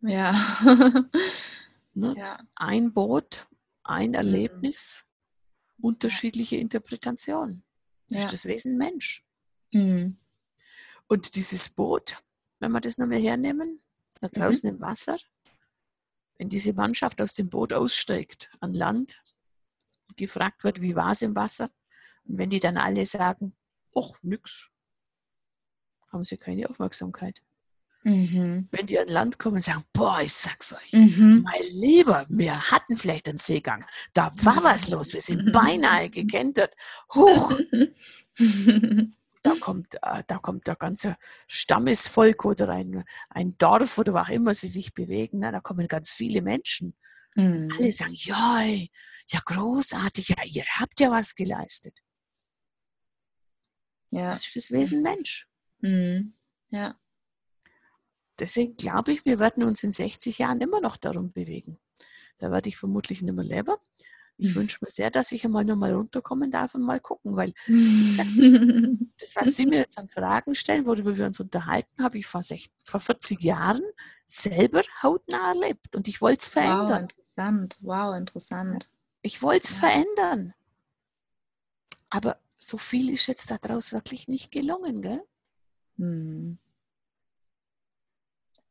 Ja. 0.00 0.32
Ne? 1.94 2.14
ja. 2.16 2.40
Ein 2.56 2.92
Boot, 2.92 3.46
ein 3.84 4.10
Mhm. 4.10 4.14
Erlebnis, 4.16 5.04
unterschiedliche 5.80 6.56
Interpretationen. 6.56 7.62
Das 8.08 8.18
Ja. 8.18 8.24
ist 8.24 8.32
das 8.32 8.44
Wesen 8.46 8.78
Mensch. 8.78 9.24
Mhm. 9.72 10.18
Und 11.06 11.36
dieses 11.36 11.68
Boot, 11.68 12.16
wenn 12.60 12.72
wir 12.72 12.80
das 12.80 12.98
nochmal 12.98 13.18
hernehmen, 13.20 13.80
da 14.20 14.28
Mhm. 14.28 14.32
draußen 14.40 14.70
im 14.70 14.80
Wasser, 14.80 15.16
wenn 16.38 16.48
diese 16.48 16.72
Mannschaft 16.72 17.20
aus 17.20 17.34
dem 17.34 17.48
Boot 17.50 17.72
aussteigt 17.72 18.50
an 18.60 18.74
Land 18.74 19.20
und 20.08 20.16
gefragt 20.16 20.64
wird, 20.64 20.80
wie 20.80 20.94
war 20.96 21.10
es 21.10 21.22
im 21.22 21.34
Wasser, 21.36 21.70
und 22.24 22.38
wenn 22.38 22.50
die 22.50 22.60
dann 22.60 22.76
alle 22.76 23.04
sagen, 23.06 23.54
ach, 23.94 24.12
nix, 24.22 24.68
haben 26.12 26.24
sie 26.24 26.36
keine 26.38 26.68
Aufmerksamkeit. 26.68 27.40
Mhm. 28.02 28.66
Wenn 28.72 28.86
die 28.86 28.98
an 28.98 29.08
Land 29.08 29.38
kommen 29.38 29.56
und 29.56 29.62
sagen, 29.64 29.84
boah, 29.92 30.20
ich 30.22 30.32
sag's 30.32 30.72
euch, 30.72 30.92
Mhm. 30.94 31.42
mein 31.44 31.62
Lieber, 31.72 32.24
wir 32.30 32.70
hatten 32.70 32.96
vielleicht 32.96 33.28
einen 33.28 33.36
Seegang, 33.38 33.84
da 34.14 34.32
war 34.42 34.64
was 34.64 34.88
los, 34.88 35.12
wir 35.12 35.20
sind 35.22 35.52
beinahe 35.52 36.08
gekentert, 36.08 36.74
huch, 37.14 37.58
da 39.42 39.54
kommt, 39.58 39.94
äh, 40.02 40.22
da 40.26 40.38
kommt 40.38 40.66
der 40.66 40.76
ganze 40.76 41.16
Stammesvolk 41.46 42.44
oder 42.44 42.68
ein, 42.68 43.04
ein 43.30 43.56
Dorf 43.58 43.98
oder 43.98 44.12
wo 44.12 44.18
auch 44.18 44.28
immer 44.28 44.54
sie 44.54 44.68
sich 44.68 44.92
bewegen, 44.94 45.38
ne? 45.38 45.52
da 45.52 45.60
kommen 45.60 45.88
ganz 45.88 46.10
viele 46.10 46.42
Menschen. 46.42 46.94
Mhm. 47.34 47.70
Alle 47.78 47.92
sagen, 47.92 48.14
ja, 48.14 48.64
ja 48.64 49.40
großartig, 49.44 50.30
ja, 50.30 50.44
ihr 50.44 50.64
habt 50.78 51.00
ja 51.00 51.10
was 51.10 51.34
geleistet. 51.34 51.98
Ja. 54.10 54.28
Das 54.28 54.46
ist 54.46 54.56
das 54.56 54.70
Wesen 54.72 55.02
Mensch. 55.02 55.48
Mhm. 55.78 56.34
Ja. 56.70 56.98
Deswegen 58.38 58.76
glaube 58.76 59.12
ich, 59.12 59.24
wir 59.24 59.38
werden 59.38 59.62
uns 59.62 59.82
in 59.82 59.92
60 59.92 60.38
Jahren 60.38 60.60
immer 60.60 60.80
noch 60.80 60.96
darum 60.96 61.32
bewegen. 61.32 61.78
Da 62.38 62.50
werde 62.50 62.68
ich 62.68 62.76
vermutlich 62.76 63.22
nicht 63.22 63.34
mehr 63.34 63.44
leben. 63.44 63.76
Ich 64.40 64.54
Mhm. 64.54 64.60
wünsche 64.60 64.78
mir 64.80 64.90
sehr, 64.90 65.10
dass 65.10 65.32
ich 65.32 65.44
einmal 65.44 65.64
nochmal 65.66 65.92
runterkommen 65.92 66.50
darf 66.50 66.74
und 66.74 66.82
mal 66.82 66.98
gucken, 66.98 67.36
weil 67.36 67.52
gesagt, 67.66 68.30
Mhm. 68.36 69.12
das, 69.18 69.36
was 69.36 69.54
Sie 69.54 69.66
mir 69.66 69.78
jetzt 69.80 69.98
an 69.98 70.08
Fragen 70.08 70.54
stellen, 70.54 70.86
worüber 70.86 71.16
wir 71.16 71.26
uns 71.26 71.38
unterhalten, 71.40 72.02
habe 72.02 72.16
ich 72.18 72.26
vor, 72.26 72.42
60, 72.42 72.72
vor 72.84 73.00
40 73.00 73.42
Jahren 73.42 73.82
selber 74.24 74.82
hautnah 75.02 75.48
erlebt 75.52 75.94
und 75.94 76.08
ich 76.08 76.22
wollte 76.22 76.40
es 76.40 76.46
Wow, 76.48 76.52
verändern. 76.52 77.02
interessant. 77.02 77.78
Wow, 77.82 78.16
interessant. 78.16 78.90
Ich 79.22 79.42
wollte 79.42 79.64
es 79.64 79.72
Ja. 79.72 79.76
verändern. 79.90 80.54
Aber 82.08 82.38
so 82.56 82.78
viel 82.78 83.10
ist 83.10 83.26
jetzt 83.26 83.50
daraus 83.50 83.92
wirklich 83.92 84.26
nicht 84.26 84.50
gelungen, 84.50 85.02
gell? 85.02 85.22
Hm. 85.98 86.58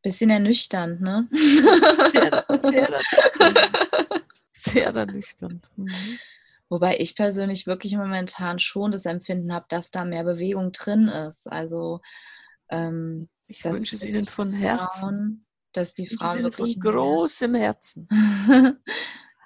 Bisschen 0.01 0.29
ernüchternd, 0.31 1.01
ne? 1.01 1.27
Sehr, 1.31 2.43
sehr, 2.53 3.01
sehr 4.51 4.87
ernüchternd. 4.93 5.69
Mhm. 5.75 6.19
Wobei 6.69 6.97
ich 6.99 7.15
persönlich 7.15 7.65
wirklich 7.65 7.95
momentan 7.95 8.59
schon 8.59 8.91
das 8.91 9.05
Empfinden 9.05 9.51
habe, 9.53 9.65
dass 9.69 9.89
da 9.89 10.05
mehr 10.05 10.23
Bewegung 10.23 10.71
drin 10.71 11.07
ist. 11.07 11.47
Also, 11.47 12.01
ähm, 12.69 13.27
Ich 13.47 13.63
wünsche 13.65 13.95
es 13.95 14.05
Ihnen 14.05 14.27
von 14.27 14.53
Herzen. 14.53 14.99
Frauen, 15.01 15.45
dass 15.73 15.95
die 15.95 16.05
Frauen 16.07 16.33
von 16.33 16.43
wirklich 16.43 16.77
mehr, 16.77 16.91
großem 16.93 17.55
Herzen. 17.55 18.07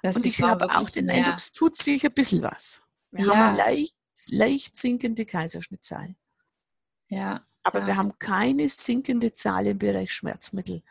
Und 0.02 0.26
ich 0.26 0.42
habe 0.42 0.70
auch 0.70 0.90
den 0.90 1.06
mehr, 1.06 1.16
Eindruck, 1.16 1.38
es 1.38 1.52
tut 1.52 1.76
sich 1.76 2.04
ein 2.04 2.12
bisschen 2.12 2.42
was. 2.42 2.82
Wir 3.10 3.26
haben 3.26 3.38
ja, 3.38 3.48
eine 3.48 3.56
leicht, 3.56 3.96
leicht 4.28 4.76
sinkende 4.76 5.24
Kaiserschnittzahl. 5.24 6.14
ja, 7.08 7.46
Aber 7.62 7.80
ja, 7.80 7.86
wir 7.86 7.96
haben 7.96 8.18
keine 8.18 8.68
sinkende 8.68 9.32
Zahl 9.32 9.66
im 9.66 9.78
Bereich 9.78 10.12
Schmerzmittel. 10.12 10.82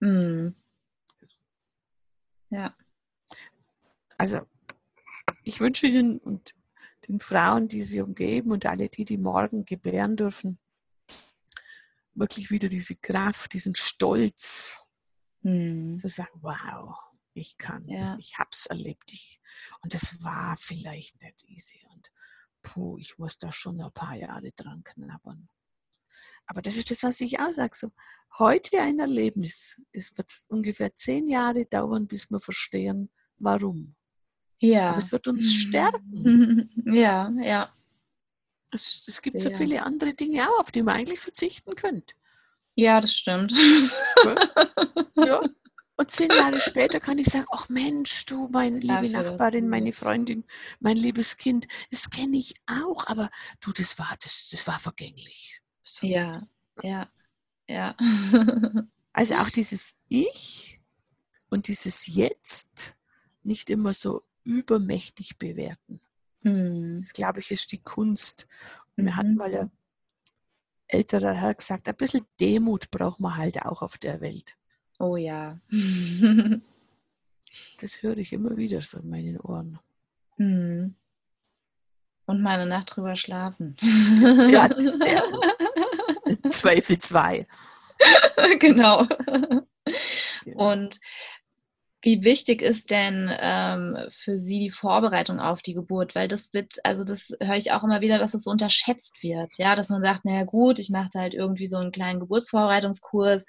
hm, 0.00 0.54
ja, 2.48 2.74
Also 4.18 4.40
ich 5.42 5.60
wünsche 5.60 5.86
Ihnen 5.86 6.18
und 6.18 6.54
den 7.08 7.20
Frauen, 7.20 7.68
die 7.68 7.82
Sie 7.82 8.00
umgeben 8.00 8.52
und 8.52 8.66
alle 8.66 8.88
die, 8.88 9.04
die 9.04 9.18
morgen 9.18 9.64
gebären 9.64 10.16
dürfen, 10.16 10.58
wirklich 12.14 12.50
wieder 12.50 12.68
diese 12.68 12.96
Kraft, 12.96 13.52
diesen 13.52 13.74
Stolz, 13.74 14.80
hm, 15.42 15.98
zu 15.98 16.08
sagen, 16.08 16.38
wow, 16.40 16.96
ich 17.34 17.58
kann's, 17.58 17.98
ja, 17.98 18.16
ich 18.18 18.38
hab's 18.38 18.66
erlebt. 18.66 19.12
Ich, 19.12 19.40
und 19.82 19.92
das 19.92 20.22
war 20.22 20.56
vielleicht 20.56 21.20
nicht 21.20 21.44
easy. 21.48 21.84
Und 21.90 22.10
puh, 22.62 22.98
ich 22.98 23.18
muss 23.18 23.38
da 23.38 23.52
schon 23.52 23.80
ein 23.80 23.92
paar 23.92 24.14
Jahre 24.14 24.52
dran 24.52 24.82
knabbern. 24.84 25.48
Aber 26.46 26.62
das 26.62 26.76
ist 26.76 26.90
das, 26.90 27.02
was 27.02 27.20
ich 27.20 27.40
auch 27.40 27.50
sage. 27.50 27.74
So, 27.74 27.90
heute 28.38 28.80
ein 28.80 28.98
Erlebnis. 28.98 29.80
Es 29.92 30.16
wird 30.16 30.32
ungefähr 30.48 30.94
zehn 30.94 31.28
Jahre 31.28 31.66
dauern, 31.66 32.06
bis 32.06 32.30
wir 32.30 32.40
verstehen, 32.40 33.10
warum. 33.38 33.96
Aber 34.64 34.72
ja, 34.72 34.98
es 34.98 35.12
wird 35.12 35.28
uns 35.28 35.52
stärken. 35.52 36.70
ja, 36.86 37.30
ja, 37.40 37.72
Es, 38.72 39.04
es 39.06 39.22
gibt 39.22 39.40
so 39.40 39.48
sehr. 39.48 39.58
viele 39.58 39.82
andere 39.82 40.14
Dinge 40.14 40.48
auch, 40.48 40.60
auf 40.60 40.72
die 40.72 40.82
man 40.82 40.96
eigentlich 40.96 41.20
verzichten 41.20 41.74
könnte. 41.74 42.14
Ja, 42.76 43.00
das 43.00 43.14
stimmt. 43.14 43.52
Ja. 45.16 45.42
Und 45.96 46.10
zehn 46.10 46.28
Jahre 46.28 46.60
später 46.60 46.98
kann 46.98 47.18
ich 47.18 47.28
sagen, 47.28 47.46
ach 47.52 47.68
Mensch, 47.68 48.26
du, 48.26 48.48
meine 48.48 48.80
liebe 48.80 48.88
Dafür 48.94 49.12
war's 49.12 49.30
Nachbarin, 49.30 49.68
meine. 49.68 49.92
Freundin, 49.92 50.44
mein 50.80 50.96
liebes 50.96 51.36
Kind, 51.36 51.68
das 51.92 52.10
kenne 52.10 52.36
ich 52.36 52.54
auch, 52.66 53.06
aber 53.06 53.30
du, 53.60 53.70
das 53.72 53.96
war, 53.98 54.12
das, 54.20 54.48
das 54.50 54.66
war 54.66 54.80
vergänglich. 54.80 55.60
Das. 55.82 56.00
Ja, 56.02 56.42
ja, 56.82 57.08
ja. 57.68 57.96
Also 59.16 59.36
auch 59.36 59.48
dieses 59.50 59.94
Ich 60.08 60.80
und 61.48 61.68
dieses 61.68 62.08
Jetzt 62.08 62.96
nicht 63.44 63.70
immer 63.70 63.92
so 63.92 64.24
übermächtig 64.44 65.38
bewerten. 65.38 66.00
Hm, 66.42 66.98
Das, 66.98 67.12
glaube 67.12 67.40
ich, 67.40 67.50
ist 67.50 67.72
die 67.72 67.82
Kunst. 67.82 68.46
Und 68.96 69.04
mir 69.04 69.16
hat 69.16 69.26
mhm. 69.26 69.34
mal 69.34 69.54
ein 69.54 69.70
älterer 70.88 71.34
Herr 71.34 71.54
gesagt, 71.54 71.88
ein 71.88 71.96
bisschen 71.96 72.26
Demut 72.40 72.90
braucht 72.90 73.20
man 73.20 73.36
halt 73.36 73.62
auch 73.62 73.82
auf 73.82 73.98
der 73.98 74.20
Welt. 74.20 74.56
Oh 74.98 75.16
ja. 75.16 75.58
Das 77.78 78.02
höre 78.02 78.18
ich 78.18 78.32
immer 78.32 78.56
wieder 78.56 78.82
so 78.82 78.98
in 78.98 79.10
meinen 79.10 79.38
Ohren. 79.38 79.78
Hm. 80.38 80.96
Und 82.26 82.42
mal 82.42 82.58
eine 82.58 82.68
Nacht 82.68 82.96
drüber 82.96 83.14
schlafen. 83.14 83.76
Ja, 84.50 84.68
das 84.68 84.84
ist 84.84 85.00
gut. 85.00 86.52
Zweifel 86.52 86.98
zwei. 86.98 87.46
Genau. 88.58 89.06
Genau. 90.44 90.72
Und 90.72 91.00
wie 92.04 92.22
wichtig 92.22 92.62
ist 92.62 92.90
denn 92.90 93.30
ähm, 93.40 93.96
für 94.10 94.36
Sie 94.38 94.58
die 94.60 94.70
Vorbereitung 94.70 95.40
auf 95.40 95.62
die 95.62 95.74
Geburt? 95.74 96.14
Weil 96.14 96.28
das 96.28 96.52
wird, 96.52 96.74
also 96.84 97.02
das 97.04 97.36
höre 97.42 97.56
ich 97.56 97.72
auch 97.72 97.82
immer 97.82 98.00
wieder, 98.02 98.18
dass 98.18 98.34
es 98.34 98.44
so 98.44 98.50
unterschätzt 98.50 99.22
wird. 99.22 99.52
Ja, 99.56 99.74
dass 99.74 99.88
man 99.88 100.02
sagt, 100.04 100.24
naja 100.24 100.44
gut, 100.44 100.78
ich 100.78 100.90
mache 100.90 101.08
da 101.12 101.20
halt 101.20 101.34
irgendwie 101.34 101.66
so 101.66 101.76
einen 101.78 101.92
kleinen 101.92 102.20
Geburtsvorbereitungskurs 102.20 103.46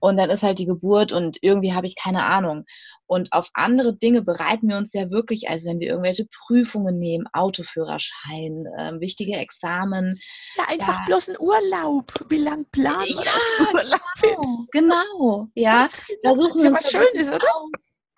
und 0.00 0.16
dann 0.16 0.30
ist 0.30 0.42
halt 0.44 0.58
die 0.58 0.66
Geburt 0.66 1.12
und 1.12 1.38
irgendwie 1.42 1.74
habe 1.74 1.86
ich 1.86 1.96
keine 1.96 2.24
Ahnung. 2.24 2.64
Und 3.06 3.32
auf 3.32 3.48
andere 3.54 3.96
Dinge 3.96 4.22
bereiten 4.22 4.68
wir 4.68 4.76
uns 4.76 4.92
ja 4.92 5.10
wirklich, 5.10 5.48
also 5.48 5.70
wenn 5.70 5.80
wir 5.80 5.88
irgendwelche 5.88 6.26
Prüfungen 6.26 6.98
nehmen, 6.98 7.26
Autoführerschein, 7.32 8.66
ähm, 8.78 9.00
wichtige 9.00 9.36
Examen. 9.36 10.14
Ja, 10.56 10.64
einfach 10.68 11.00
Ja, 11.00 11.04
bloß 11.06 11.30
ein 11.30 11.36
Urlaub. 11.40 12.12
Wie 12.28 12.38
lang 12.38 12.66
planen 12.70 13.00
wir 13.06 13.24
ja, 13.24 13.30
auf 13.32 13.74
Urlaub 13.74 14.00
hin? 14.20 14.66
genau, 14.70 15.02
genau. 15.18 15.48
Ja, 15.54 15.80
Ganz 15.82 16.06
da 16.22 16.32
genau. 16.32 16.42
suchen 16.48 16.62
wir 16.62 16.70
uns 16.70 16.78
was 16.84 16.90
Schönes, 16.92 17.32
oder? 17.32 17.48
aus. 17.56 17.70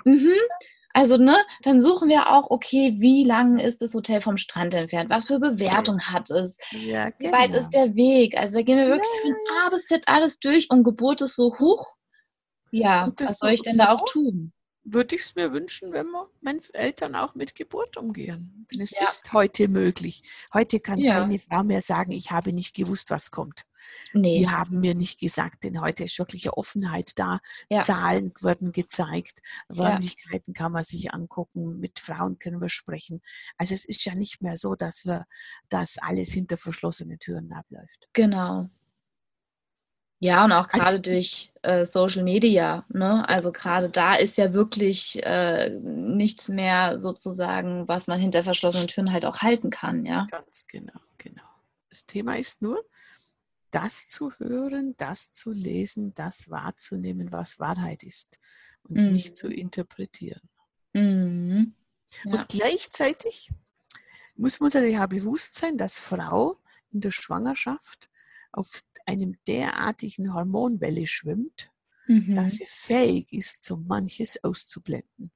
Mhm. 0.05 0.33
Also, 0.93 1.17
ne, 1.19 1.37
dann 1.63 1.81
suchen 1.81 2.09
wir 2.09 2.31
auch, 2.31 2.51
okay, 2.51 2.97
wie 2.99 3.25
lang 3.25 3.59
ist 3.59 3.81
das 3.81 3.95
Hotel 3.95 4.21
vom 4.21 4.37
Strand 4.37 4.75
entfernt? 4.75 5.09
Was 5.09 5.27
für 5.27 5.39
Bewertung 5.39 6.01
hat 6.01 6.31
es? 6.31 6.59
Ja, 6.73 7.11
Wie 7.19 7.31
weit 7.31 7.55
ist 7.55 7.71
genau. 7.71 7.87
der 7.87 7.95
Weg? 7.95 8.37
Also, 8.37 8.59
da 8.59 8.63
gehen 8.65 8.77
wir 8.77 8.89
Ja, 8.89 8.91
wirklich 8.91 9.21
von 9.21 9.31
ja, 9.31 9.67
A 9.67 9.71
bis 9.71 9.87
Z 9.87 10.09
alles 10.09 10.41
durch 10.41 10.69
und 10.71 10.83
Geburt 10.85 11.21
ist 11.21 11.37
so 11.37 11.55
hoch. 11.59 11.97
Ja, 12.73 13.13
was 13.19 13.39
soll 13.39 13.51
so, 13.51 13.55
ich 13.55 13.63
denn 13.63 13.79
da 13.79 13.93
auch 13.95 14.07
so 14.07 14.13
tun? 14.13 14.53
würde 14.85 15.15
ich 15.15 15.23
es 15.23 15.35
mir 15.35 15.53
wünschen, 15.53 15.93
wenn 15.93 16.07
wir 16.11 16.29
meinen 16.41 16.61
Eltern 16.73 17.15
auch 17.15 17.35
mit 17.35 17.55
Geburt 17.55 17.97
umgehen. 17.97 18.67
Denn 18.73 18.81
es 18.81 18.93
Ja, 18.93 19.05
ist 19.05 19.33
heute 19.33 19.69
möglich. 19.69 20.23
Heute 20.55 20.81
kann 20.81 20.99
ja, 20.99 21.15
keine 21.15 21.39
Frau 21.39 21.63
mehr 21.63 21.81
sagen, 21.83 22.13
ich 22.13 22.31
habe 22.31 22.53
nicht 22.53 22.75
gewusst, 22.75 23.11
was 23.11 23.31
kommt. 23.31 23.65
Die 24.15 24.19
nee, 24.19 24.47
haben 24.47 24.81
mir 24.81 24.95
nicht 24.95 25.21
gesagt, 25.21 25.65
denn 25.65 25.81
heute 25.81 26.05
ist 26.05 26.19
wirklich 26.19 26.47
eine 26.47 26.57
Offenheit 26.57 27.13
da. 27.17 27.41
ja, 27.71 27.83
Zahlen 27.83 28.33
werden 28.41 28.73
gezeigt, 28.73 29.41
ja, 29.73 29.85
Räumlichkeiten 29.85 30.55
kann 30.55 30.73
man 30.73 30.85
sich 30.85 31.13
angucken, 31.13 31.79
mit 31.81 31.99
Frauen 31.99 32.39
können 32.39 32.61
wir 32.61 32.69
sprechen. 32.69 33.21
Also 33.57 33.75
es 33.75 33.85
ist 33.85 34.05
ja 34.05 34.15
nicht 34.15 34.43
mehr 34.43 34.57
so, 34.57 34.75
dass 34.75 35.05
wir, 35.05 35.27
dass 35.69 35.99
alles 35.99 36.33
hinter 36.33 36.57
verschlossenen 36.57 37.19
Türen 37.19 37.53
abläuft. 37.53 38.09
genau. 38.13 38.69
Ja, 40.23 40.45
und 40.45 40.53
auch 40.53 40.69
also 40.69 40.79
gerade 40.79 40.99
also, 40.99 41.03
durch 41.03 41.53
äh, 41.63 41.87
Social 41.87 42.23
Media. 42.23 42.85
Ne? 42.91 43.27
Also 43.27 43.53
gerade 43.53 43.89
da 43.89 44.15
ist 44.15 44.37
ja 44.37 44.53
wirklich 44.53 45.19
äh, 45.25 45.71
nichts 45.81 46.49
mehr 46.49 46.99
sozusagen, 46.99 47.89
was 47.89 48.07
man 48.07 48.21
hinter 48.21 48.43
verschlossenen 48.43 48.87
Türen 48.87 49.13
halt 49.13 49.25
auch 49.25 49.39
halten 49.39 49.71
kann. 49.71 50.05
Ja? 50.05 50.27
Ganz 50.31 50.67
genau, 50.69 51.01
genau. 51.17 51.43
Das 51.89 52.05
Thema 52.05 52.37
ist 52.37 52.61
nur, 52.61 52.85
das 53.71 54.09
zu 54.09 54.33
hören, 54.39 54.95
das 54.97 55.31
zu 55.31 55.53
lesen, 55.53 56.13
das 56.15 56.51
wahrzunehmen, 56.51 57.33
was 57.33 57.61
Wahrheit 57.61 58.03
ist 58.03 58.39
und 58.83 58.97
mhm. 58.97 59.13
nicht 59.13 59.37
zu 59.37 59.49
interpretieren. 59.49 60.43
Mhm. 60.93 61.75
Ja. 62.25 62.33
Und 62.33 62.49
gleichzeitig 62.49 63.53
muss 64.35 64.61
man 64.61 64.71
sich 64.71 64.93
ja 64.93 65.07
bewusst 65.07 65.55
sein, 65.55 65.79
dass 65.79 65.99
Frau 65.99 66.59
in 66.91 67.01
der 67.01 67.11
Schwangerschaft 67.11 68.11
auf 68.53 68.83
einem 69.07 69.37
derartigen 69.47 70.35
Hormonwelle 70.35 71.07
schwimmt, 71.07 71.71
mhm. 72.07 72.35
dass 72.35 72.53
sie 72.53 72.67
fähig 72.67 73.33
ist, 73.33 73.65
so 73.65 73.77
manches 73.77 74.43
auszublenden. 74.43 75.31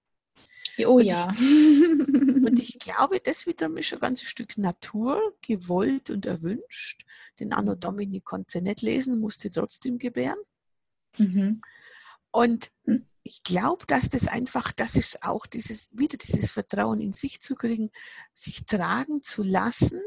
Oh 0.81 0.97
und 0.97 1.05
ja. 1.05 1.33
Ich, 1.33 1.41
und 1.41 2.59
ich 2.59 2.79
glaube, 2.79 3.20
das 3.20 3.47
wiederum 3.47 3.77
ist 3.77 3.93
ein 3.93 4.01
ganzes 4.01 4.29
Stück 4.29 4.59
Natur, 4.59 5.35
gewollt 5.43 6.11
und 6.11 6.27
erwünscht. 6.27 7.05
Den 7.41 7.53
Anno 7.53 7.75
Domini 7.75 8.20
konnte 8.20 8.53
sie 8.53 8.61
nicht 8.61 8.83
lesen, 8.83 9.20
musste 9.20 9.51
trotzdem 9.51 9.99
gebären. 9.99 10.39
Mhm. 11.18 11.61
Und 12.31 12.70
hm. 12.85 13.07
ich 13.22 13.43
glaube, 13.43 13.87
dass 13.87 14.09
das 14.09 14.27
einfach, 14.27 14.72
das 14.72 14.97
ist 14.97 15.22
auch 15.22 15.47
dieses, 15.47 15.91
wieder 15.97 16.16
dieses 16.16 16.51
Vertrauen 16.51 17.01
in 17.01 17.12
sich 17.12 17.41
zu 17.41 17.55
kriegen, 17.55 17.91
sich 18.33 18.66
tragen 18.66 19.22
zu 19.22 19.43
lassen 19.43 20.01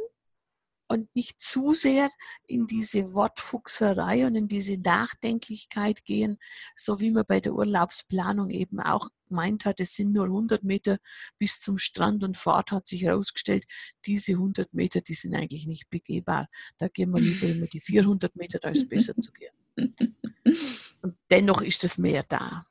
und 0.87 1.13
nicht 1.15 1.39
zu 1.39 1.73
sehr 1.73 2.09
in 2.47 2.67
diese 2.67 3.13
Wortfuchserei 3.13 4.25
und 4.25 4.35
in 4.35 4.47
diese 4.47 4.77
Nachdenklichkeit 4.77 6.05
gehen, 6.05 6.37
so 6.75 6.99
wie 6.99 7.11
man 7.11 7.25
bei 7.27 7.39
der 7.39 7.53
Urlaubsplanung 7.53 8.49
eben 8.49 8.79
auch 8.79 9.09
gemeint 9.27 9.65
hat, 9.65 9.79
es 9.79 9.95
sind 9.95 10.13
nur 10.13 10.25
100 10.25 10.63
Meter 10.63 10.97
bis 11.37 11.59
zum 11.59 11.77
Strand 11.77 12.23
und 12.23 12.37
fort 12.37 12.71
hat 12.71 12.87
sich 12.87 13.03
herausgestellt, 13.03 13.65
diese 14.05 14.33
100 14.33 14.73
Meter, 14.73 15.01
die 15.01 15.13
sind 15.13 15.35
eigentlich 15.35 15.67
nicht 15.67 15.89
begehbar. 15.89 16.47
Da 16.77 16.87
gehen 16.87 17.11
wir 17.11 17.19
lieber 17.19 17.47
immer 17.47 17.67
die 17.67 17.81
400 17.81 18.35
Meter, 18.35 18.59
da 18.59 18.69
ist 18.69 18.83
es 18.83 18.89
besser 18.89 19.15
zu 19.17 19.31
gehen. 19.33 19.53
Und 21.01 21.15
dennoch 21.29 21.61
ist 21.61 21.83
das 21.83 21.97
Meer 21.97 22.23
da. 22.27 22.65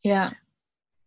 Ja. 0.00 0.32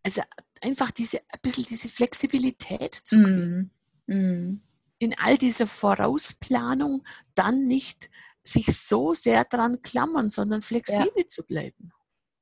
Also 0.02 0.22
einfach 0.60 0.90
diese, 0.90 1.18
ein 1.18 1.40
bisschen 1.42 1.64
diese 1.64 1.88
Flexibilität 1.88 2.94
zu 2.94 3.16
kriegen. 3.22 3.70
Mm. 4.06 4.14
Mm 4.14 4.62
in 5.00 5.18
all 5.18 5.36
dieser 5.36 5.66
Vorausplanung 5.66 7.02
dann 7.34 7.66
nicht 7.66 8.10
sich 8.44 8.66
so 8.66 9.14
sehr 9.14 9.44
dran 9.44 9.82
klammern, 9.82 10.30
sondern 10.30 10.62
flexibel 10.62 11.10
ja. 11.16 11.26
zu 11.26 11.44
bleiben. 11.44 11.92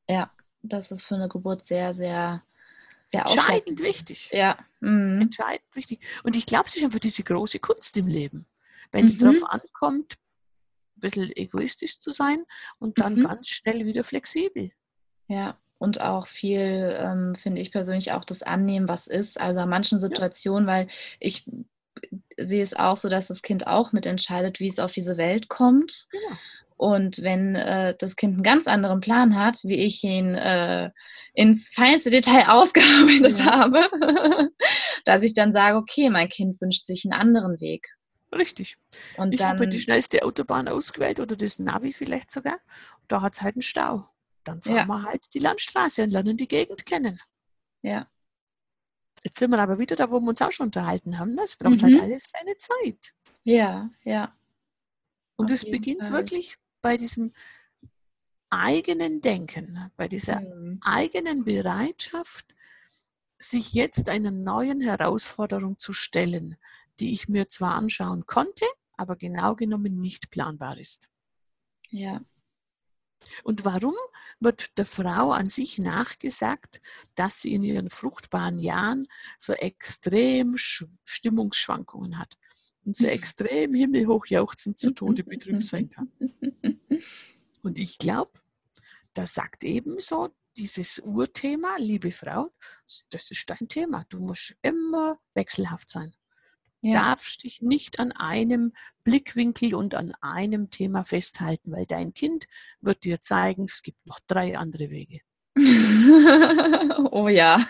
Ja, 0.09 0.31
das 0.63 0.91
ist 0.91 1.05
für 1.05 1.15
eine 1.15 1.29
Geburt 1.29 1.65
sehr, 1.65 1.95
sehr, 1.95 2.43
sehr 3.05 3.21
entscheidend 3.21 3.81
wichtig. 3.81 4.31
Ja. 4.33 4.59
Mhm. 4.81 5.23
Entscheidend 5.23 5.75
wichtig. 5.75 6.01
Und 6.25 6.37
ich 6.37 6.47
glaube, 6.47 6.67
es 6.69 6.77
ist 6.77 6.85
einfach 6.85 6.99
diese 6.99 7.23
große 7.23 7.61
Kunst 7.61 7.97
im 7.97 8.09
Leben. 8.09 8.47
Wenn 8.91 9.07
es 9.07 9.19
mhm. 9.19 9.33
darauf 9.33 9.45
ankommt, 9.51 10.15
ein 10.97 11.01
bisschen 11.01 11.37
egoistisch 11.37 12.01
zu 12.01 12.11
sein 12.11 12.45
und 12.79 12.99
dann 12.99 13.15
mhm. 13.15 13.25
ganz 13.25 13.49
schnell 13.49 13.87
wieder 13.87 14.03
flexibel. 14.03 14.73
Ja, 15.29 15.59
und 15.79 16.01
auch 16.01 16.27
viel, 16.27 16.97
ähm, 16.99 17.37
finde 17.37 17.63
ich 17.63 17.71
persönlich, 17.71 18.11
auch 18.13 18.25
das 18.25 18.43
Annehmen, 18.43 18.89
was 18.89 19.07
ist. 19.07 19.41
Also 19.41 19.61
an 19.61 19.69
manchen 19.69 20.01
Situationen, 20.01 20.69
ja. 20.69 20.75
weil 20.75 20.89
ich 21.21 21.45
sehe 22.39 22.63
es 22.63 22.75
auch 22.75 22.97
so, 22.97 23.09
dass 23.09 23.29
das 23.29 23.43
Kind 23.43 23.67
auch 23.67 23.93
mitentscheidet, 23.93 24.61
wie 24.61 24.69
es 24.69 24.79
auf 24.79 24.93
diese 24.93 25.17
Welt 25.17 25.49
kommt. 25.49 26.07
Ja. 26.13 26.39
Und 26.77 27.23
wenn 27.23 27.57
äh, 27.57 27.97
das 27.99 28.15
Kind 28.15 28.35
einen 28.35 28.43
ganz 28.45 28.69
anderen 28.69 29.01
Plan 29.01 29.37
hat, 29.37 29.59
wie 29.65 29.85
ich 29.85 30.05
ihn 30.05 30.37
äh, 30.37 30.91
ins 31.35 31.71
feinste 31.71 32.11
Detail 32.11 32.45
ausgearbeitet 32.49 33.41
ja. 33.41 33.47
habe, 33.47 34.51
dass 35.05 35.25
ich 35.25 35.35
dann 35.35 35.53
sage, 35.53 35.77
okay, 35.77 36.09
mein 36.09 36.29
Kind 36.29 36.61
wünscht 36.61 36.87
sich 36.87 37.05
einen 37.05 37.21
anderen 37.21 37.61
Weg. 37.61 37.89
Richtig. 38.33 38.77
Und 39.17 39.35
ich 39.35 39.43
habe 39.43 39.67
die 39.67 39.81
schnellste 39.81 40.23
Autobahn 40.23 40.69
ausgewählt 40.69 41.19
oder 41.19 41.35
das 41.35 41.59
Navi 41.59 41.93
vielleicht 41.93 42.31
sogar. 42.31 42.59
Da 43.09 43.23
hat 43.23 43.35
es 43.35 43.43
halt 43.43 43.57
einen 43.57 43.63
Stau. 43.63 44.09
Dann 44.45 44.61
fahren 44.61 44.77
ja. 44.77 44.87
wir 44.87 45.03
halt 45.03 45.35
die 45.35 45.39
Landstraße 45.39 46.05
und 46.05 46.11
lernen 46.11 46.37
die 46.37 46.49
Gegend 46.49 46.87
kennen. 46.87 47.21
Ja. 47.83 48.07
Jetzt 49.25 49.39
sind 49.39 49.51
wir 49.51 49.59
aber 49.59 49.79
wieder 49.79 49.97
da, 49.97 50.11
wo 50.11 50.21
wir 50.21 50.29
uns 50.29 50.43
auch 50.43 50.53
schon 50.53 50.67
unterhalten 50.67 51.19
haben. 51.19 51.37
Das 51.37 51.57
braucht 51.57 51.83
halt 51.83 51.93
mhm. 51.93 52.01
halt 52.01 52.03
alles 52.05 52.31
seine 52.31 52.57
Zeit. 52.57 53.15
Ja, 53.43 53.91
ja. 54.05 54.35
Und 55.37 55.51
es 55.51 55.69
beginnt 55.69 56.03
Fall. 56.03 56.13
wirklich 56.13 56.57
bei 56.83 56.97
diesem 56.97 57.33
eigenen 58.51 59.21
Denken, 59.21 59.91
bei 59.97 60.09
dieser 60.09 60.41
mhm. 60.41 60.81
eigenen 60.83 61.45
Bereitschaft, 61.45 62.55
sich 63.39 63.73
jetzt 63.73 64.09
einer 64.09 64.33
neuen 64.33 64.81
Herausforderung 64.81 65.79
zu 65.79 65.93
stellen, 65.93 66.57
die 66.99 67.13
ich 67.13 67.29
mir 67.29 67.47
zwar 67.49 67.75
anschauen 67.75 68.27
konnte, 68.27 68.65
aber 68.97 69.17
genau 69.17 69.55
genommen 69.55 70.01
nicht 70.01 70.31
planbar 70.31 70.77
ist. 70.79 71.09
Ja. 71.91 72.21
Und 73.45 73.65
warum 73.65 73.95
wird 74.41 74.79
der 74.79 74.85
Frau 74.85 75.33
an 75.33 75.49
sich 75.49 75.79
nachgesagt, 75.79 76.81
dass 77.15 77.43
sie 77.43 77.55
in 77.55 77.65
ihren 77.65 77.91
fruchtbaren 77.91 78.59
Jahren 78.59 79.07
so 79.39 79.53
extrem 79.53 80.57
Stimmungsschwankungen 80.57 82.19
hat 82.19 82.39
und 82.85 82.97
so 82.97 83.07
extrem 83.07 83.75
himmelhoch 83.75 84.27
jauchzend 84.27 84.79
zu 84.79 84.93
Tode 84.93 85.25
betrübt 85.25 85.65
sein 85.65 85.89
kann? 85.89 86.13
Und 87.63 87.77
ich 87.77 87.99
glaube, 87.99 88.31
da 89.15 89.27
sagt 89.27 89.65
ebenso 89.65 90.29
dieses 90.57 91.01
Urthema, 91.01 91.77
liebe 91.79 92.13
Frau, 92.13 92.51
das 93.11 93.31
ist 93.31 93.51
dein 93.51 93.69
Thema. 93.69 94.05
Du 94.09 94.21
musst 94.21 94.55
immer 94.63 95.19
wechselhaft 95.35 95.91
sein 95.91 96.15
ja. 96.81 96.93
darfst 96.93 97.45
dich 97.45 97.63
nicht 97.63 97.99
an 97.99 98.13
einem 98.13 98.73
Blickwinkel 99.05 99.75
und 99.75 99.95
an 99.95 100.15
einem 100.21 100.71
Thema 100.71 101.05
festhalten, 101.05 101.73
weil 101.73 101.87
dein 101.87 102.15
Kind 102.15 102.47
wird 102.81 103.05
dir 103.05 103.21
zeigen, 103.21 103.65
es 103.65 103.83
gibt 103.83 104.07
noch 104.07 104.21
drei 104.27 104.57
andere 104.57 104.91
Wege. 104.91 105.21
oh 107.11 107.29
ja. 107.29 107.67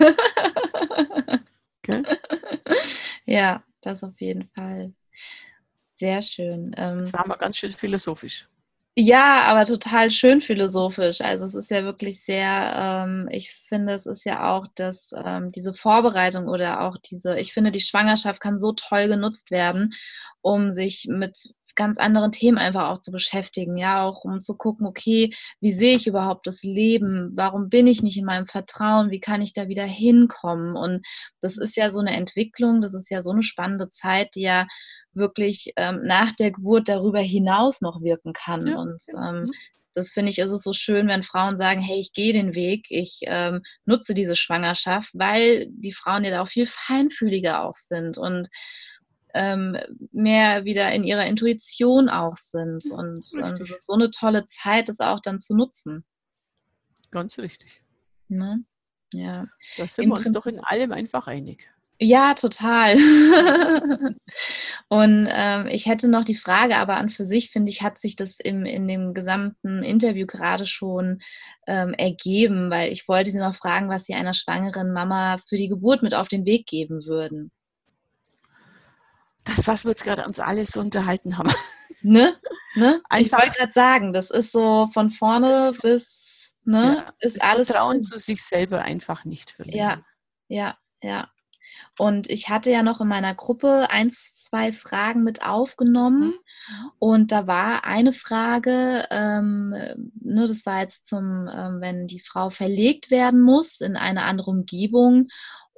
okay. 1.83 2.03
Ja, 3.25 3.63
das 3.83 4.03
auf 4.05 4.19
jeden 4.23 4.49
Fall. 4.55 4.95
Sehr 5.97 6.23
schön. 6.23 6.73
Jetzt 6.75 6.79
ähm, 6.79 7.13
waren 7.13 7.29
wir 7.29 7.37
ganz 7.37 7.59
schön 7.59 7.71
philosophisch. 7.71 8.47
Ja, 9.01 9.43
aber 9.45 9.65
total 9.65 10.11
schön 10.11 10.41
philosophisch. 10.41 11.21
Also 11.21 11.45
es 11.45 11.55
ist 11.55 11.71
ja 11.71 11.85
wirklich 11.85 12.21
sehr, 12.25 13.05
ähm, 13.07 13.29
ich 13.31 13.53
finde, 13.69 13.93
es 13.93 14.07
ist 14.07 14.25
ja 14.25 14.51
auch, 14.53 14.67
dass 14.75 15.13
ähm, 15.25 15.53
diese 15.53 15.73
Vorbereitung 15.73 16.49
oder 16.49 16.81
auch 16.81 16.97
diese, 16.99 17.39
ich 17.39 17.53
finde, 17.53 17.71
die 17.71 17.79
Schwangerschaft 17.81 18.41
kann 18.41 18.59
so 18.59 18.73
toll 18.73 19.07
genutzt 19.07 19.53
werden, 19.53 19.93
um 20.41 20.73
sich 20.73 21.07
mit 21.09 21.55
ganz 21.77 21.99
anderen 21.99 22.33
Themen 22.33 22.59
einfach 22.59 22.89
auch 22.89 22.99
zu 22.99 23.13
beschäftigen, 23.13 23.77
ja, 23.77 24.03
auch 24.03 24.25
um 24.25 24.41
zu 24.41 24.57
gucken, 24.57 24.85
okay, 24.85 25.33
wie 25.61 25.71
sehe 25.71 25.95
ich 25.95 26.09
überhaupt 26.09 26.49
das 26.49 26.65
Leben? 26.65 27.31
Warum 27.37 27.69
bin 27.69 27.87
ich 27.87 28.03
nicht 28.03 28.17
in 28.19 28.25
meinem 28.25 28.49
Vertrauen? 28.49 29.13
Wie 29.13 29.21
kann 29.21 29.43
ich 29.43 29.53
da 29.53 29.69
wieder 29.69 29.85
hinkommen? 29.85 30.75
Und 30.77 31.07
das 31.41 31.57
ist 31.57 31.77
ja 31.77 31.91
so 31.91 32.01
eine 32.01 32.17
Entwicklung, 32.17 32.81
das 32.81 32.95
ist 32.95 33.11
ja 33.11 33.23
so 33.23 33.31
eine 33.31 33.45
spannende 33.45 33.91
Zeit, 33.91 34.35
die 34.35 34.43
ja 34.43 34.67
wirklich 35.15 35.73
ähm, 35.77 36.01
nach 36.05 36.33
der 36.33 36.53
Geburt 36.53 36.89
darüber 36.89 37.21
hinaus 37.21 37.81
noch 37.81 38.03
wirken 38.03 38.33
kann. 38.33 38.67
Ja. 38.67 38.77
Und 38.77 39.03
ähm, 39.21 39.51
das 39.95 40.11
finde 40.11 40.31
ich, 40.31 40.39
ist 40.39 40.51
es 40.51 40.63
so 40.63 40.73
schön, 40.73 41.09
wenn 41.09 41.23
Frauen 41.23 41.57
sagen, 41.57 41.81
hey, 41.81 41.99
ich 41.99 42.13
gehe 42.13 42.33
den 42.33 42.55
Weg, 42.55 42.87
ich 42.91 43.21
ähm, 43.23 43.63
nutze 43.85 44.15
diese 44.15 44.37
Schwangerschaft, 44.37 45.11
weil 45.15 45.67
die 45.71 45.93
Frauen 45.93 46.25
ja 46.25 46.31
da 46.31 46.43
auch 46.43 46.49
viel 46.49 46.67
feinfühliger 46.67 47.65
auch 47.65 47.75
sind 47.75 48.17
und 48.17 48.49
ähm, 49.35 49.77
mehr 50.13 50.65
wieder 50.65 50.93
in 50.93 51.05
ihrer 51.05 51.27
Intuition 51.27 52.09
auch 52.09 52.37
sind. 52.37 52.91
Und 52.91 53.21
ähm, 53.35 53.57
das 53.59 53.71
ist 53.71 53.87
so 53.87 53.95
eine 53.95 54.11
tolle 54.11 54.47
Zeit, 54.47 54.89
das 54.89 55.01
auch 55.01 55.21
dann 55.21 55.41
zu 55.41 55.57
nutzen. 55.57 56.05
Ganz 57.11 57.39
richtig. 57.39 57.83
Ne? 58.29 58.65
Ja. 59.13 59.47
Da 59.77 59.89
sind 59.89 60.05
Im 60.05 60.11
wir 60.11 60.15
uns 60.15 60.25
Prinzip 60.25 60.35
doch 60.35 60.47
in 60.47 60.61
allem 60.61 60.93
einfach 60.93 61.27
einig. 61.27 61.71
Ja, 62.01 62.35
total. 62.35 62.95
und 64.89 65.29
ähm, 65.31 65.67
ich 65.67 65.87
hätte 65.87 66.09
noch 66.09 66.25
die 66.25 66.37
Frage, 66.37 66.77
aber 66.77 66.97
an 66.97 67.09
für 67.09 67.25
sich, 67.25 67.51
finde 67.51 67.71
ich, 67.71 67.83
hat 67.83 68.01
sich 68.01 68.15
das 68.15 68.39
im, 68.39 68.65
in 68.65 68.87
dem 68.87 69.15
gesamten 69.15 69.83
Interview 69.83 70.27
gerade 70.27 70.65
schon 70.65 71.21
ähm, 71.67 71.95
ergeben, 71.95 72.71
weil 72.71 72.93
ich 72.93 73.09
wollte 73.09 73.33
Sie 73.33 73.39
noch 73.39 73.57
fragen, 73.57 73.89
was 73.89 74.05
Sie 74.05 74.15
einer 74.15 74.35
schwangeren 74.35 74.93
Mama 74.93 75.39
für 75.49 75.57
die 75.57 75.69
Geburt 75.69 76.05
mit 76.05 76.15
auf 76.15 76.29
den 76.29 76.47
Weg 76.47 76.67
geben 76.67 77.05
würden. 77.05 77.51
Das, 79.45 79.67
was 79.67 79.85
wir 79.85 79.91
jetzt 79.91 80.05
gerade 80.05 80.25
uns 80.25 80.39
alles 80.39 80.71
so 80.71 80.81
unterhalten 80.81 81.39
haben. 81.39 81.51
Ne? 82.03 82.37
ne? 82.77 83.01
ich 83.19 83.33
wollte 83.33 83.51
gerade 83.57 83.73
sagen, 83.73 84.13
das 84.13 84.31
ist 84.31 84.53
so 84.53 84.89
von 84.93 85.11
vorne 85.11 85.73
bis, 85.83 86.55
ne? 86.65 87.05
Ja, 87.05 87.13
ist 87.19 87.43
alles. 87.43 87.67
Vertrauen 87.67 88.03
zu 88.03 88.19
sich 88.19 88.41
selber 88.45 88.83
einfach 88.83 89.25
nicht 89.25 89.51
verlieren. 89.51 90.05
Ja, 90.49 90.77
ja, 90.77 90.79
ja. 91.03 91.29
Und 91.99 92.31
ich 92.31 92.49
hatte 92.49 92.71
ja 92.71 92.83
noch 92.83 93.01
in 93.01 93.09
meiner 93.09 93.35
Gruppe 93.35 93.91
eins, 93.91 94.45
zwei 94.45 94.73
Fragen 94.73 95.25
mit 95.25 95.45
aufgenommen. 95.45 96.29
Mhm. 96.29 96.91
Und 96.99 97.33
da 97.33 97.47
war 97.47 97.85
eine 97.85 98.13
Frage, 98.13 99.07
ähm, 99.11 99.71
ne, 99.71 100.47
das 100.47 100.65
war 100.65 100.81
jetzt 100.81 101.07
zum, 101.07 101.49
ähm, 101.53 101.81
wenn 101.81 102.07
die 102.07 102.21
Frau 102.21 102.51
verlegt 102.51 103.11
werden 103.11 103.41
muss 103.41 103.81
in 103.81 103.97
eine 103.97 104.23
andere 104.23 104.51
Umgebung 104.51 105.29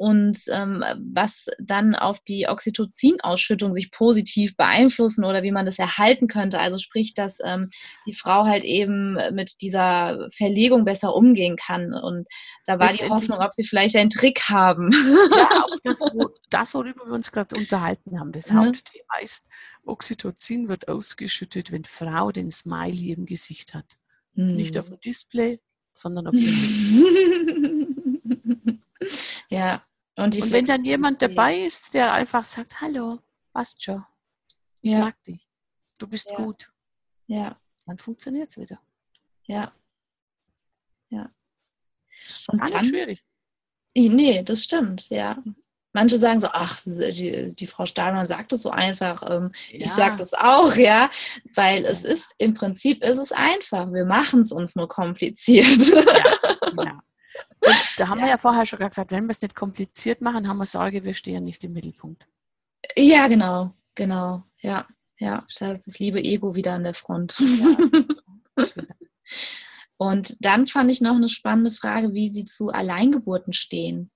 und 0.01 0.44
ähm, 0.48 0.82
was 1.12 1.48
dann 1.59 1.94
auf 1.94 2.20
die 2.20 2.46
Oxytocin-Ausschüttung 2.48 3.74
sich 3.74 3.90
positiv 3.90 4.57
beeinflussen 4.57 5.26
oder 5.26 5.42
wie 5.42 5.53
man 5.53 5.66
das 5.66 5.78
erhalten 5.78 6.26
könnte. 6.26 6.59
Also 6.59 6.78
sprich, 6.78 7.12
dass 7.12 7.36
ähm, 7.44 7.68
die 8.07 8.14
Frau 8.14 8.46
halt 8.46 8.64
eben 8.64 9.18
mit 9.34 9.61
dieser 9.61 10.30
Verlegung 10.34 10.86
besser 10.86 11.14
umgehen 11.14 11.57
kann. 11.57 11.92
Und 11.92 12.26
da 12.64 12.78
war 12.78 12.88
die 12.88 13.11
Hoffnung, 13.11 13.40
ob 13.40 13.53
sie 13.53 13.62
vielleicht 13.62 13.94
einen 13.94 14.09
Trick 14.09 14.40
haben. 14.48 14.90
Ja, 15.36 15.64
auch 15.64 15.76
das, 15.84 16.01
wo, 16.01 16.30
das 16.48 16.72
worüber 16.72 17.05
wir 17.05 17.12
uns 17.12 17.30
gerade 17.30 17.55
unterhalten 17.57 18.18
haben. 18.18 18.32
Das 18.32 18.51
mhm. 18.51 18.57
Hauptthema 18.57 19.18
ist, 19.20 19.51
Oxytocin 19.84 20.70
wird 20.70 20.88
ausgeschüttet, 20.88 21.72
wenn 21.72 21.84
Frau 21.84 22.32
den 22.32 22.51
Smiley 22.51 23.12
im 23.12 23.26
Gesicht 23.26 23.74
hat. 23.74 23.98
Mhm. 24.32 24.55
Nicht 24.55 24.78
auf 24.78 24.86
dem 24.88 24.98
Display, 24.98 25.61
sondern 25.92 26.26
auf 26.26 26.34
dem 26.34 26.46
Ja, 29.51 29.82
und, 30.20 30.40
und 30.40 30.52
wenn 30.52 30.66
dann 30.66 30.84
jemand 30.84 31.22
dabei 31.22 31.56
ist, 31.56 31.94
der 31.94 32.12
einfach 32.12 32.44
sagt, 32.44 32.80
hallo, 32.80 33.18
passt 33.52 33.82
schon, 33.82 34.04
ich 34.82 34.92
ja. 34.92 35.00
mag 35.00 35.22
dich, 35.24 35.48
du 35.98 36.06
bist 36.06 36.30
ja. 36.30 36.36
gut, 36.36 36.70
ja. 37.26 37.58
dann 37.86 37.98
funktioniert 37.98 38.50
es 38.50 38.58
wieder. 38.58 38.80
Ja. 39.44 39.72
Ja. 41.08 41.30
Und 42.48 42.58
gar 42.58 42.68
dann, 42.68 42.84
schwierig. 42.84 43.24
Nee, 43.96 44.42
das 44.42 44.62
stimmt, 44.64 45.08
ja. 45.08 45.42
Manche 45.92 46.18
sagen 46.18 46.38
so, 46.38 46.48
ach, 46.52 46.80
die, 46.84 47.52
die 47.54 47.66
Frau 47.66 47.84
Stahlmann 47.84 48.26
sagt 48.26 48.52
es 48.52 48.62
so 48.62 48.70
einfach. 48.70 49.24
Ähm, 49.28 49.50
ja. 49.72 49.86
Ich 49.86 49.90
sage 49.90 50.16
das 50.18 50.34
auch, 50.34 50.76
ja, 50.76 51.10
weil 51.54 51.84
es 51.84 52.04
ist, 52.04 52.32
im 52.38 52.54
Prinzip 52.54 53.02
ist 53.02 53.18
es 53.18 53.32
einfach. 53.32 53.92
Wir 53.92 54.04
machen 54.04 54.40
es 54.40 54.52
uns 54.52 54.76
nur 54.76 54.88
kompliziert. 54.88 55.92
Ja, 56.72 56.84
genau. 56.84 57.00
Und 57.61 57.76
da 57.96 58.08
haben 58.08 58.18
ja. 58.18 58.24
wir 58.24 58.30
ja 58.30 58.38
vorher 58.38 58.64
schon 58.66 58.78
gesagt, 58.78 59.12
wenn 59.12 59.24
wir 59.24 59.30
es 59.30 59.42
nicht 59.42 59.54
kompliziert 59.54 60.20
machen, 60.20 60.48
haben 60.48 60.58
wir 60.58 60.66
Sorge, 60.66 61.04
wir 61.04 61.14
stehen 61.14 61.44
nicht 61.44 61.62
im 61.64 61.72
Mittelpunkt. 61.72 62.26
Ja, 62.96 63.28
genau, 63.28 63.74
genau. 63.94 64.44
Ja, 64.61 64.86
ja. 65.18 65.42
Da 65.58 65.72
ist 65.72 65.86
das 65.86 65.98
liebe 65.98 66.22
Ego 66.22 66.54
wieder 66.54 66.72
an 66.72 66.84
der 66.84 66.94
Front. 66.94 67.36
Ja. 67.38 68.66
Und 69.98 70.36
dann 70.40 70.66
fand 70.66 70.90
ich 70.90 71.02
noch 71.02 71.14
eine 71.14 71.28
spannende 71.28 71.70
Frage, 71.70 72.14
wie 72.14 72.30
Sie 72.30 72.46
zu 72.46 72.70
Alleingeburten 72.70 73.52
stehen. 73.52 74.11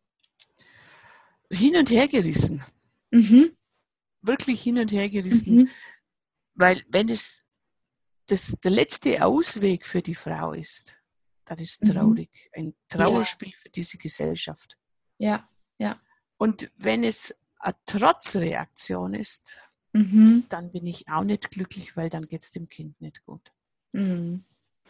Hin 1.50 1.76
und 1.76 1.90
her 1.90 2.08
gerissen. 2.08 2.64
Mhm. 3.10 3.54
Wirklich 4.22 4.62
hin 4.62 4.78
und 4.78 4.90
her 4.92 5.10
gerissen. 5.10 5.56
Mhm. 5.56 5.68
Weil 6.54 6.82
wenn 6.88 7.10
es 7.10 7.42
das, 8.28 8.56
der 8.64 8.70
letzte 8.70 9.22
Ausweg 9.22 9.84
für 9.84 10.00
die 10.00 10.14
Frau 10.14 10.54
ist, 10.54 10.96
das 11.44 11.60
ist 11.60 11.84
mhm. 11.84 11.92
traurig. 11.92 12.50
Ein 12.52 12.74
Trauerspiel 12.88 13.50
ja. 13.50 13.56
für 13.56 13.68
diese 13.70 13.98
Gesellschaft. 13.98 14.78
Ja, 15.18 15.48
ja. 15.78 15.98
Und 16.36 16.70
wenn 16.76 17.04
es 17.04 17.34
eine 17.58 17.74
Trotzreaktion 17.86 19.14
ist, 19.14 19.56
mhm. 19.92 20.44
dann 20.48 20.72
bin 20.72 20.86
ich 20.86 21.08
auch 21.08 21.24
nicht 21.24 21.50
glücklich, 21.50 21.96
weil 21.96 22.10
dann 22.10 22.26
geht 22.26 22.42
es 22.42 22.50
dem 22.50 22.68
Kind 22.68 23.00
nicht 23.00 23.24
gut. 23.24 23.52
Mhm. 23.92 24.44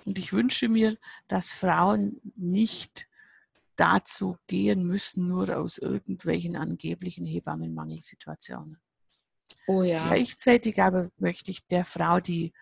Und 0.04 0.18
ich 0.18 0.32
wünsche 0.32 0.68
mir, 0.68 0.96
dass 1.28 1.50
Frauen 1.50 2.20
nicht 2.36 3.06
dazu 3.76 4.36
gehen 4.46 4.86
müssen, 4.86 5.28
nur 5.28 5.56
aus 5.56 5.78
irgendwelchen 5.78 6.56
angeblichen 6.56 7.24
Hebammenmangelsituationen. 7.24 8.78
Oh 9.66 9.82
ja. 9.82 9.98
Gleichzeitig 9.98 10.80
aber 10.80 11.10
möchte 11.16 11.50
ich 11.50 11.66
der 11.66 11.84
Frau, 11.84 12.20
die, 12.20 12.52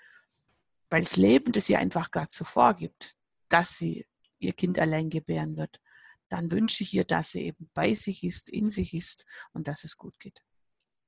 weil 0.90 1.02
das 1.02 1.16
Leben 1.16 1.52
das 1.52 1.68
ihr 1.68 1.78
einfach 1.78 2.10
gerade 2.10 2.30
so 2.30 2.44
vorgibt, 2.44 3.16
dass 3.52 3.78
sie 3.78 4.06
ihr 4.38 4.52
Kind 4.52 4.78
allein 4.78 5.10
gebären 5.10 5.56
wird, 5.56 5.80
dann 6.28 6.50
wünsche 6.50 6.82
ich 6.82 6.94
ihr, 6.94 7.04
dass 7.04 7.32
sie 7.32 7.42
eben 7.42 7.70
bei 7.74 7.94
sich 7.94 8.24
ist, 8.24 8.48
in 8.48 8.70
sich 8.70 8.94
ist 8.94 9.26
und 9.52 9.68
dass 9.68 9.84
es 9.84 9.96
gut 9.96 10.18
geht. 10.18 10.42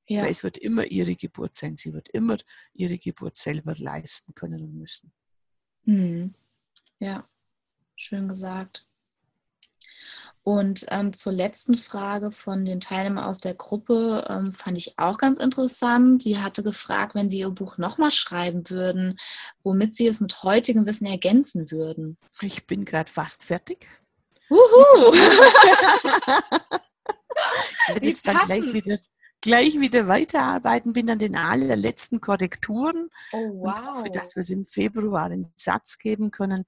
Ja. 0.07 0.23
Weil 0.23 0.31
es 0.31 0.45
wird 0.45 0.59
immer 0.59 0.85
ihre 0.85 1.17
Geburt 1.17 1.55
sein. 1.55 1.77
Sie 1.77 1.95
wird 1.95 2.11
immer 2.11 2.37
ihre 2.75 2.99
Geburt 2.99 3.37
selber 3.37 3.75
leisten 3.79 4.35
können 4.35 4.63
und 4.63 4.75
müssen. 4.75 5.13
Mhm. 5.85 6.35
Ja, 6.99 7.29
schön 7.97 8.29
gesagt. 8.29 8.87
Und 10.45 10.87
ähm, 10.91 11.13
zur 11.15 11.33
letzten 11.33 11.77
Frage 11.79 12.31
von 12.31 12.67
den 12.67 12.79
Teilnehmern 12.79 13.25
aus 13.25 13.41
der 13.41 13.55
Gruppe 13.55 14.27
ähm, 14.29 14.53
fand 14.53 14.77
ich 14.77 14.99
auch 14.99 15.17
ganz 15.17 15.41
interessant. 15.41 16.23
Die 16.27 16.39
hatte 16.39 16.63
gefragt, 16.63 17.15
wenn 17.15 17.31
sie 17.31 17.39
ihr 17.39 17.49
Buch 17.49 17.79
nochmal 17.79 18.11
schreiben 18.11 18.69
würden, 18.69 19.19
womit 19.63 19.97
sie 19.97 20.07
es 20.07 20.21
mit 20.21 20.43
heutigem 20.43 20.85
Wissen 20.85 21.07
ergänzen 21.07 21.71
würden. 21.71 22.19
Ich 22.43 22.67
bin 22.67 22.85
gerade 22.85 23.11
fast 23.11 23.45
fertig. 23.45 23.89
Wuhu! 24.51 25.15
ich 25.15 25.21
werde 27.89 28.07
jetzt 28.07 28.29
dann 28.29 28.41
gleich 28.41 28.75
wieder, 28.75 28.99
gleich 29.41 29.81
wieder 29.81 30.09
weiterarbeiten, 30.09 30.93
bin 30.93 31.09
an 31.09 31.19
den 31.19 31.37
allerletzten 31.37 32.21
Korrekturen 32.21 33.09
oh, 33.33 33.51
wow. 33.55 33.79
und 33.79 33.87
hoffe, 33.87 34.11
dass 34.11 34.37
wir 34.37 34.41
es 34.41 34.51
im 34.51 34.67
Februar 34.67 35.25
einen 35.25 35.51
Satz 35.55 35.97
geben 35.97 36.31
können. 36.31 36.67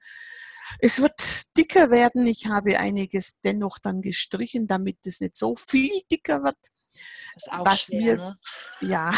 Es 0.79 1.03
wird 1.03 1.46
dicker 1.57 1.91
werden. 1.91 2.27
Ich 2.27 2.47
habe 2.47 2.79
einiges 2.79 3.39
dennoch 3.41 3.79
dann 3.79 4.03
gestrichen, 4.03 4.67
damit 4.67 4.99
es 5.07 5.21
nicht 5.21 5.37
so 5.37 5.57
viel 5.57 6.01
dicker 6.11 6.43
wird. 6.43 6.59
Was 7.65 7.83
schwer, 7.83 7.99
mir, 7.99 8.17
ne? 8.17 8.39
ja, 8.81 9.15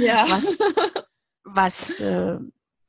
ja. 0.00 0.26
was, 0.30 0.58
was 1.44 2.00
äh, 2.00 2.38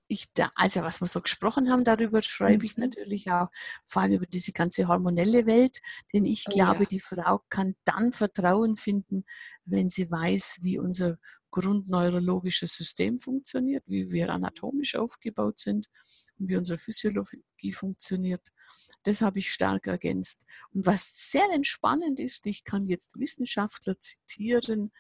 ich 0.07 0.33
da, 0.33 0.51
also 0.55 0.81
was 0.81 1.01
wir 1.01 1.07
so 1.07 1.21
gesprochen 1.21 1.71
haben, 1.71 1.83
darüber 1.83 2.21
schreibe 2.21 2.65
ich 2.65 2.77
mhm. 2.77 2.83
natürlich 2.83 3.31
auch, 3.31 3.47
vor 3.85 4.01
allem 4.01 4.13
über 4.13 4.25
diese 4.25 4.51
ganze 4.51 4.87
hormonelle 4.87 5.45
Welt, 5.45 5.79
denn 6.13 6.25
ich 6.25 6.45
oh, 6.47 6.53
glaube, 6.53 6.83
ja. 6.83 6.89
die 6.89 6.99
Frau 6.99 7.41
kann 7.49 7.75
dann 7.85 8.11
Vertrauen 8.11 8.75
finden, 8.75 9.23
wenn 9.65 9.89
sie 9.89 10.11
weiß, 10.11 10.59
wie 10.61 10.79
unser 10.79 11.17
grundneurologisches 11.49 12.75
System 12.75 13.19
funktioniert, 13.19 13.83
wie 13.87 14.11
wir 14.11 14.29
anatomisch 14.29 14.95
aufgebaut 14.95 15.59
sind 15.59 15.87
wie 16.47 16.55
unsere 16.57 16.77
Physiologie 16.77 17.73
funktioniert. 17.73 18.51
Das 19.03 19.21
habe 19.21 19.39
ich 19.39 19.51
stark 19.51 19.87
ergänzt. 19.87 20.45
Und 20.73 20.85
was 20.85 21.31
sehr 21.31 21.49
entspannend 21.51 22.19
ist, 22.19 22.45
ich 22.47 22.63
kann 22.63 22.85
jetzt 22.85 23.19
Wissenschaftler 23.19 23.99
zitieren, 23.99 24.91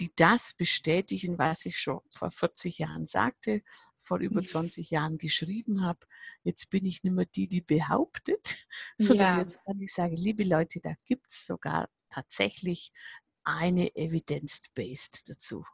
die 0.00 0.12
das 0.16 0.54
bestätigen, 0.54 1.38
was 1.38 1.66
ich 1.66 1.78
schon 1.78 2.00
vor 2.10 2.30
40 2.30 2.78
Jahren 2.78 3.04
sagte, 3.04 3.62
vor 3.98 4.18
über 4.18 4.44
20 4.44 4.90
mhm. 4.90 4.94
Jahren 4.94 5.18
geschrieben 5.18 5.82
habe. 5.82 6.00
Jetzt 6.42 6.70
bin 6.70 6.84
ich 6.84 7.02
nicht 7.02 7.14
mehr 7.14 7.26
die, 7.26 7.48
die 7.48 7.62
behauptet, 7.62 8.66
sondern 8.98 9.36
ja. 9.36 9.38
jetzt 9.38 9.64
kann 9.64 9.80
ich 9.80 9.92
sagen, 9.92 10.16
liebe 10.16 10.44
Leute, 10.44 10.80
da 10.80 10.94
gibt 11.06 11.30
es 11.30 11.46
sogar 11.46 11.88
tatsächlich 12.10 12.92
eine 13.44 13.94
Evidence-Based 13.94 15.28
dazu. 15.28 15.64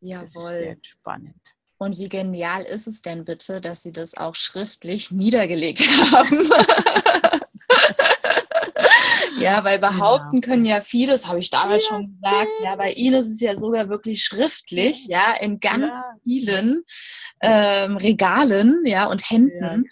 Jawohl. 0.00 0.22
Das 0.22 0.36
ist 0.36 0.48
sehr 0.48 0.78
spannend. 0.82 1.56
Und 1.78 1.98
wie 1.98 2.08
genial 2.08 2.62
ist 2.62 2.86
es 2.86 3.02
denn 3.02 3.24
bitte, 3.24 3.60
dass 3.60 3.82
Sie 3.82 3.92
das 3.92 4.16
auch 4.16 4.34
schriftlich 4.34 5.10
niedergelegt 5.10 5.86
haben? 6.12 6.48
ja, 9.40 9.64
weil 9.64 9.78
behaupten 9.78 10.40
genau. 10.40 10.52
können 10.52 10.66
ja 10.66 10.80
viele, 10.80 11.12
das 11.12 11.26
habe 11.26 11.40
ich 11.40 11.50
damals 11.50 11.84
ja. 11.84 11.88
schon 11.88 12.14
gesagt, 12.14 12.50
ja, 12.62 12.76
bei 12.76 12.92
Ihnen 12.92 13.20
ist 13.20 13.32
es 13.32 13.40
ja 13.40 13.58
sogar 13.58 13.88
wirklich 13.88 14.22
schriftlich, 14.22 15.06
ja, 15.06 15.34
in 15.40 15.60
ganz 15.60 15.94
ja. 15.94 16.04
vielen 16.22 16.82
ähm, 17.42 17.96
Regalen, 17.96 18.82
ja, 18.84 19.06
und 19.06 19.28
Händen. 19.28 19.86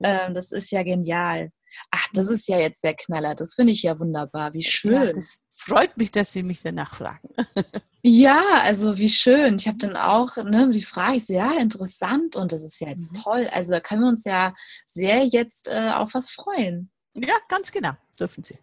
Ja. 0.00 0.26
Ähm, 0.26 0.34
das 0.34 0.52
ist 0.52 0.70
ja 0.72 0.82
genial. 0.82 1.50
Ach, 1.90 2.06
das 2.12 2.28
ist 2.28 2.48
ja 2.48 2.58
jetzt 2.58 2.82
der 2.84 2.94
Knaller. 2.94 3.34
Das 3.34 3.54
finde 3.54 3.72
ich 3.72 3.82
ja 3.82 3.98
wunderbar. 3.98 4.52
Wie 4.54 4.62
schön. 4.62 4.92
Ja, 4.92 5.06
das 5.06 5.38
freut 5.56 5.96
mich, 5.96 6.10
dass 6.10 6.32
Sie 6.32 6.42
mich 6.42 6.62
danach 6.62 6.94
fragen. 6.94 7.28
ja, 8.02 8.44
also 8.60 8.98
wie 8.98 9.08
schön. 9.08 9.56
Ich 9.56 9.66
habe 9.66 9.78
dann 9.78 9.96
auch 9.96 10.36
ne, 10.36 10.70
die 10.70 10.82
Frage, 10.82 11.16
ich 11.16 11.26
so, 11.26 11.32
ja, 11.32 11.58
interessant 11.58 12.36
und 12.36 12.52
das 12.52 12.62
ist 12.62 12.78
ja 12.80 12.88
jetzt 12.88 13.12
mhm. 13.12 13.22
toll. 13.22 13.48
Also 13.50 13.72
da 13.72 13.80
können 13.80 14.02
wir 14.02 14.08
uns 14.08 14.24
ja 14.24 14.54
sehr 14.86 15.24
jetzt 15.24 15.68
äh, 15.68 15.90
auf 15.92 16.14
was 16.14 16.30
freuen. 16.30 16.90
Ja, 17.14 17.34
ganz 17.48 17.72
genau, 17.72 17.92
dürfen 18.20 18.44
Sie. 18.44 18.58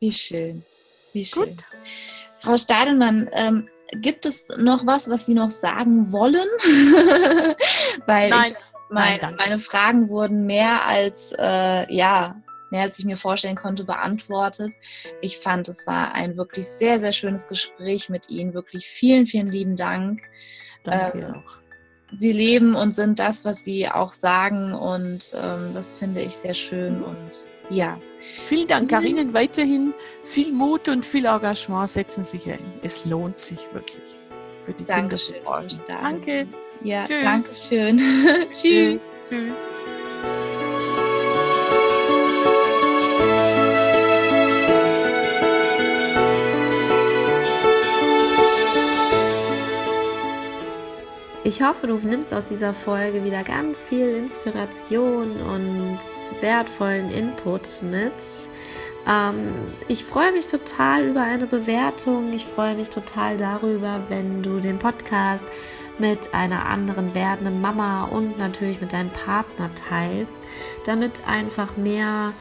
Wie 0.00 0.12
schön. 0.12 0.64
Wie 1.12 1.24
schön. 1.24 1.44
Gut. 1.44 1.64
Frau 2.38 2.56
Stadelmann, 2.56 3.28
ähm, 3.32 3.68
gibt 3.92 4.26
es 4.26 4.50
noch 4.58 4.86
was, 4.86 5.08
was 5.08 5.26
Sie 5.26 5.34
noch 5.34 5.50
sagen 5.50 6.12
wollen? 6.12 6.48
Weil 8.06 8.28
Nein. 8.28 8.52
Ich, 8.52 8.56
mein, 8.90 9.18
Nein, 9.20 9.34
meine 9.36 9.58
Fragen 9.58 10.08
wurden 10.08 10.46
mehr 10.46 10.86
als, 10.86 11.34
äh, 11.38 11.92
ja, 11.92 12.40
mehr 12.70 12.82
als 12.82 12.98
ich 12.98 13.04
mir 13.04 13.16
vorstellen 13.16 13.56
konnte, 13.56 13.84
beantwortet. 13.84 14.74
Ich 15.20 15.38
fand, 15.38 15.68
es 15.68 15.86
war 15.86 16.14
ein 16.14 16.36
wirklich 16.36 16.66
sehr, 16.66 17.00
sehr 17.00 17.12
schönes 17.12 17.46
Gespräch 17.46 18.08
mit 18.08 18.30
Ihnen. 18.30 18.54
Wirklich 18.54 18.86
vielen, 18.86 19.26
vielen 19.26 19.50
lieben 19.50 19.76
Dank. 19.76 20.20
Danke 20.84 21.18
ähm, 21.18 21.34
auch. 21.34 21.58
Sie 22.16 22.32
leben 22.32 22.74
und 22.74 22.94
sind 22.94 23.18
das, 23.18 23.44
was 23.44 23.64
Sie 23.64 23.86
auch 23.86 24.14
sagen 24.14 24.72
und 24.72 25.34
ähm, 25.34 25.74
das 25.74 25.92
finde 25.92 26.22
ich 26.22 26.32
sehr 26.32 26.54
schön 26.54 27.02
und 27.02 27.30
ja. 27.68 27.98
Vielen 28.44 28.66
Dank, 28.66 28.90
Karinen. 28.90 29.34
Weiterhin 29.34 29.92
viel 30.24 30.52
Mut 30.52 30.88
und 30.88 31.04
viel 31.04 31.26
Engagement 31.26 31.90
setzen 31.90 32.24
Sie 32.24 32.38
sich 32.38 32.50
ein. 32.50 32.72
Es 32.82 33.04
lohnt 33.04 33.38
sich 33.38 33.58
wirklich 33.74 34.08
für 34.62 34.72
die 34.72 34.86
Dankeschön, 34.86 35.36
Kinder. 35.36 35.98
Danke. 36.00 36.46
Ja, 36.82 37.02
Tschüss. 37.02 37.22
danke 37.22 37.48
schön. 37.54 38.48
Tschüss. 38.52 39.00
Tschüss. 39.22 39.68
Ich 51.48 51.62
hoffe, 51.62 51.86
du 51.86 51.94
nimmst 51.94 52.34
aus 52.34 52.50
dieser 52.50 52.74
Folge 52.74 53.24
wieder 53.24 53.42
ganz 53.42 53.82
viel 53.82 54.10
Inspiration 54.16 55.40
und 55.40 55.98
wertvollen 56.42 57.08
Input 57.08 57.80
mit. 57.80 58.12
Ähm, 59.08 59.54
ich 59.88 60.04
freue 60.04 60.30
mich 60.32 60.46
total 60.46 61.06
über 61.06 61.22
eine 61.22 61.46
Bewertung. 61.46 62.34
Ich 62.34 62.44
freue 62.44 62.76
mich 62.76 62.90
total 62.90 63.38
darüber, 63.38 64.02
wenn 64.10 64.42
du 64.42 64.60
den 64.60 64.78
Podcast 64.78 65.46
mit 65.98 66.34
einer 66.34 66.66
anderen 66.66 67.14
werdenden 67.14 67.62
Mama 67.62 68.04
und 68.04 68.36
natürlich 68.36 68.82
mit 68.82 68.92
deinem 68.92 69.10
Partner 69.10 69.70
teilst, 69.74 70.34
damit 70.84 71.26
einfach 71.26 71.78
mehr 71.78 72.34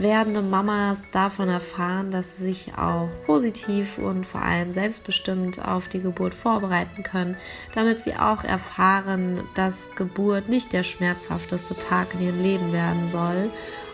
werdende 0.00 0.42
Mamas 0.42 1.10
davon 1.10 1.48
erfahren, 1.48 2.10
dass 2.10 2.36
sie 2.36 2.44
sich 2.44 2.72
auch 2.76 3.08
positiv 3.26 3.98
und 3.98 4.24
vor 4.24 4.42
allem 4.42 4.72
selbstbestimmt 4.72 5.66
auf 5.66 5.88
die 5.88 6.00
Geburt 6.00 6.34
vorbereiten 6.34 7.02
können, 7.02 7.36
damit 7.74 8.00
sie 8.00 8.14
auch 8.14 8.44
erfahren, 8.44 9.42
dass 9.54 9.90
Geburt 9.96 10.48
nicht 10.48 10.72
der 10.72 10.82
schmerzhafteste 10.82 11.74
Tag 11.76 12.14
in 12.14 12.20
ihrem 12.20 12.40
Leben 12.40 12.72
werden 12.72 13.08
soll 13.08 13.50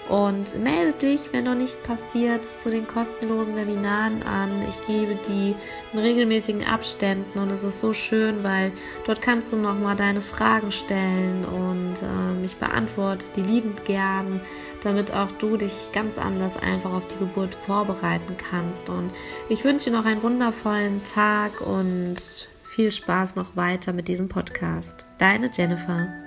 und 0.09 0.62
melde 0.62 0.92
dich, 0.92 1.32
wenn 1.32 1.44
noch 1.44 1.55
nicht 1.55 1.82
passiert, 1.82 2.44
zu 2.44 2.70
den 2.70 2.86
kostenlosen 2.86 3.57
Webinaren 3.57 4.22
an. 4.22 4.62
Ich 4.68 4.86
gebe 4.86 5.16
die 5.26 5.55
in 5.92 5.98
regelmäßigen 5.98 6.66
Abständen 6.66 7.38
und 7.38 7.50
es 7.50 7.64
ist 7.64 7.80
so 7.80 7.92
schön, 7.92 8.44
weil 8.44 8.72
dort 9.07 9.22
kannst 9.22 9.52
du 9.52 9.57
nochmal 9.57 9.96
deine 9.96 10.20
Fragen 10.20 10.70
stellen 10.70 11.44
und 11.44 11.94
äh, 12.02 12.44
ich 12.44 12.57
beantworte 12.57 13.26
die 13.34 13.42
liebend 13.42 13.84
gern, 13.86 14.42
damit 14.85 15.12
auch 15.12 15.32
du 15.32 15.57
dich 15.57 15.91
ganz 15.93 16.18
anders 16.18 16.57
einfach 16.57 16.93
auf 16.93 17.07
die 17.09 17.18
Geburt 17.18 17.55
vorbereiten 17.55 18.37
kannst. 18.37 18.89
Und 18.89 19.11
ich 19.49 19.64
wünsche 19.64 19.91
dir 19.91 19.97
noch 19.97 20.05
einen 20.05 20.22
wundervollen 20.22 21.03
Tag 21.03 21.61
und 21.61 22.49
viel 22.62 22.93
Spaß 22.93 23.37
noch 23.37 23.57
weiter 23.57 23.93
mit 23.93 24.09
diesem 24.09 24.28
Podcast. 24.28 25.07
Deine 25.18 25.51
Jennifer. 25.53 26.24